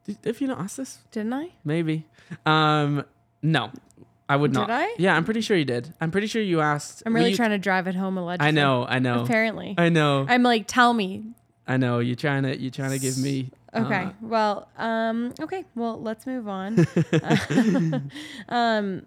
[0.06, 1.50] Did, if you not asked this, Didn't I?
[1.64, 2.08] maybe.
[2.46, 3.06] Um,
[3.42, 3.72] no,
[4.28, 4.68] I would not.
[4.68, 4.96] Did I?
[4.98, 5.94] Yeah, I'm pretty sure you did.
[6.02, 7.04] I'm pretty sure you asked.
[7.06, 8.48] I'm really trying to drive it home allegedly.
[8.48, 9.76] I know, I know, Apparently.
[9.78, 11.24] I know, I'm like, tell me.
[11.68, 12.00] I know.
[12.00, 13.52] You're trying to, you're trying to give me.
[13.74, 14.04] Okay.
[14.04, 15.66] uh, well, um, okay.
[15.76, 16.86] Well, let's move on.
[18.50, 19.06] um,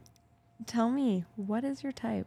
[0.66, 2.26] tell me, what is your type?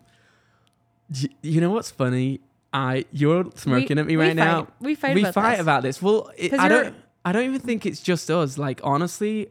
[1.09, 2.41] y- you know what's funny?
[2.73, 4.67] I you're smirking at me we right now.
[4.79, 5.61] We fight we about fight this.
[5.61, 6.01] about this.
[6.01, 6.95] Well, it, I don't.
[7.25, 8.57] I don't even think it's just us.
[8.57, 9.49] Like honestly,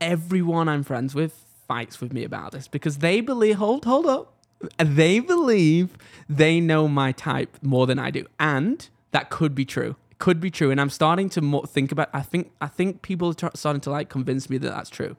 [0.00, 3.56] everyone I'm friends with fights with me about this because they believe.
[3.56, 4.34] Hold, hold up.
[4.78, 5.96] They believe
[6.28, 9.96] they know my type more than I do, and that could be true.
[10.22, 12.08] Could be true, and I'm starting to more think about.
[12.12, 12.52] I think.
[12.60, 15.16] I think people are starting to like convince me that that's true.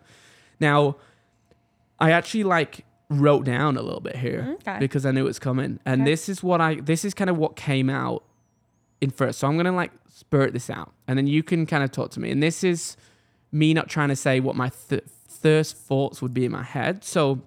[0.62, 0.96] Now,
[2.00, 4.78] I actually like wrote down a little bit here Okay.
[4.80, 5.80] because I knew it was coming.
[5.86, 6.12] And Okay.
[6.12, 8.24] this is what I this is kind of what came out
[9.02, 9.40] in first.
[9.40, 12.22] So I'm gonna like spurt this out, and then you can kind of talk to
[12.22, 12.32] me.
[12.32, 12.96] And this is
[13.52, 17.04] me not trying to say what my th- first thoughts would be in my head.
[17.04, 17.42] So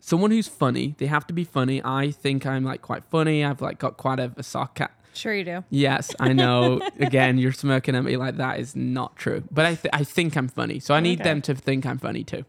[0.00, 1.82] someone who's funny, they have to be funny.
[1.84, 3.44] I think I'm like quite funny.
[3.44, 4.96] I've like got quite a, a sarcastic.
[5.14, 5.64] Sure, you do.
[5.70, 6.80] Yes, I know.
[7.00, 9.42] Again, you're smirking at me like that is not true.
[9.50, 10.78] But I, th- I think I'm funny.
[10.80, 11.28] So I need Okay.
[11.30, 12.44] them to think I'm funny too.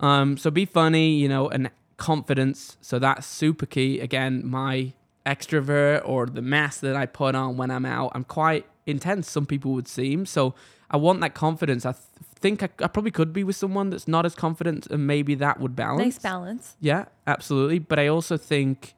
[0.00, 2.76] Um, so be funny, you know, and confidence.
[2.80, 4.00] So that's super key.
[4.00, 4.92] Again, my
[5.24, 9.44] extrovert or the mask that I put on when I'm out, I'm quite intense, some
[9.46, 10.24] people would seem.
[10.26, 10.54] So
[10.90, 11.84] I want that confidence.
[11.84, 12.04] I th-
[12.38, 15.58] think I, I probably could be with someone that's not as confident and maybe that
[15.58, 15.98] would balance.
[16.04, 16.76] Nice balance.
[16.80, 17.78] Yeah, absolutely.
[17.80, 18.94] But I also think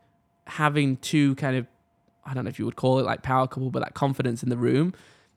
[0.47, 1.67] having two kind of,
[2.29, 4.49] I don't know if you would call it like power couple, but that confidence in
[4.51, 4.93] the room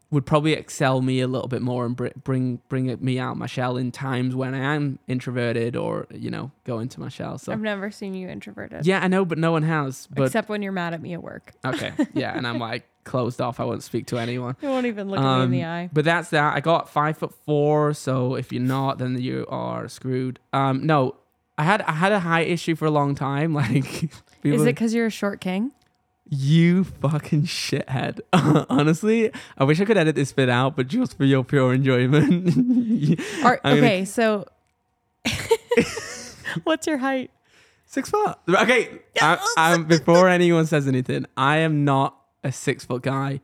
[0.09, 3.77] would probably excel me a little bit more and bring bring me out my shell
[3.77, 7.38] in times when I am introverted or you know go into my shell.
[7.38, 8.85] So I've never seen you introverted.
[8.85, 10.07] yeah, I know, but no one has.
[10.13, 11.53] But Except when you're mad at me at work.
[11.63, 13.61] okay, yeah, and I'm like closed off.
[13.61, 14.57] I won't speak to anyone.
[14.61, 15.89] You won't even look at me in the Um, eye.
[15.93, 16.53] But that's that.
[16.55, 20.39] I got five foot four, so if you're not, then you are screwed.
[20.51, 21.15] Um, no,
[21.57, 23.53] I had I had a height issue for a long time.
[23.61, 24.11] Like,
[24.43, 25.72] Is it because you're a short king?
[26.34, 28.22] You fucking shithead?
[28.70, 33.20] Honestly, I wish I could edit this bit out, but just for your pure enjoyment.
[33.44, 34.45] Or, I'm gonna- okay, so
[36.64, 37.32] what's your height?
[37.86, 38.38] Six foot.
[38.48, 38.90] Okay.
[39.22, 43.41] I, I'm, before anyone says anything, I am not a six foot guy.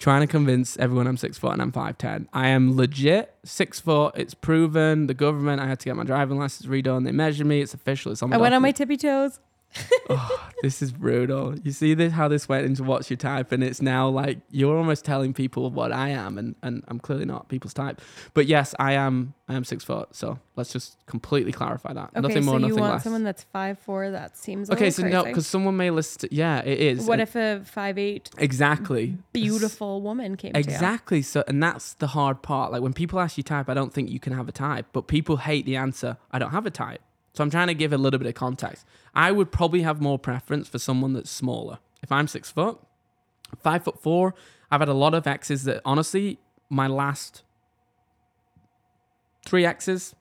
[0.00, 2.28] trying to convince everyone I'm six foot and I'm five ten.
[2.32, 4.14] I am legit six foot.
[4.16, 5.06] It's proven.
[5.06, 5.60] The government.
[5.60, 7.04] I had to get my driving license redone.
[7.04, 7.60] They measured me.
[7.60, 8.10] It's official.
[8.10, 8.30] It's on.
[8.30, 9.38] My I went on my tippy toes.
[10.10, 11.56] oh, this is brutal.
[11.58, 14.76] You see this how this went into what's your type, and it's now like you're
[14.76, 18.00] almost telling people what I am, and, and I'm clearly not people's type.
[18.34, 19.34] But yes, I am.
[19.48, 20.14] I am six foot.
[20.14, 22.10] So let's just completely clarify that.
[22.16, 23.04] Okay, nothing more, so you nothing want less.
[23.04, 24.10] someone that's five four?
[24.10, 26.24] That seems okay, so no, because someone may list.
[26.30, 27.06] Yeah, it is.
[27.06, 30.52] what And- if a five eight exactly beautiful woman came?
[30.54, 31.22] Exactly.
[31.22, 32.72] So, and that's the hard part.
[32.72, 35.02] Like when people ask you type, I don't think you can have a type, but
[35.08, 36.16] people hate the answer.
[36.32, 37.00] I don't have a type.
[37.38, 38.84] So I'm trying to give a little bit of context.
[39.14, 41.78] I would probably have more preference for someone that's smaller.
[42.02, 42.80] If I'm six foot,
[43.62, 44.34] five foot four,
[44.72, 47.44] I've had a lot of exes that honestly, my last
[49.46, 50.16] three exes,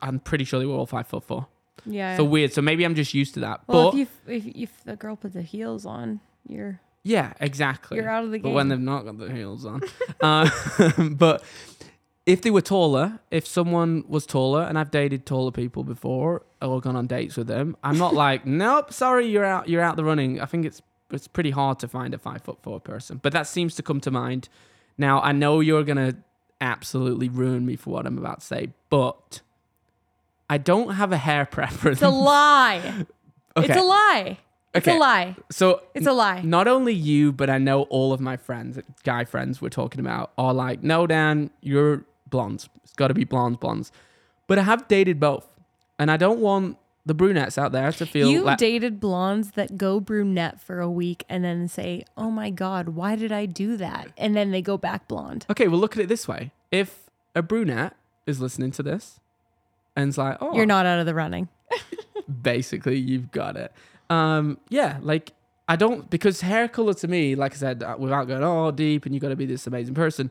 [0.00, 1.48] I'm pretty sure they were all five foot four.
[1.84, 2.16] Yeah.
[2.16, 2.52] So weird.
[2.52, 3.62] So maybe I'm just used to that.
[3.66, 7.96] well, but if if, if the girl put the heels on, you're yeah, exactly.
[7.96, 8.44] you're out of the game.
[8.44, 9.82] but when they've not got the heels on.
[10.20, 10.48] uh,
[11.10, 11.42] but
[12.28, 16.78] if they were taller, if someone was taller, and I've dated taller people before or
[16.78, 20.04] gone on dates with them, I'm not like, nope, sorry, you're out, you're out the
[20.04, 20.38] running.
[20.38, 23.46] I think it's it's pretty hard to find a five foot four person, but that
[23.46, 24.50] seems to come to mind.
[24.98, 26.16] Now I know you're gonna
[26.60, 29.40] absolutely ruin me for what I'm about to say, but
[30.50, 31.96] I don't have a hair preference.
[31.96, 33.06] it's a lie.
[33.56, 33.68] okay.
[33.68, 34.38] It's a lie.
[34.74, 34.96] It's okay.
[34.98, 35.36] a lie.
[35.50, 36.42] So It's a lie.
[36.42, 40.32] not only you, but I know all of my friends, guy friends we're talking about,
[40.36, 42.68] are like, no, Dan, you're blondes.
[42.84, 43.92] It's got to be blondes, blondes.
[44.46, 45.46] But I have dated both.
[45.98, 48.58] And I don't want the brunettes out there to feel You like.
[48.58, 53.16] dated blondes that go brunette for a week and then say, "Oh my god, why
[53.16, 55.46] did I do that?" And then they go back blonde.
[55.50, 56.52] okay, well, look at it this way.
[56.70, 57.96] If a brunette
[58.26, 59.20] is listening to this
[59.96, 61.48] and's like, oh, You're not out of the running.
[62.42, 63.72] basically you've got it
[64.10, 65.32] um yeah like
[65.68, 69.04] i don't because hair color to me like i said uh, without going all deep
[69.06, 70.30] and you got to be this amazing person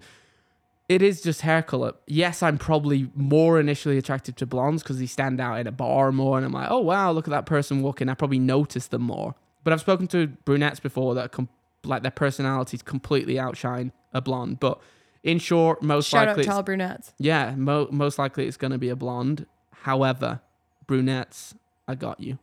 [0.89, 5.05] it is just hair color yes i'm probably more initially attracted to blondes because they
[5.05, 7.81] stand out in a bar more and i'm like oh wow look at that person
[7.81, 11.49] walking i probably notice them more but i've spoken to brunettes before that com-
[11.83, 14.79] like their personalities completely outshine a blonde but
[15.23, 17.13] in short most Shout out likely to all brunettes.
[17.17, 19.45] yeah, mo- most likely it's going to be a blonde.
[19.81, 20.39] However,
[20.85, 21.53] brunettes,
[21.85, 22.39] I got you.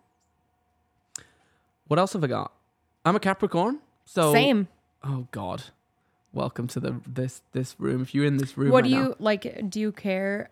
[1.87, 2.53] What else have I got?
[3.05, 3.79] I'm a Capricorn.
[4.05, 4.69] So Same.
[5.03, 5.65] Oh God,
[6.35, 8.03] welcome to the this this room.
[8.03, 9.71] If you're in this room, What right do now- you like?
[9.71, 10.51] Do you care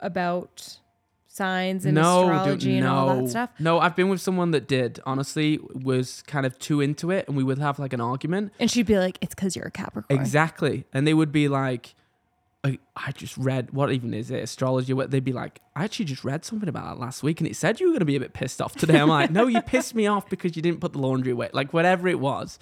[0.00, 0.78] about
[1.26, 3.50] signs and no, astrology and no, all that stuff?
[3.58, 5.00] No, I've been with someone that did.
[5.06, 8.52] Honestly, was kind of too into it, and we would have like an argument.
[8.58, 10.84] And she'd be like, "It's because you're a Capricorn." Exactly.
[10.92, 11.94] And they would be like,
[12.64, 14.42] I, I just read, what even is it?
[14.42, 14.92] Astrology.
[14.92, 17.54] What They'd be like, I actually just read something about that last week and it
[17.54, 18.98] said you were going to be a bit pissed off today.
[18.98, 21.50] I'm like, no, you pissed me off because you didn't put the laundry away.
[21.52, 22.58] Like, whatever it was.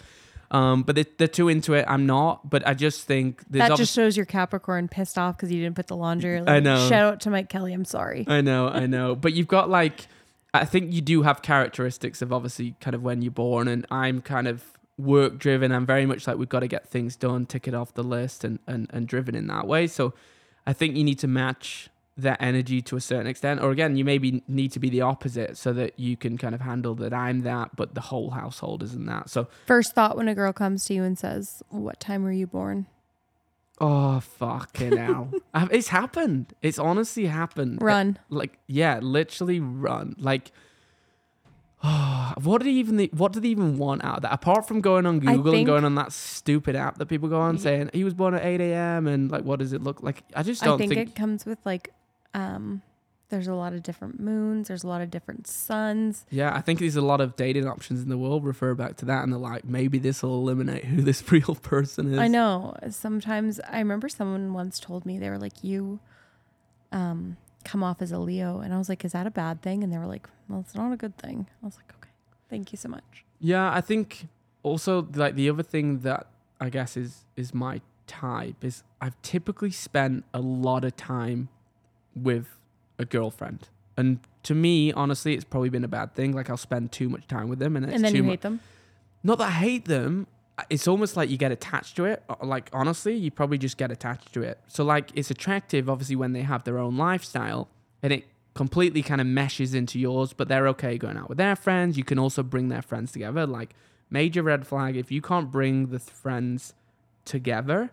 [0.51, 1.85] Um, but they, they're too into it.
[1.89, 2.49] I'm not.
[2.49, 5.77] But I just think there's that just shows you're Capricorn pissed off because you didn't
[5.77, 6.41] put the laundry.
[6.41, 6.89] Like, I know.
[6.89, 7.73] Shout out to Mike Kelly.
[7.73, 8.25] I'm sorry.
[8.29, 9.15] I know, I know.
[9.15, 10.07] But you've got like,
[10.55, 14.21] I think you do have characteristics of obviously kind of when you're born, and I'm
[14.21, 14.65] kind of
[14.99, 15.73] work driven.
[15.73, 18.45] I'm very much like we've got to get things done, tick it off the list,
[18.45, 19.87] and and and driven in that way.
[19.87, 20.15] So,
[20.67, 24.05] I think you need to match that energy to a certain extent, or again, you
[24.05, 27.41] maybe need to be the opposite so that you can kind of handle that I'm
[27.41, 29.29] that, but the whole household isn't that.
[29.29, 32.47] So, First thought when a girl comes to you and says, "What time were you
[32.47, 32.87] born?"
[33.79, 35.31] oh fucking hell,
[35.71, 36.55] it's happened.
[36.63, 37.83] It's honestly happened.
[37.83, 38.19] Run.
[38.19, 40.51] Eh, like yeah literally run like
[42.43, 45.07] what do they even what do they even want out of that apart from going
[45.07, 48.03] on I google and going on that stupid app that people go on saying he
[48.03, 50.67] was born at 8 a.m and like what does it look like i just I
[50.67, 51.93] don't think, think, it comes with like,
[52.37, 52.83] um,
[53.29, 54.69] there's a lot of different moons.
[54.69, 56.25] There's a lot of different suns.
[56.31, 59.05] yeah i think there's a lot of dating options in the world refer back to
[59.05, 62.77] that and they're like maybe this will eliminate who this real person is I know.
[62.91, 65.99] Sometimes I remember someone once told me they were like, "You,
[66.93, 69.83] um, come off as a Leo," and I was like, "Is that a bad thing?"
[69.83, 72.11] And they were like, "Well, it's not a good thing." I was like, "Okay,
[72.49, 74.29] thank you so much." Yeah, I think
[74.63, 76.27] also like the other thing that
[76.61, 81.49] I guess is is my type is I've typically spent a lot of time
[82.17, 82.49] with
[82.99, 83.69] a girlfriend.
[83.97, 86.33] And to me, honestly, it's probably been a bad thing.
[86.33, 88.31] Like I'll spend too much time with them and it's and then too you mu-
[88.31, 88.61] hate them.
[89.23, 90.27] Not that I hate them.
[90.71, 92.23] It's almost like you get attached to it.
[92.29, 94.59] Uh, Like honestly, you probably just get attached to it.
[94.69, 97.69] So like it's attractive obviously when they have their own lifestyle
[98.03, 98.25] and it
[98.55, 101.99] completely kind of meshes into yours, but they're okay going out with their friends.
[101.99, 103.47] You can also bring their friends together.
[103.47, 103.75] Like
[104.09, 106.73] major red flag if you can't bring the th- friends
[107.25, 107.91] together,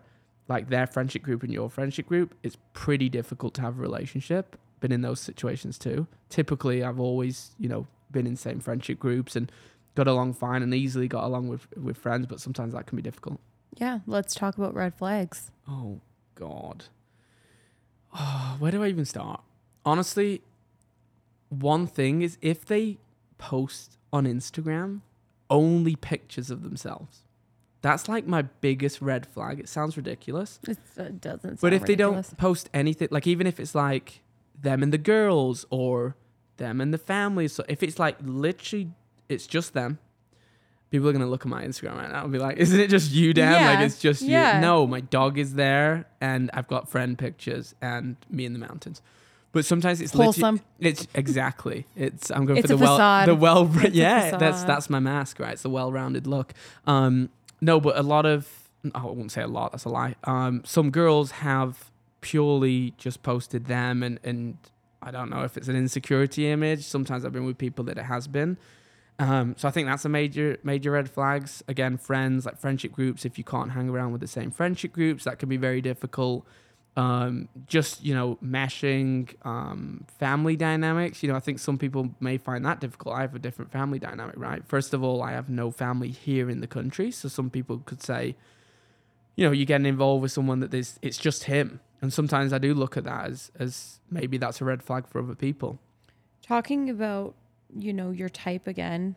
[0.48, 4.56] like their friendship group and your friendship group, it's pretty difficult to have a relationship.
[4.80, 6.06] Been in those situations too.
[6.28, 9.50] Typically, I've always, you know, been in same friendship groups and
[9.94, 13.02] got along fine and easily got along with with friends, but sometimes that can be
[13.02, 13.40] difficult.
[13.76, 15.50] Yeah, let's talk about red flags.
[15.68, 16.00] Oh
[16.34, 16.84] God.
[18.16, 19.40] Oh, where do I even start?
[19.84, 20.42] Honestly,
[21.48, 22.98] one thing is if they
[23.38, 25.00] post on Instagram
[25.50, 27.20] only pictures of themselves.
[27.84, 29.60] That's like my biggest red flag.
[29.60, 30.58] It sounds ridiculous.
[30.66, 31.60] It's, it doesn't.
[31.60, 34.22] But if they don't post anything, like even if it's like
[34.58, 36.16] them and the girls or
[36.56, 38.90] them and the family, so if it's like literally,
[39.28, 39.98] it's just them.
[40.90, 43.12] People are gonna look at my Instagram right now and be like, "Isn't it just
[43.12, 43.52] you, Dan?
[43.52, 44.54] Yeah, Like it's just yeah.
[44.54, 48.58] you." No, my dog is there, and I've got friend pictures and me in the
[48.58, 49.02] mountains.
[49.52, 50.60] But sometimes it's literally, wholesome.
[50.80, 51.86] it's exactly.
[51.96, 53.70] It's I'm going It's for the well, the well.
[53.84, 55.52] It's Yeah, that's that's my mask, right?
[55.52, 56.54] It's the well-rounded look.
[56.86, 57.28] Um,
[57.64, 59.72] no, but a lot of I won't say a lot.
[59.72, 60.14] That's a lie.
[60.24, 64.58] Um, some girls have purely just posted them, and and
[65.00, 66.84] I don't know if it's an insecurity image.
[66.84, 68.58] Sometimes I've been with people that it has been.
[69.18, 71.64] Um, so I think that's a major major red flags.
[71.66, 73.24] Again, friends like friendship groups.
[73.24, 76.46] If you can't hang around with the same friendship groups, that can be very difficult.
[76.96, 81.24] Um, just you know, meshing um, family dynamics.
[81.24, 83.16] You know, I think some people may find that difficult.
[83.16, 84.64] I have a different family dynamic, right?
[84.64, 88.00] First of all, I have no family here in the country, so some people could
[88.00, 88.36] say,
[89.34, 92.58] you know, you're getting involved with someone that there's it's just him, and sometimes I
[92.58, 95.80] do look at that as as maybe that's a red flag for other people.
[96.42, 97.34] Talking about,
[97.76, 99.16] you know, your type again,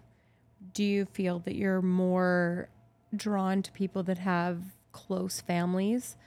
[0.73, 2.69] do you feel that you're more
[3.15, 6.17] drawn to people that have close families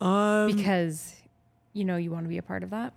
[0.00, 1.14] Um, because,
[1.72, 2.94] you know, you want to be a part of that?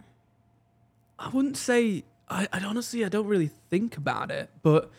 [1.17, 2.03] I wouldn't say.
[2.29, 4.89] I, I honestly I don't really think about it, but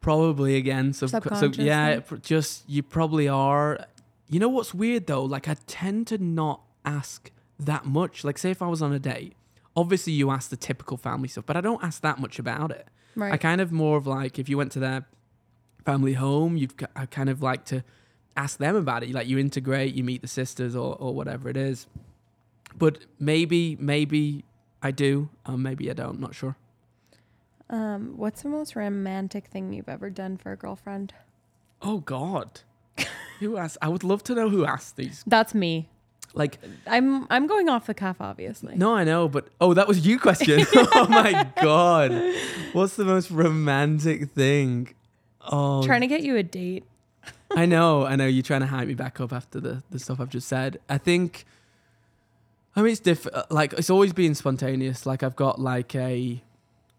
[0.00, 0.92] probably again.
[0.92, 3.86] So, so yeah, just you probably are.
[4.28, 5.24] You know what's weird though?
[5.24, 8.24] Like I tend to not ask that much.
[8.24, 9.34] Like say if I was on a date,
[9.76, 12.88] obviously you ask the typical family stuff, but I don't ask that much about it.
[13.14, 13.32] Right.
[13.32, 15.06] I kind of more of like if you went to their
[15.84, 17.84] family home, you've I kind of like to
[18.36, 19.10] ask them about it.
[19.12, 21.86] Like you integrate, you meet the sisters or or whatever it is.
[22.76, 24.44] But maybe maybe
[24.82, 26.20] I do, um, maybe I don't.
[26.20, 26.56] Not sure.
[27.68, 31.14] Um, what's the most romantic thing you've ever done for a girlfriend?
[31.82, 32.60] Oh God,
[33.38, 33.78] who asked?
[33.80, 35.22] I would love to know who asked these.
[35.26, 35.88] That's me.
[36.34, 38.76] Like I'm I'm going off the cuff, obviously.
[38.76, 40.64] no, I know, but oh, that was you question.
[40.74, 42.12] oh my God,
[42.72, 44.94] what's the most romantic thing?
[45.50, 46.84] Oh, Trying to get you a date.
[47.54, 48.26] I know, I know.
[48.26, 50.78] You're trying to hype me back up after the, the stuff I've just said.
[50.88, 51.44] I think,
[52.76, 53.50] I mean, it's different.
[53.50, 55.04] Like, it's always been spontaneous.
[55.04, 56.42] Like, I've got like a,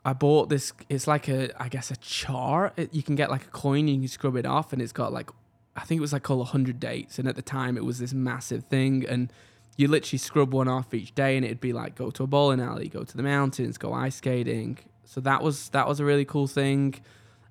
[0.03, 2.73] I bought this, it's like a, I guess, a chart.
[2.75, 5.13] It, you can get like a coin, and you scrub it off, and it's got
[5.13, 5.29] like,
[5.75, 7.17] I think it was like called 100 dates.
[7.17, 9.05] And at the time, it was this massive thing.
[9.07, 9.31] And
[9.77, 12.59] you literally scrub one off each day, and it'd be like, go to a bowling
[12.59, 14.79] alley, go to the mountains, go ice skating.
[15.05, 16.95] So that was, that was a really cool thing.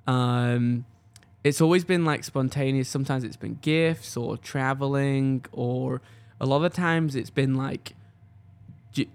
[0.07, 0.85] Um,
[1.43, 2.89] it's always been like spontaneous.
[2.89, 6.01] Sometimes it's been gifts or traveling, or
[6.41, 7.95] a lot of times it's been like,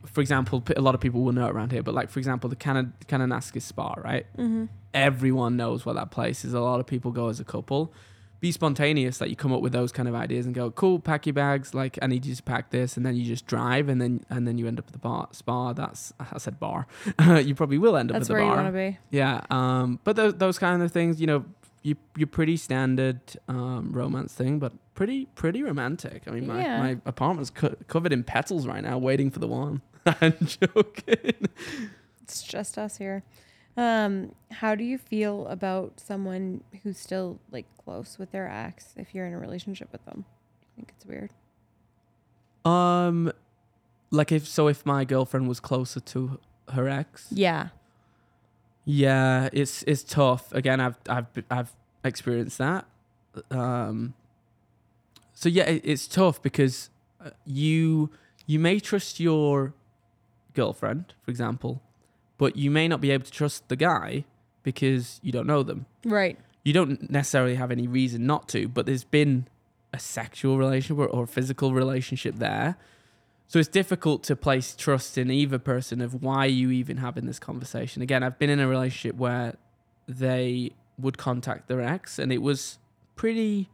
[0.06, 2.56] for example, a lot of people will know around here, but like for example, the
[2.56, 4.26] Canad- Kananaskis Spa, right?
[4.38, 4.66] Mm-hmm.
[4.94, 6.54] Everyone knows what that place is.
[6.54, 7.94] A lot of people go as a couple.
[8.42, 11.26] Be spontaneous, like you come up with those kind of ideas and go, cool, pack
[11.26, 11.74] your bags.
[11.74, 14.48] Like I need you to pack this, and then you just drive, and then and
[14.48, 15.74] then you end up at the bar spa.
[15.74, 16.86] That's I said bar.
[17.42, 18.58] you probably will end up That's at the where bar.
[18.58, 18.98] you want to be.
[19.10, 21.46] Yeah, um, but those those kind of things, you know,
[21.86, 26.24] you you're pretty standard um, romance thing, but pretty pretty romantic.
[26.28, 26.80] I mean, my, Yeah.
[26.80, 29.82] my apartment's co- covered in petals right now, waiting for the one.
[30.06, 31.48] I'm joking.
[32.24, 33.24] It's just us here.
[33.78, 39.14] Um, how do you feel about someone who's still like close with their ex if
[39.14, 40.26] you're in a relationship with them?
[40.64, 41.32] I think it's weird.
[42.64, 43.32] Um,
[44.12, 46.40] like if so, if my girlfriend was closer to
[46.74, 47.70] her ex, Yeah.
[48.86, 50.52] Yeah, it's it's tough.
[50.54, 52.86] Again, I've I've I've experienced that.
[53.52, 54.14] Um,
[55.34, 56.90] so yeah, it, it's tough because
[57.24, 58.12] uh, you
[58.46, 59.74] you may trust your
[60.54, 61.82] girlfriend, for example,
[62.38, 64.24] but you may not be able to trust the guy
[64.64, 65.86] because you don't know them.
[66.06, 66.38] Right.
[66.64, 69.48] You don't necessarily have any reason not to, but there's been
[69.94, 72.78] a sexual relationship or, or a physical relationship there.
[73.48, 77.40] So it's difficult to place trust in either person of why you even having this
[77.40, 78.02] conversation.
[78.02, 79.56] Again, I've been in a relationship where
[80.08, 82.80] they would contact their ex and it was
[83.16, 83.70] pretty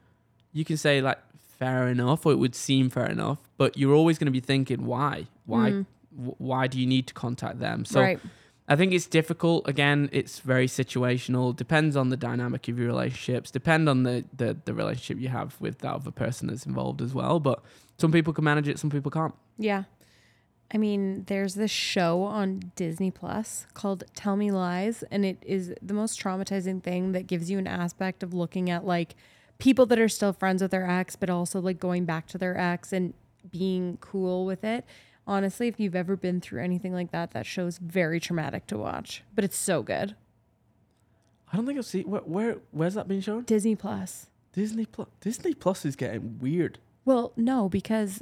[0.53, 1.19] you can say like
[1.57, 4.85] fair enough or it would seem fair enough, but you're always going to be thinking
[4.85, 5.27] why?
[5.45, 5.85] Why Mm.
[6.17, 7.85] wh- why do you need to contact them?
[7.85, 8.19] So right.
[8.67, 9.67] I think it's difficult.
[9.67, 11.55] Again, it's very situational.
[11.55, 13.51] Depends on the dynamic of your relationships.
[13.51, 17.13] Depend on the, the the relationship you have with that other person that's involved as
[17.13, 17.39] well.
[17.39, 17.61] But
[18.01, 19.33] some people can manage it, some people can't.
[19.57, 19.83] Yeah.
[20.73, 25.73] I mean, there's this show on Disney Plus called Tell Me Lies, and it is
[25.81, 29.15] the most traumatizing thing that gives you an aspect of looking at like
[29.59, 32.57] people that are still friends with their ex, but also like going back to their
[32.57, 33.13] ex and
[33.51, 34.85] being cool with it.
[35.27, 39.23] Honestly, if you've ever been through anything like that, that show's very traumatic to watch,
[39.35, 40.15] but it's so good.
[41.51, 43.43] I don't think I've seen where, where where's that being shown?
[43.43, 44.27] Disney Plus.
[44.53, 45.09] Disney Plus.
[45.19, 46.79] Disney Plus is getting weird.
[47.05, 48.21] Well, no, because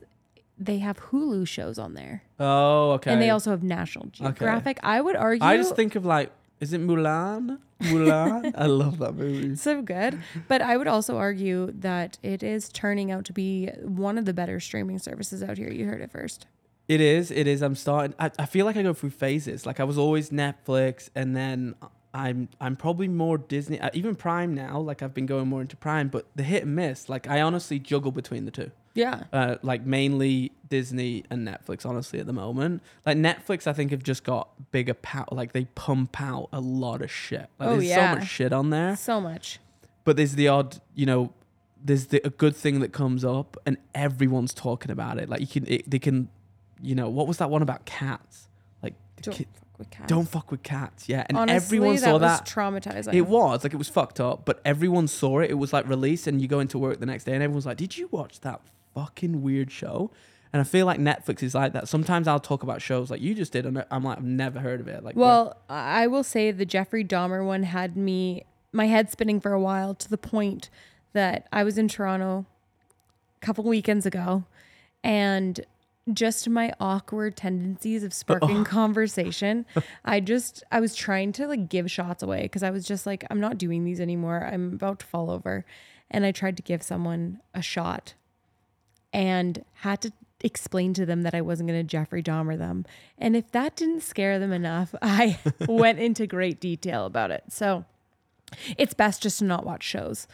[0.58, 2.24] they have Hulu shows on there.
[2.40, 3.12] Oh, okay.
[3.12, 4.80] And they also have National Geographic.
[4.84, 7.60] I would argue I just think of like, is it Mulan?
[7.84, 8.54] Mulan.
[8.58, 9.56] I love that movie.
[9.56, 10.20] so good.
[10.50, 14.34] But I would also argue that it is turning out to be one of the
[14.34, 15.70] better streaming services out here.
[15.72, 16.48] You heard it first.
[16.90, 17.32] It is.
[17.32, 17.62] It is.
[17.62, 18.16] I'm starting.
[18.20, 19.66] I, I feel like I go through phases.
[19.66, 21.76] Like I was always Netflix, and then
[22.14, 23.80] I'm I'm probably more Disney.
[23.80, 24.80] Uh, even Prime now.
[24.80, 27.08] Like I've been going more into Prime, but the hit and miss.
[27.10, 28.72] Like I honestly juggle between the two.
[28.96, 29.26] Yeah.
[29.32, 31.86] Uh, like mainly Disney and Netflix.
[31.86, 35.28] Honestly, at the moment, like Netflix, I think have just got bigger power.
[35.32, 37.48] Like they pump out a lot of shit.
[37.60, 38.14] Like, Oh, there's yeah.
[38.14, 38.96] so much shit on there.
[38.98, 39.60] So much.
[40.04, 41.32] But there's the odd, you know,
[41.84, 45.30] there's the a good thing that comes up, and everyone's talking about it.
[45.30, 46.28] Like you can, it, they can,
[46.82, 48.48] you know, what was that one about cats?
[48.82, 49.48] Like ki-
[49.80, 50.08] with cats.
[50.08, 51.10] don't fuck with cats.
[51.10, 52.46] Yeah, and Honestly, everyone that saw was that.
[52.46, 53.14] traumatizing.
[53.14, 55.50] It was like it was fucked up, but everyone saw it.
[55.50, 57.78] It was like released, and you go into work the next day, and everyone's like,
[57.78, 58.62] "Did you watch that
[58.94, 60.12] fucking weird show?"
[60.52, 61.88] And I feel like Netflix is like that.
[61.88, 64.80] Sometimes I'll talk about shows like you just did, and I'm like, I've never heard
[64.80, 65.04] of it.
[65.04, 69.54] Like, Well, I will say the Jeffrey Dahmer one had me my head spinning for
[69.54, 70.70] a while to the point
[71.14, 72.46] that I was in Toronto
[73.42, 74.44] a couple weekends ago
[75.04, 75.60] and
[76.16, 79.66] just my awkward tendencies of sparking conversation.
[80.06, 83.26] I just I was trying to like give shots away because I was just like
[83.30, 84.48] I'm not doing these anymore.
[84.52, 85.66] I'm about to fall over.
[86.12, 88.16] And I tried to give someone a shot
[89.14, 90.12] and had to
[90.42, 92.86] explain to them that I wasn't going to Jeffrey Dahmer them.
[93.18, 97.44] And if that didn't scare them enough, I went into great detail about it.
[97.50, 97.86] So
[98.78, 100.28] it's best just to not watch shows.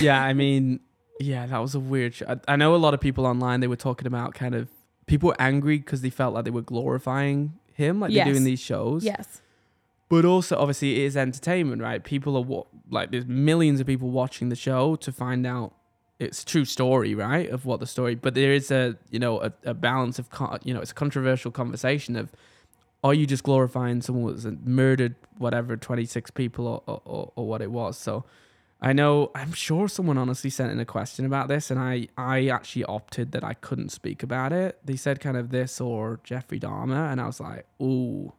[0.00, 0.80] yeah, I mean,
[1.20, 2.14] yeah, that was a weird.
[2.14, 4.68] Sh- I, I know a lot of people online they were talking about kind of
[5.06, 8.24] people were angry because they felt like they were glorifying him, like Yes.
[8.24, 9.04] they're doing these shows.
[9.04, 9.42] Yes.
[10.08, 12.02] But also, obviously, it is entertainment, right?
[12.02, 15.72] People are what like, there's millions of people watching the show to find out
[16.18, 17.48] its true story, right?
[17.50, 18.14] Of what the story.
[18.14, 20.94] But there is a, you know, a, a balance of, con- you know, it's a
[20.94, 22.30] controversial conversation of,
[23.04, 27.60] are you just glorifying someone who's murdered whatever 26 people or, or, or, or what
[27.60, 27.98] it was?
[27.98, 28.24] So,
[28.86, 32.46] I know, I'm sure someone honestly sent in a question about this, and I, I
[32.46, 34.78] actually opted that I couldn't speak about it.
[34.84, 38.32] They said kind of this or Jeffrey Dahmer, and I was like, ooh,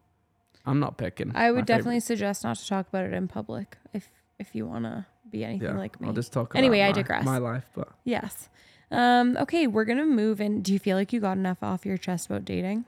[0.66, 1.32] I'm not picking.
[1.32, 1.68] I my would favorite.
[1.68, 4.08] definitely suggest not to talk about it in public if
[4.40, 6.08] if you want to be anything like me.
[6.08, 6.54] I'll just talk.
[6.56, 7.26] Anyway, about I digress.
[7.26, 8.48] My life, but yes.
[8.90, 10.62] Um, okay, we're gonna move in.
[10.62, 12.86] Do you feel like you got enough off your chest about dating?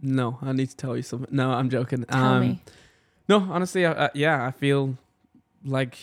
[0.00, 1.34] no, I need to tell you something.
[1.34, 2.04] No, I'm joking.
[2.04, 2.60] Tell um, me.
[3.28, 4.98] No, honestly, I, I, yeah, I feel
[5.64, 5.96] like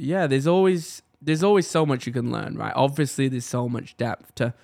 [0.00, 0.26] yeah.
[0.26, 2.72] There's always there's always so much you can learn, right?
[2.74, 4.54] Obviously, there's so much depth to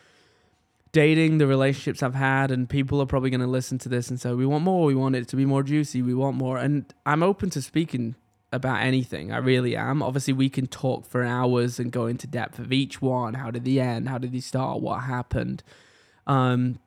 [0.93, 4.21] dating, the relationships I've had, and people are probably going to listen to this and
[4.21, 4.87] say, "We want more.
[4.87, 6.03] We want it to be more juicy.
[6.03, 8.15] We want more." And I'm open to speaking
[8.53, 9.33] about anything.
[9.33, 10.03] I really am.
[10.03, 13.35] Obviously, we can talk for hours and go into depth of each one.
[13.35, 14.09] How did they end?
[14.09, 14.81] How did they start?
[14.81, 15.63] What happened?
[16.27, 16.79] Um,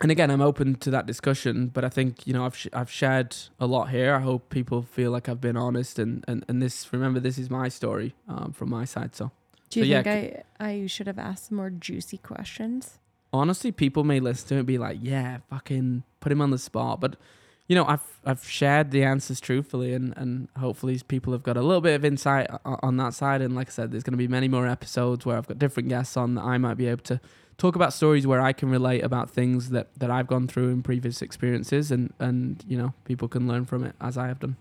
[0.00, 1.68] and again, I'm open to that discussion.
[1.68, 4.14] But I think you know I've sh- I've shared a lot here.
[4.14, 6.92] I hope people feel like I've been honest and and, and this.
[6.92, 9.14] Remember, this is my story um, from my side.
[9.14, 9.30] So
[9.70, 12.98] Do you so, yeah, think I I should have asked some more juicy questions?
[13.32, 16.58] honestly, people may listen to it and be like, "Yeah, fucking put him on the
[16.58, 17.16] spot." But
[17.68, 21.62] you know, I've I've shared the answers truthfully, and and hopefully people have got a
[21.62, 23.40] little bit of insight o- on that side.
[23.42, 25.88] And like I said, there's going to be many more episodes where I've got different
[25.88, 27.20] guests on that I might be able to
[27.58, 30.82] talk about stories where I can relate about things that that I've gone through in
[30.82, 34.56] previous experiences, and and you know, people can learn from it as I have done.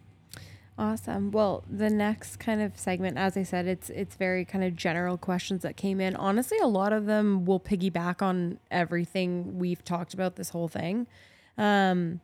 [0.76, 1.30] Awesome.
[1.30, 5.18] Well, the next kind of segment, as I said, it's it's very kind of general
[5.18, 6.16] questions that came in.
[6.16, 11.06] Honestly, a lot of them will piggyback on everything we've talked about this whole thing.
[11.60, 12.22] Um,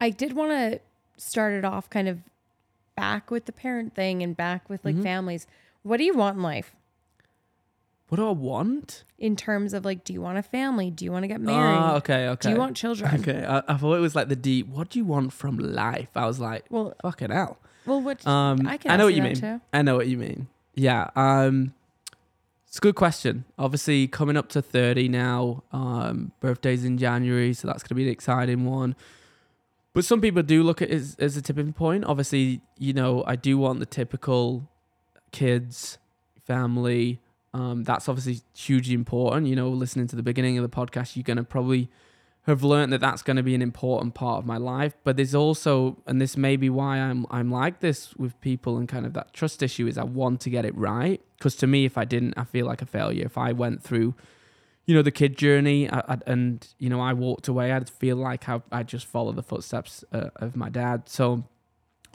[0.00, 0.80] I did want to
[1.18, 2.20] start it off kind of
[2.96, 5.02] back with the parent thing and back with like Mhm.
[5.02, 5.46] families.
[5.82, 6.74] What do you want in life
[8.08, 9.02] What do I want?
[9.18, 10.90] in terms of like, do you want a family?
[10.90, 11.58] Do you want to get married?
[11.78, 12.48] Ah, okay, okay.
[12.50, 13.20] Do you want children?
[13.20, 14.68] Okay, I, I thought it was like the deep.
[14.68, 16.10] What do you want from life?
[16.14, 17.56] I was like, Well, fucking hell.
[17.86, 18.90] well, what Um, I can.
[18.90, 19.36] I know what you that mean.
[19.36, 19.60] Too.
[19.72, 20.48] I know what you mean.
[20.74, 21.08] Yeah.
[21.16, 21.72] Um,
[22.68, 23.46] it's a good question.
[23.58, 28.04] Obviously, coming up to 30 now, um, birthday's in January, so that's going to be
[28.04, 28.94] an exciting one.
[29.94, 32.04] But some people do look at it as, as a tipping point.
[32.04, 34.68] Obviously, you know, I do want the typical
[35.32, 35.96] kids,
[36.44, 37.20] family.
[37.54, 39.46] Um, that's obviously hugely important.
[39.46, 41.88] You know, listening to the beginning of the podcast, you're going to probably
[42.46, 44.94] have learned that that's going to be an important part of my life.
[45.02, 48.88] But there's also, and this may be why I'm I'm like this with people and
[48.88, 51.20] kind of that trust issue is I want to get it right.
[51.36, 53.24] Because to me, if I didn't, I feel like a failure.
[53.24, 54.14] If I went through,
[54.86, 58.16] you know, the kid journey I, I, and you know I walked away, I'd feel
[58.16, 61.08] like I I just follow the footsteps uh, of my dad.
[61.08, 61.44] So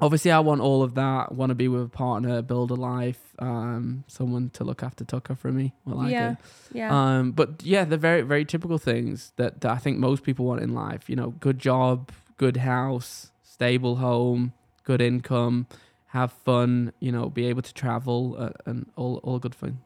[0.02, 1.32] obviously I want all of that.
[1.32, 5.36] Want to be with a partner, build a life, um, someone to look after Tucker
[5.36, 5.74] for me.
[5.86, 6.38] Well, I yeah, do.
[6.80, 10.46] yeah, Um, but yeah, the very very typical things that, that I think most people
[10.46, 11.10] want in life.
[11.10, 14.54] You know, good job, good house, stable home,
[14.84, 15.68] good income,
[16.08, 16.92] have fun.
[17.00, 19.80] You know, be able to travel, uh, and all all good fun.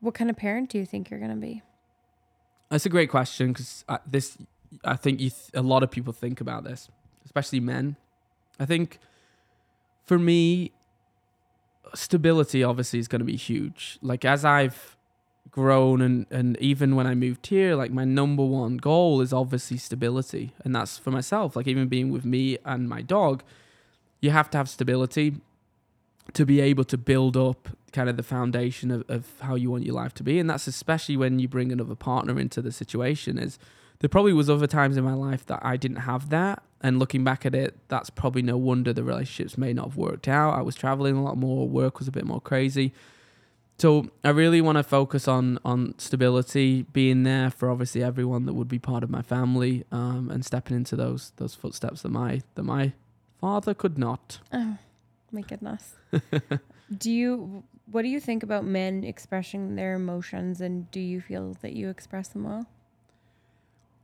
[0.00, 1.62] what kind of parent do you think you're gonna be?
[2.70, 4.36] That's a great question because this,
[4.84, 6.88] I think you th- a lot of people think about this,
[7.24, 7.96] especially men.
[8.58, 8.98] I think
[10.06, 10.72] for me,
[11.94, 13.98] stability obviously is going to be huge.
[14.00, 14.96] Like as I've
[15.50, 19.76] grown and and even when I moved here, like my number one goal is obviously
[19.76, 21.56] stability, and that's for myself.
[21.56, 23.42] Like even being with me and my dog,
[24.20, 25.36] you have to have stability
[26.32, 29.84] to be able to build up kind of the foundation of, of how you want
[29.84, 33.38] your life to be and that's especially when you bring another partner into the situation
[33.38, 33.58] is
[34.00, 37.24] there probably was other times in my life that I didn't have that and looking
[37.24, 40.62] back at it that's probably no wonder the relationships may not have worked out I
[40.62, 42.92] was traveling a lot more work was a bit more crazy
[43.78, 48.54] so I really want to focus on on stability being there for obviously everyone that
[48.54, 52.42] would be part of my family um, and stepping into those those footsteps that my
[52.54, 52.92] that my
[53.40, 54.78] father could not Oh,
[55.32, 55.94] my goodness.
[56.98, 57.64] do you?
[57.90, 61.88] What do you think about men expressing their emotions, and do you feel that you
[61.88, 62.66] express them well?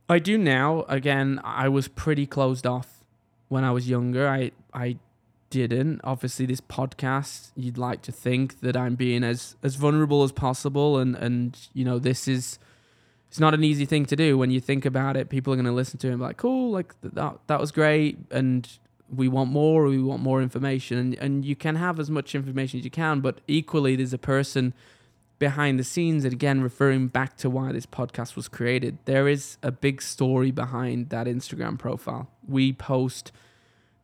[0.09, 0.83] I do now.
[0.83, 3.03] Again, I was pretty closed off
[3.47, 4.27] when I was younger.
[4.27, 4.97] I I
[5.49, 6.01] didn't.
[6.03, 10.97] Obviously, this podcast, you'd like to think that I'm being as as vulnerable as possible,
[10.97, 12.59] and and you know this is.
[13.29, 15.27] It's not an easy thing to do when you think about it.
[15.27, 18.19] People are going to listen to be like, "Cool, like th- that that was great,"
[18.29, 18.67] and
[19.15, 19.85] we want more.
[19.85, 23.21] We want more information, and and you can have as much information as you can,
[23.21, 24.73] but equally, there's a person
[25.39, 29.57] behind the scenes and again referring back to why this podcast was created there is
[29.61, 32.29] a big story behind that instagram profile.
[32.47, 33.31] We post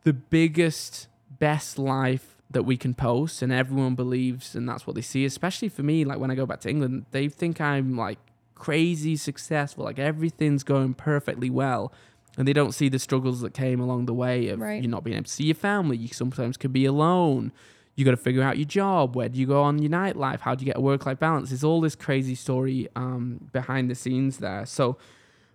[0.04, 1.08] the biggest
[1.40, 5.70] best life that we can post and everyone believes and that's what they see especially
[5.70, 8.18] for me like when i go back to england they think i'm like
[8.56, 11.94] crazy successful like everything's going perfectly well
[12.38, 14.82] and they don't see the struggles that came along the way of Right.
[14.82, 15.98] you not being able to see your family.
[15.98, 17.52] You sometimes could be alone
[18.00, 19.14] you got to figure out your job.
[19.14, 20.40] Where do you go on your nightlife?
[20.40, 21.50] How do you get a work life balance?
[21.50, 24.66] There's all this crazy story um, behind the scenes there.
[24.66, 24.98] So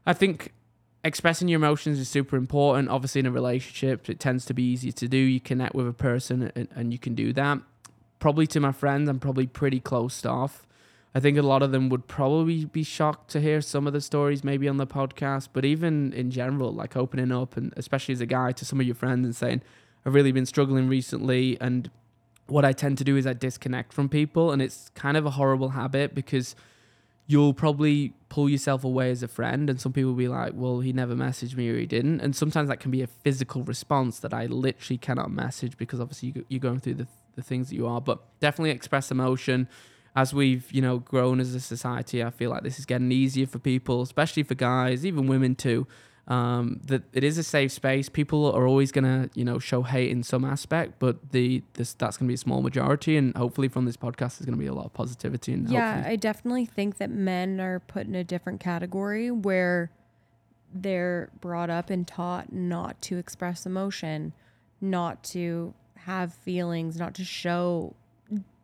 [0.05, 0.53] I think
[1.03, 2.91] expressing your emotions is super important.
[2.91, 5.17] Obviously, in a relationship, it tends to be easier to do.
[5.17, 7.61] You connect with a person and, and you can do that.
[8.19, 10.67] Probably to my friends, I'm probably pretty closed off.
[11.15, 14.03] I think a lot of them would probably be shocked to hear some of the
[14.03, 18.21] stories maybe on the podcast, but even in general, like opening up and especially as
[18.21, 19.63] a guy to some of your friends and saying,
[20.05, 21.91] I've really been struggling recently and
[22.47, 25.31] what I tend to do is I disconnect from people, and it's kind of a
[25.31, 26.55] horrible habit because
[27.27, 30.81] you'll probably pull yourself away as a friend, and some people will be like, "Well,
[30.81, 34.19] he never messaged me, or he didn't," and sometimes that can be a physical response
[34.21, 37.07] that I literally cannot message because obviously you- you're going through the
[37.37, 38.01] the things that you are.
[38.01, 39.67] But definitely express emotion.
[40.15, 43.47] As we've you know grown as a society, I feel like this is getting easier
[43.47, 45.87] for people, especially for guys, even women too
[46.29, 48.09] um, that it is a safe space.
[48.09, 52.17] People are always gonna, you know, show hate in some aspect, but the this that's
[52.17, 54.87] gonna be a small majority, and hopefully from this podcast, there's gonna be a lot
[54.87, 58.61] of positivity and Yeah, hopefully- I definitely think that men are put in a different
[58.61, 59.91] category where
[60.73, 64.33] they're brought up and taught not to express emotion,
[64.81, 67.95] not to have feelings, not to show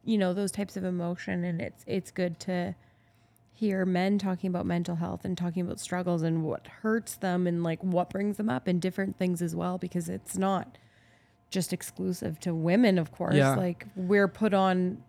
[0.03, 2.75] you know those types of emotion and it's it's good to
[3.61, 7.63] hear men talking about mental health and talking about struggles and what hurts them and
[7.63, 10.79] like what brings them up and different things as well because it's not
[11.51, 13.55] just exclusive to women of course Yeah.
[13.57, 15.03] like we're put on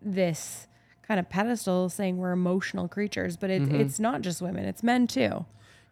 [0.00, 0.66] this
[1.06, 3.74] kind of pedestal saying we're emotional creatures but it, Mhm.
[3.78, 5.44] it's not just women it's men too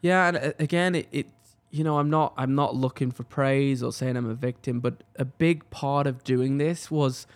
[0.02, 1.26] Yeah, and uh, again, it, it
[1.70, 5.04] you know, I'm not I'm not looking for praise or saying I'm a victim, but
[5.16, 7.26] a big part of doing this was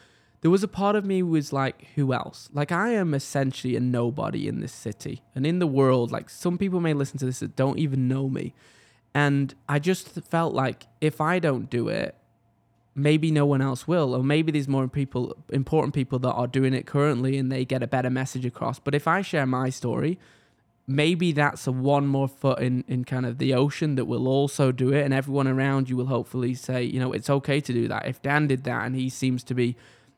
[0.45, 2.51] there was a part of me was like, who else?
[2.53, 6.13] Like I am essentially a nobody in this city and in the world.
[6.13, 8.53] Like some people may listen to this that don't even know me,
[9.15, 12.15] and I just felt like if I don't do it,
[12.95, 16.75] maybe no one else will, or maybe there's more people important people that are doing
[16.75, 18.79] it currently and they get a better message across.
[18.79, 20.19] But if I share my story,
[20.87, 24.73] maybe that's a one more foot in, in kind of the ocean that will also
[24.73, 27.89] do it and everyone around you will hopefully say you know it's okay to do
[27.89, 29.75] that if dan did that and he seems to be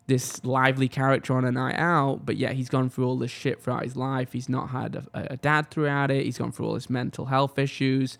[0.06, 3.62] this lively character on a night out but yet he's gone through all this shit
[3.62, 6.74] throughout his life he's not had a, a dad throughout it he's gone through all
[6.74, 8.18] his mental health issues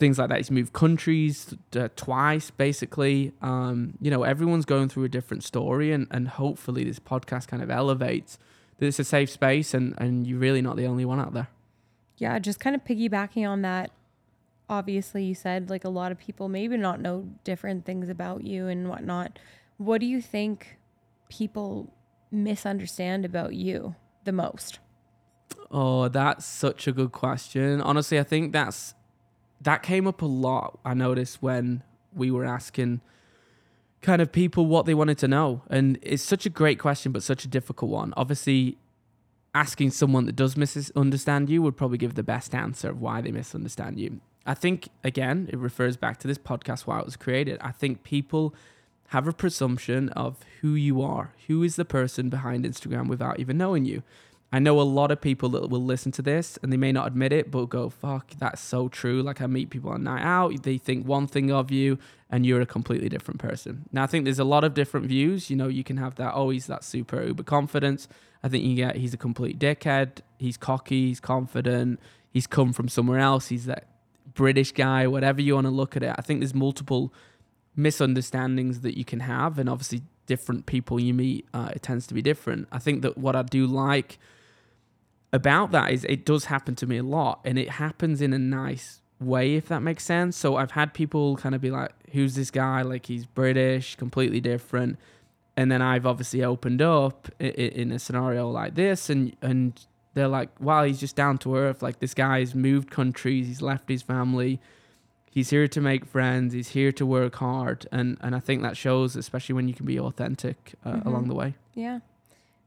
[0.00, 0.38] things like that.
[0.38, 3.32] He's moved countries uh, twice, basically.
[3.40, 7.62] Um, you know, everyone's going through a different story, and, and hopefully this podcast kind
[7.62, 8.38] of elevates
[8.78, 11.48] that it's a safe space, and, and you're really not the only one out there.
[12.16, 13.92] Yeah, just kind of piggybacking on that.
[14.68, 18.66] Obviously, you said like a lot of people maybe not know different things about you
[18.66, 19.38] and whatnot.
[19.76, 20.78] What do you think
[21.30, 21.94] people
[22.30, 23.94] misunderstand about you
[24.24, 24.78] the most?
[25.70, 27.80] Oh, that's such a good question.
[27.80, 28.94] Honestly, I think that's
[29.60, 30.78] that came up a lot.
[30.84, 31.82] I noticed when
[32.12, 33.00] we were asking
[34.00, 35.62] kind of people what they wanted to know.
[35.68, 38.14] And it's such a great question, but such a difficult one.
[38.16, 38.78] Obviously,
[39.54, 43.30] asking someone that does misunderstand you would probably give the best answer of why they
[43.30, 44.20] misunderstand you.
[44.46, 47.58] I think, again, it refers back to this podcast, why it was created.
[47.60, 48.54] I think people
[49.10, 53.58] have a presumption of who you are, who is the person behind Instagram without even
[53.58, 54.04] knowing you.
[54.52, 57.08] I know a lot of people that will listen to this and they may not
[57.08, 59.20] admit it, but go, fuck, that's so true.
[59.20, 61.98] Like I meet people on night out, they think one thing of you
[62.30, 63.86] and you're a completely different person.
[63.90, 65.50] Now, I think there's a lot of different views.
[65.50, 68.06] You know, you can have that, oh, he's that super uber confidence.
[68.44, 70.20] I think you get, he's a complete dickhead.
[70.38, 71.98] He's cocky, he's confident,
[72.30, 73.48] he's come from somewhere else.
[73.48, 73.88] He's that
[74.34, 76.14] British guy, whatever you want to look at it.
[76.16, 77.12] I think there's multiple
[77.82, 79.58] misunderstandings that you can have.
[79.58, 82.68] And obviously, different people you meet, uh, it tends to be different.
[82.70, 84.18] I think that what I do like,
[85.32, 88.38] about that is it does happen to me a lot and it happens in a
[88.38, 90.36] nice way if that makes sense.
[90.36, 92.82] So i've had people kind of be like who's this guy?
[92.82, 94.98] Like he's british completely different.
[95.56, 99.78] And then i've obviously opened up in a scenario like this and and
[100.14, 101.82] they're like wow he's just down to earth.
[101.82, 103.46] Like this guy's moved countries.
[103.46, 104.58] He's left his family
[105.30, 108.76] he's here to make friends he's here to work hard and and i think that
[108.76, 111.08] shows especially when you can be authentic uh, mm-hmm.
[111.08, 112.00] along the way yeah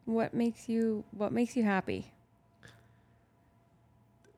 [0.06, 2.14] what makes you what makes you happy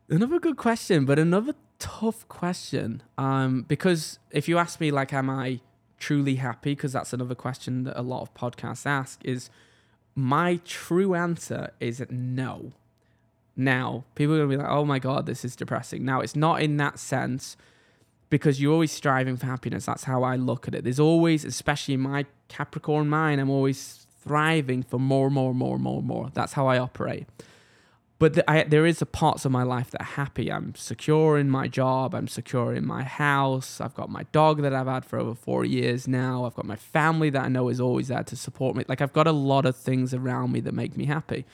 [0.08, 3.02] Another good question, but another tough question.
[3.18, 5.62] Um, because if you ask me, like, am I
[5.98, 6.76] truly happy?
[6.76, 9.24] Because that's another question that a lot of podcasts ask.
[9.26, 9.50] Is
[10.14, 12.74] my true answer is no.
[13.56, 16.62] Now, people are gonna be like, "Oh my god, this is depressing." Now, it's not
[16.62, 17.58] in that sense
[18.36, 19.86] because you're always striving for happiness.
[19.86, 20.84] That's how I look at it.
[20.84, 26.02] There's always, especially in my Capricorn mind, I'm always thriving for more, more, more, more,
[26.02, 26.32] more.
[26.34, 27.28] That's how I operate
[28.18, 30.52] but the, I, there is a parts of my life that are happy.
[30.52, 32.16] I'm secure in my job.
[32.16, 33.82] I'm secure in my house.
[33.82, 36.46] I've got my dog that I've had for over four years now.
[36.46, 38.86] I've got my family that I know is always there to support me.
[38.88, 41.46] Like I've got a lot of things around me that make me happy.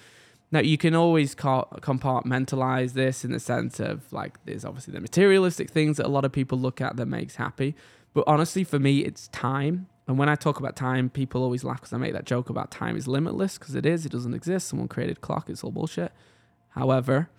[0.51, 5.69] Now you can always compartmentalize this in the sense of like there's obviously the materialistic
[5.69, 7.75] things that a lot of people look at that makes happy,
[8.13, 9.87] but honestly for me it's time.
[10.07, 12.69] And when I talk about time, people always laugh because I make that joke about
[12.69, 14.05] time is limitless because it is.
[14.05, 14.67] It doesn't exist.
[14.67, 15.49] Someone created clock.
[15.49, 16.11] It's all bullshit.
[16.69, 17.29] However,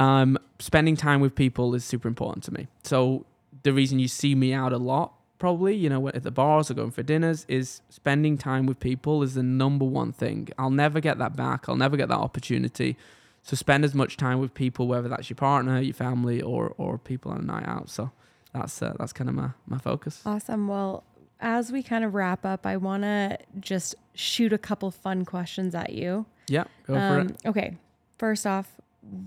[0.00, 2.66] um, spending time with people is super important to me.
[2.82, 3.26] So
[3.62, 6.74] the reason you see me out a lot, probably, you know, at the bars or
[6.74, 10.48] going for dinners, is spending time with people is the number one thing.
[10.56, 11.68] I'll never get that back.
[11.68, 12.96] I'll never get that opportunity.
[13.42, 16.98] So spend as much time with people, whether that's your partner, your family, or or
[16.98, 17.88] people on a night out.
[17.88, 18.12] So
[18.52, 20.22] that's uh, that's kind of my my focus.
[20.24, 20.68] Awesome.
[20.68, 21.02] Well,
[21.40, 25.74] as we kind of wrap up, I want to just shoot a couple fun questions
[25.74, 26.26] at you.
[26.48, 27.40] Yeah, go um, for it.
[27.46, 27.76] Okay.
[28.18, 28.76] First off,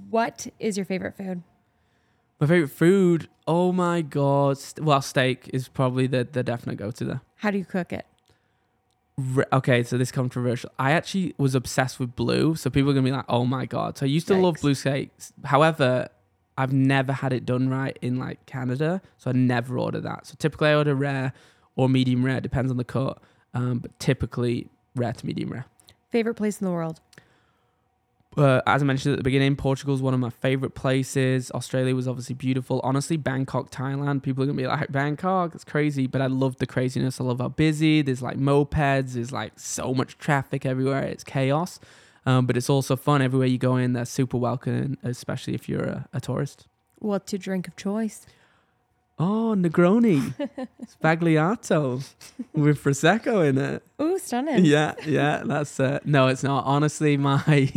[0.10, 1.42] what is your favorite food?
[2.44, 4.58] My favorite food, oh my god!
[4.82, 7.22] Well, steak is probably the the definite go to there.
[7.36, 8.06] How do you cook it?
[9.18, 10.70] Re- okay, so this controversial.
[10.78, 13.98] I actually was obsessed with blue, so people are gonna be like, "Oh my god!"
[13.98, 14.42] So I used to Yikes.
[14.42, 15.32] love blue steaks.
[15.46, 16.10] However,
[16.58, 20.28] I've never had it done right in like Canada, so I never order that.
[20.28, 21.32] So typically, I order rare
[21.78, 23.20] or medium rare, depends on the cut.
[23.54, 24.68] Um, but typically,
[24.98, 25.64] rare to medium rare.
[26.10, 27.00] Favorite place in the world?
[28.38, 31.52] Uh, as I mentioned at the beginning, Portugal is one of my favorite places.
[31.52, 32.82] Australia was obviously beautiful.
[32.84, 36.66] Honestly, Bangkok, Thailand, people are gonna be like, Bangkok, it's crazy, but I love the
[36.66, 37.22] craziness.
[37.22, 38.02] I love how busy.
[38.02, 39.14] There's like mopeds.
[39.14, 41.04] There's like so much traffic everywhere.
[41.04, 41.80] It's chaos,
[42.26, 43.22] um, but it's also fun.
[43.22, 46.68] Everywhere you go in, they're super welcoming, especially if you're a, a tourist.
[47.00, 48.26] What's your drink of choice?
[49.20, 50.34] Oh, Negroni,
[50.86, 52.04] Sbagliato
[52.54, 53.84] with prosecco in it.
[54.02, 54.66] Ooh, stunning.
[54.66, 56.66] Yeah, yeah, that's uh, no, it's not.
[56.66, 57.70] Honestly, my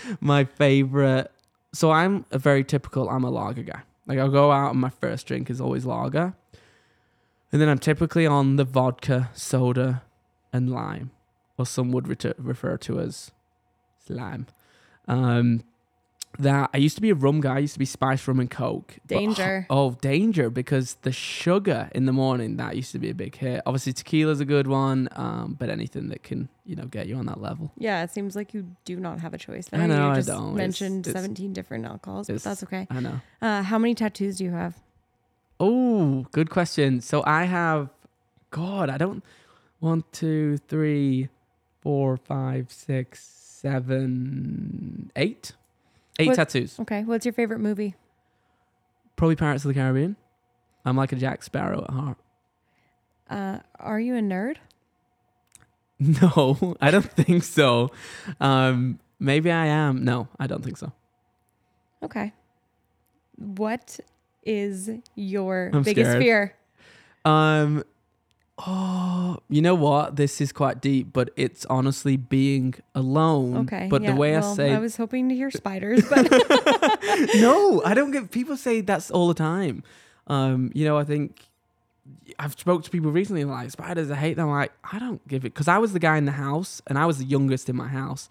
[0.20, 1.30] my favorite.
[1.72, 3.08] So I'm a very typical.
[3.08, 3.82] I'm a lager guy.
[4.06, 6.34] Like I'll go out and my first drink is always lager,
[7.52, 10.02] and then I'm typically on the vodka, soda,
[10.52, 11.10] and lime,
[11.58, 12.06] or some would
[12.38, 13.32] refer to as
[14.06, 14.46] slime.
[15.08, 15.64] Um,
[16.42, 17.56] that I used to be a rum guy.
[17.56, 18.98] I used to be spice rum and coke.
[19.06, 19.66] Danger.
[19.68, 23.36] But, oh, danger because the sugar in the morning that used to be a big
[23.36, 23.62] hit.
[23.66, 27.26] Obviously, tequila's a good one, um, but anything that can you know get you on
[27.26, 27.72] that level.
[27.76, 29.68] Yeah, it seems like you do not have a choice.
[29.68, 29.80] There.
[29.80, 30.10] I know.
[30.10, 30.54] You just I don't.
[30.54, 32.86] Mentioned it's, seventeen different alcohols, but that's okay.
[32.90, 33.20] I know.
[33.40, 34.74] Uh, how many tattoos do you have?
[35.58, 37.02] Oh, good question.
[37.02, 37.90] So I have,
[38.50, 39.22] God, I don't.
[39.78, 41.28] One, two, three,
[41.80, 45.52] four, five, six, seven, eight.
[46.20, 46.78] Eight What- tattoos.
[46.80, 47.02] Okay.
[47.04, 47.94] What's your favorite movie?
[49.16, 50.16] Probably Pirates of the Caribbean.
[50.84, 52.16] I'm like a Jack Sparrow at heart.
[53.28, 54.56] Uh, are you a nerd?
[56.02, 57.90] No, I don't think so.
[58.40, 60.02] Um, maybe I am.
[60.02, 60.92] No, I don't think so.
[62.02, 62.32] Okay.
[63.36, 64.00] What
[64.42, 66.22] is your I'm biggest scared.
[66.22, 66.54] fear?
[67.26, 67.84] Um,
[68.66, 70.16] oh, you know what?
[70.16, 73.56] This is quite deep, but it's honestly being alone.
[73.58, 73.88] Okay.
[73.90, 76.30] But yeah, the way well, I say, I was hoping to hear spiders, but
[77.36, 78.30] no, I don't get.
[78.30, 79.82] People say that's all the time.
[80.26, 81.40] Um, you know, I think
[82.38, 84.10] I've spoke to people recently like spiders.
[84.10, 84.50] I hate them.
[84.50, 87.06] Like I don't give it because I was the guy in the house and I
[87.06, 88.28] was the youngest in my house.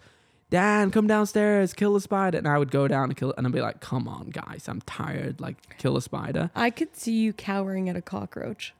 [0.50, 3.46] Dan, come downstairs, kill the spider, and I would go down and kill it, and
[3.46, 5.40] I'd be like, "Come on, guys, I'm tired.
[5.40, 8.74] Like, kill a spider." I could see you cowering at a cockroach.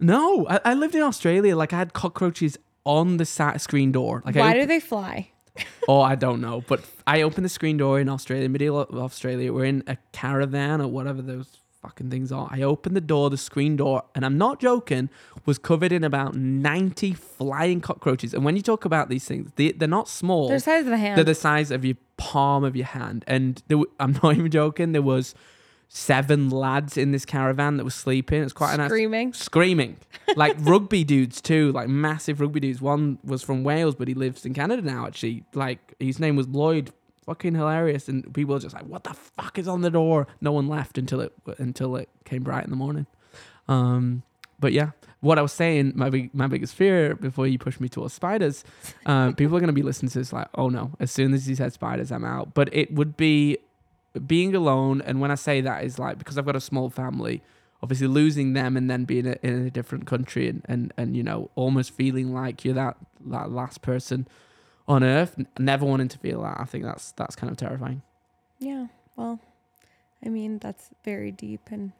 [0.00, 1.56] No, I, I lived in Australia.
[1.56, 4.22] Like, I had cockroaches on the sat screen door.
[4.24, 5.30] Like, Why I do they fly?
[5.86, 6.64] Oh, I don't know.
[6.66, 9.52] But I opened the screen door in Australia, middle of Australia.
[9.52, 12.48] We're in a caravan or whatever those fucking things are.
[12.50, 15.10] I opened the door, the screen door, and I'm not joking,
[15.44, 18.32] was covered in about 90 flying cockroaches.
[18.32, 20.48] And when you talk about these things, they, they're not small.
[20.48, 21.18] They're the size of a hand.
[21.18, 23.22] They're the size of your palm of your hand.
[23.28, 24.92] And there, w- I'm not even joking.
[24.92, 25.34] There was
[25.96, 28.40] seven lads in this caravan that were sleeping.
[28.40, 29.32] It was quite a nice screaming.
[29.32, 29.96] screaming.
[30.36, 31.70] Like rugby dudes too.
[31.72, 32.80] Like massive rugby dudes.
[32.80, 35.44] One was from wales but he lives in canada now actually.
[35.54, 36.90] Like his name was lloyd.
[37.26, 38.08] Fucking hilarious.
[38.08, 40.26] And people were just like what the fuck is on the door?
[40.40, 43.06] No one left until it until it came bright in the morning.
[43.68, 44.22] Um
[44.58, 44.90] but yeah
[45.20, 48.62] what i was saying my big, my biggest fear before you push me towards spiders
[49.06, 50.92] um people are going to be listening to this like oh no.
[50.98, 52.54] As soon as he said spiders i'm out.
[52.54, 53.58] But it would be
[54.20, 57.42] being alone and when i say that is like because i've got a small family
[57.82, 61.50] obviously losing them and then being in a different country and, and, and you know
[61.54, 62.96] almost feeling like you're that,
[63.26, 64.26] that last person
[64.88, 68.00] on earth never wanting to feel that i think that's that's kind of terrifying
[68.60, 68.86] Yeah.
[69.16, 69.40] Well,
[70.24, 71.92] I mean, that's very deep and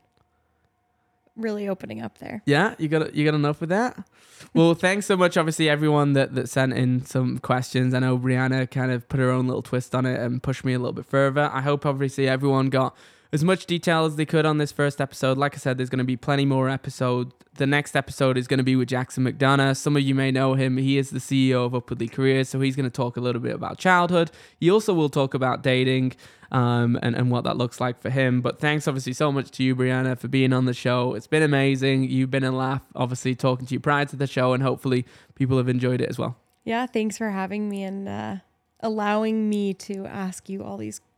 [1.37, 2.43] really opening up there.
[2.47, 4.07] yeah you got you got enough with that?
[4.53, 7.95] Well thanks so much obviously everyone that, that sent in some questions.
[7.95, 10.75] I know brianna kind of put her own little twist on it and pushed me
[10.75, 11.51] a little bit further.
[11.53, 12.97] I hope obviously everyone got
[13.35, 15.37] as much detail as they could on this first episode.
[15.37, 17.35] Like I said, there's going to be plenty more episodes.
[17.57, 19.77] The next episode is going to be with Jackson McDonough.
[19.77, 20.77] Some of you may know him.
[20.77, 23.53] He is the CEO of Upwardly Careers, so he's going to talk a little bit
[23.53, 24.31] about childhood.
[24.61, 26.13] He also will talk about dating
[26.53, 28.41] um, and, and what that looks like for him.
[28.41, 31.15] But thanks, obviously, so much to you, Brianna, for being on the show.
[31.15, 32.05] It's been amazing.
[32.05, 35.57] You've been a laugh, obviously, talking to you prior to the show, and hopefully people
[35.59, 36.37] have enjoyed it as well.
[36.63, 36.87] Yeah.
[36.87, 38.37] Thanks for having me and uh,
[38.79, 41.14] allowing me to ask you all these questions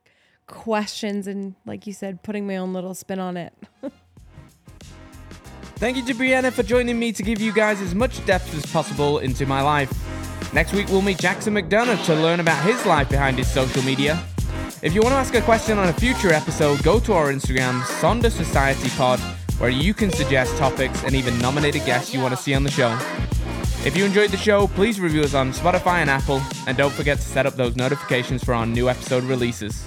[0.48, 3.52] and, like you said, putting my own little spin on it.
[5.76, 8.64] Thank you to Brianna for joining me to give you guys as much depth as
[8.72, 9.92] possible into my life.
[10.54, 14.22] Next week, we'll meet Jackson McDonough to learn about his life behind his social media.
[14.82, 17.80] If you want to ask a question on a future episode, go to our Instagram,
[18.00, 19.20] Sonder Society Pod,
[19.58, 22.62] where you can suggest topics and even nominate a guest you want to see on
[22.62, 22.96] the show.
[23.84, 27.18] If you enjoyed the show, please review us on Spotify and Apple, and don't forget
[27.18, 29.86] to set up those notifications for our new episode releases.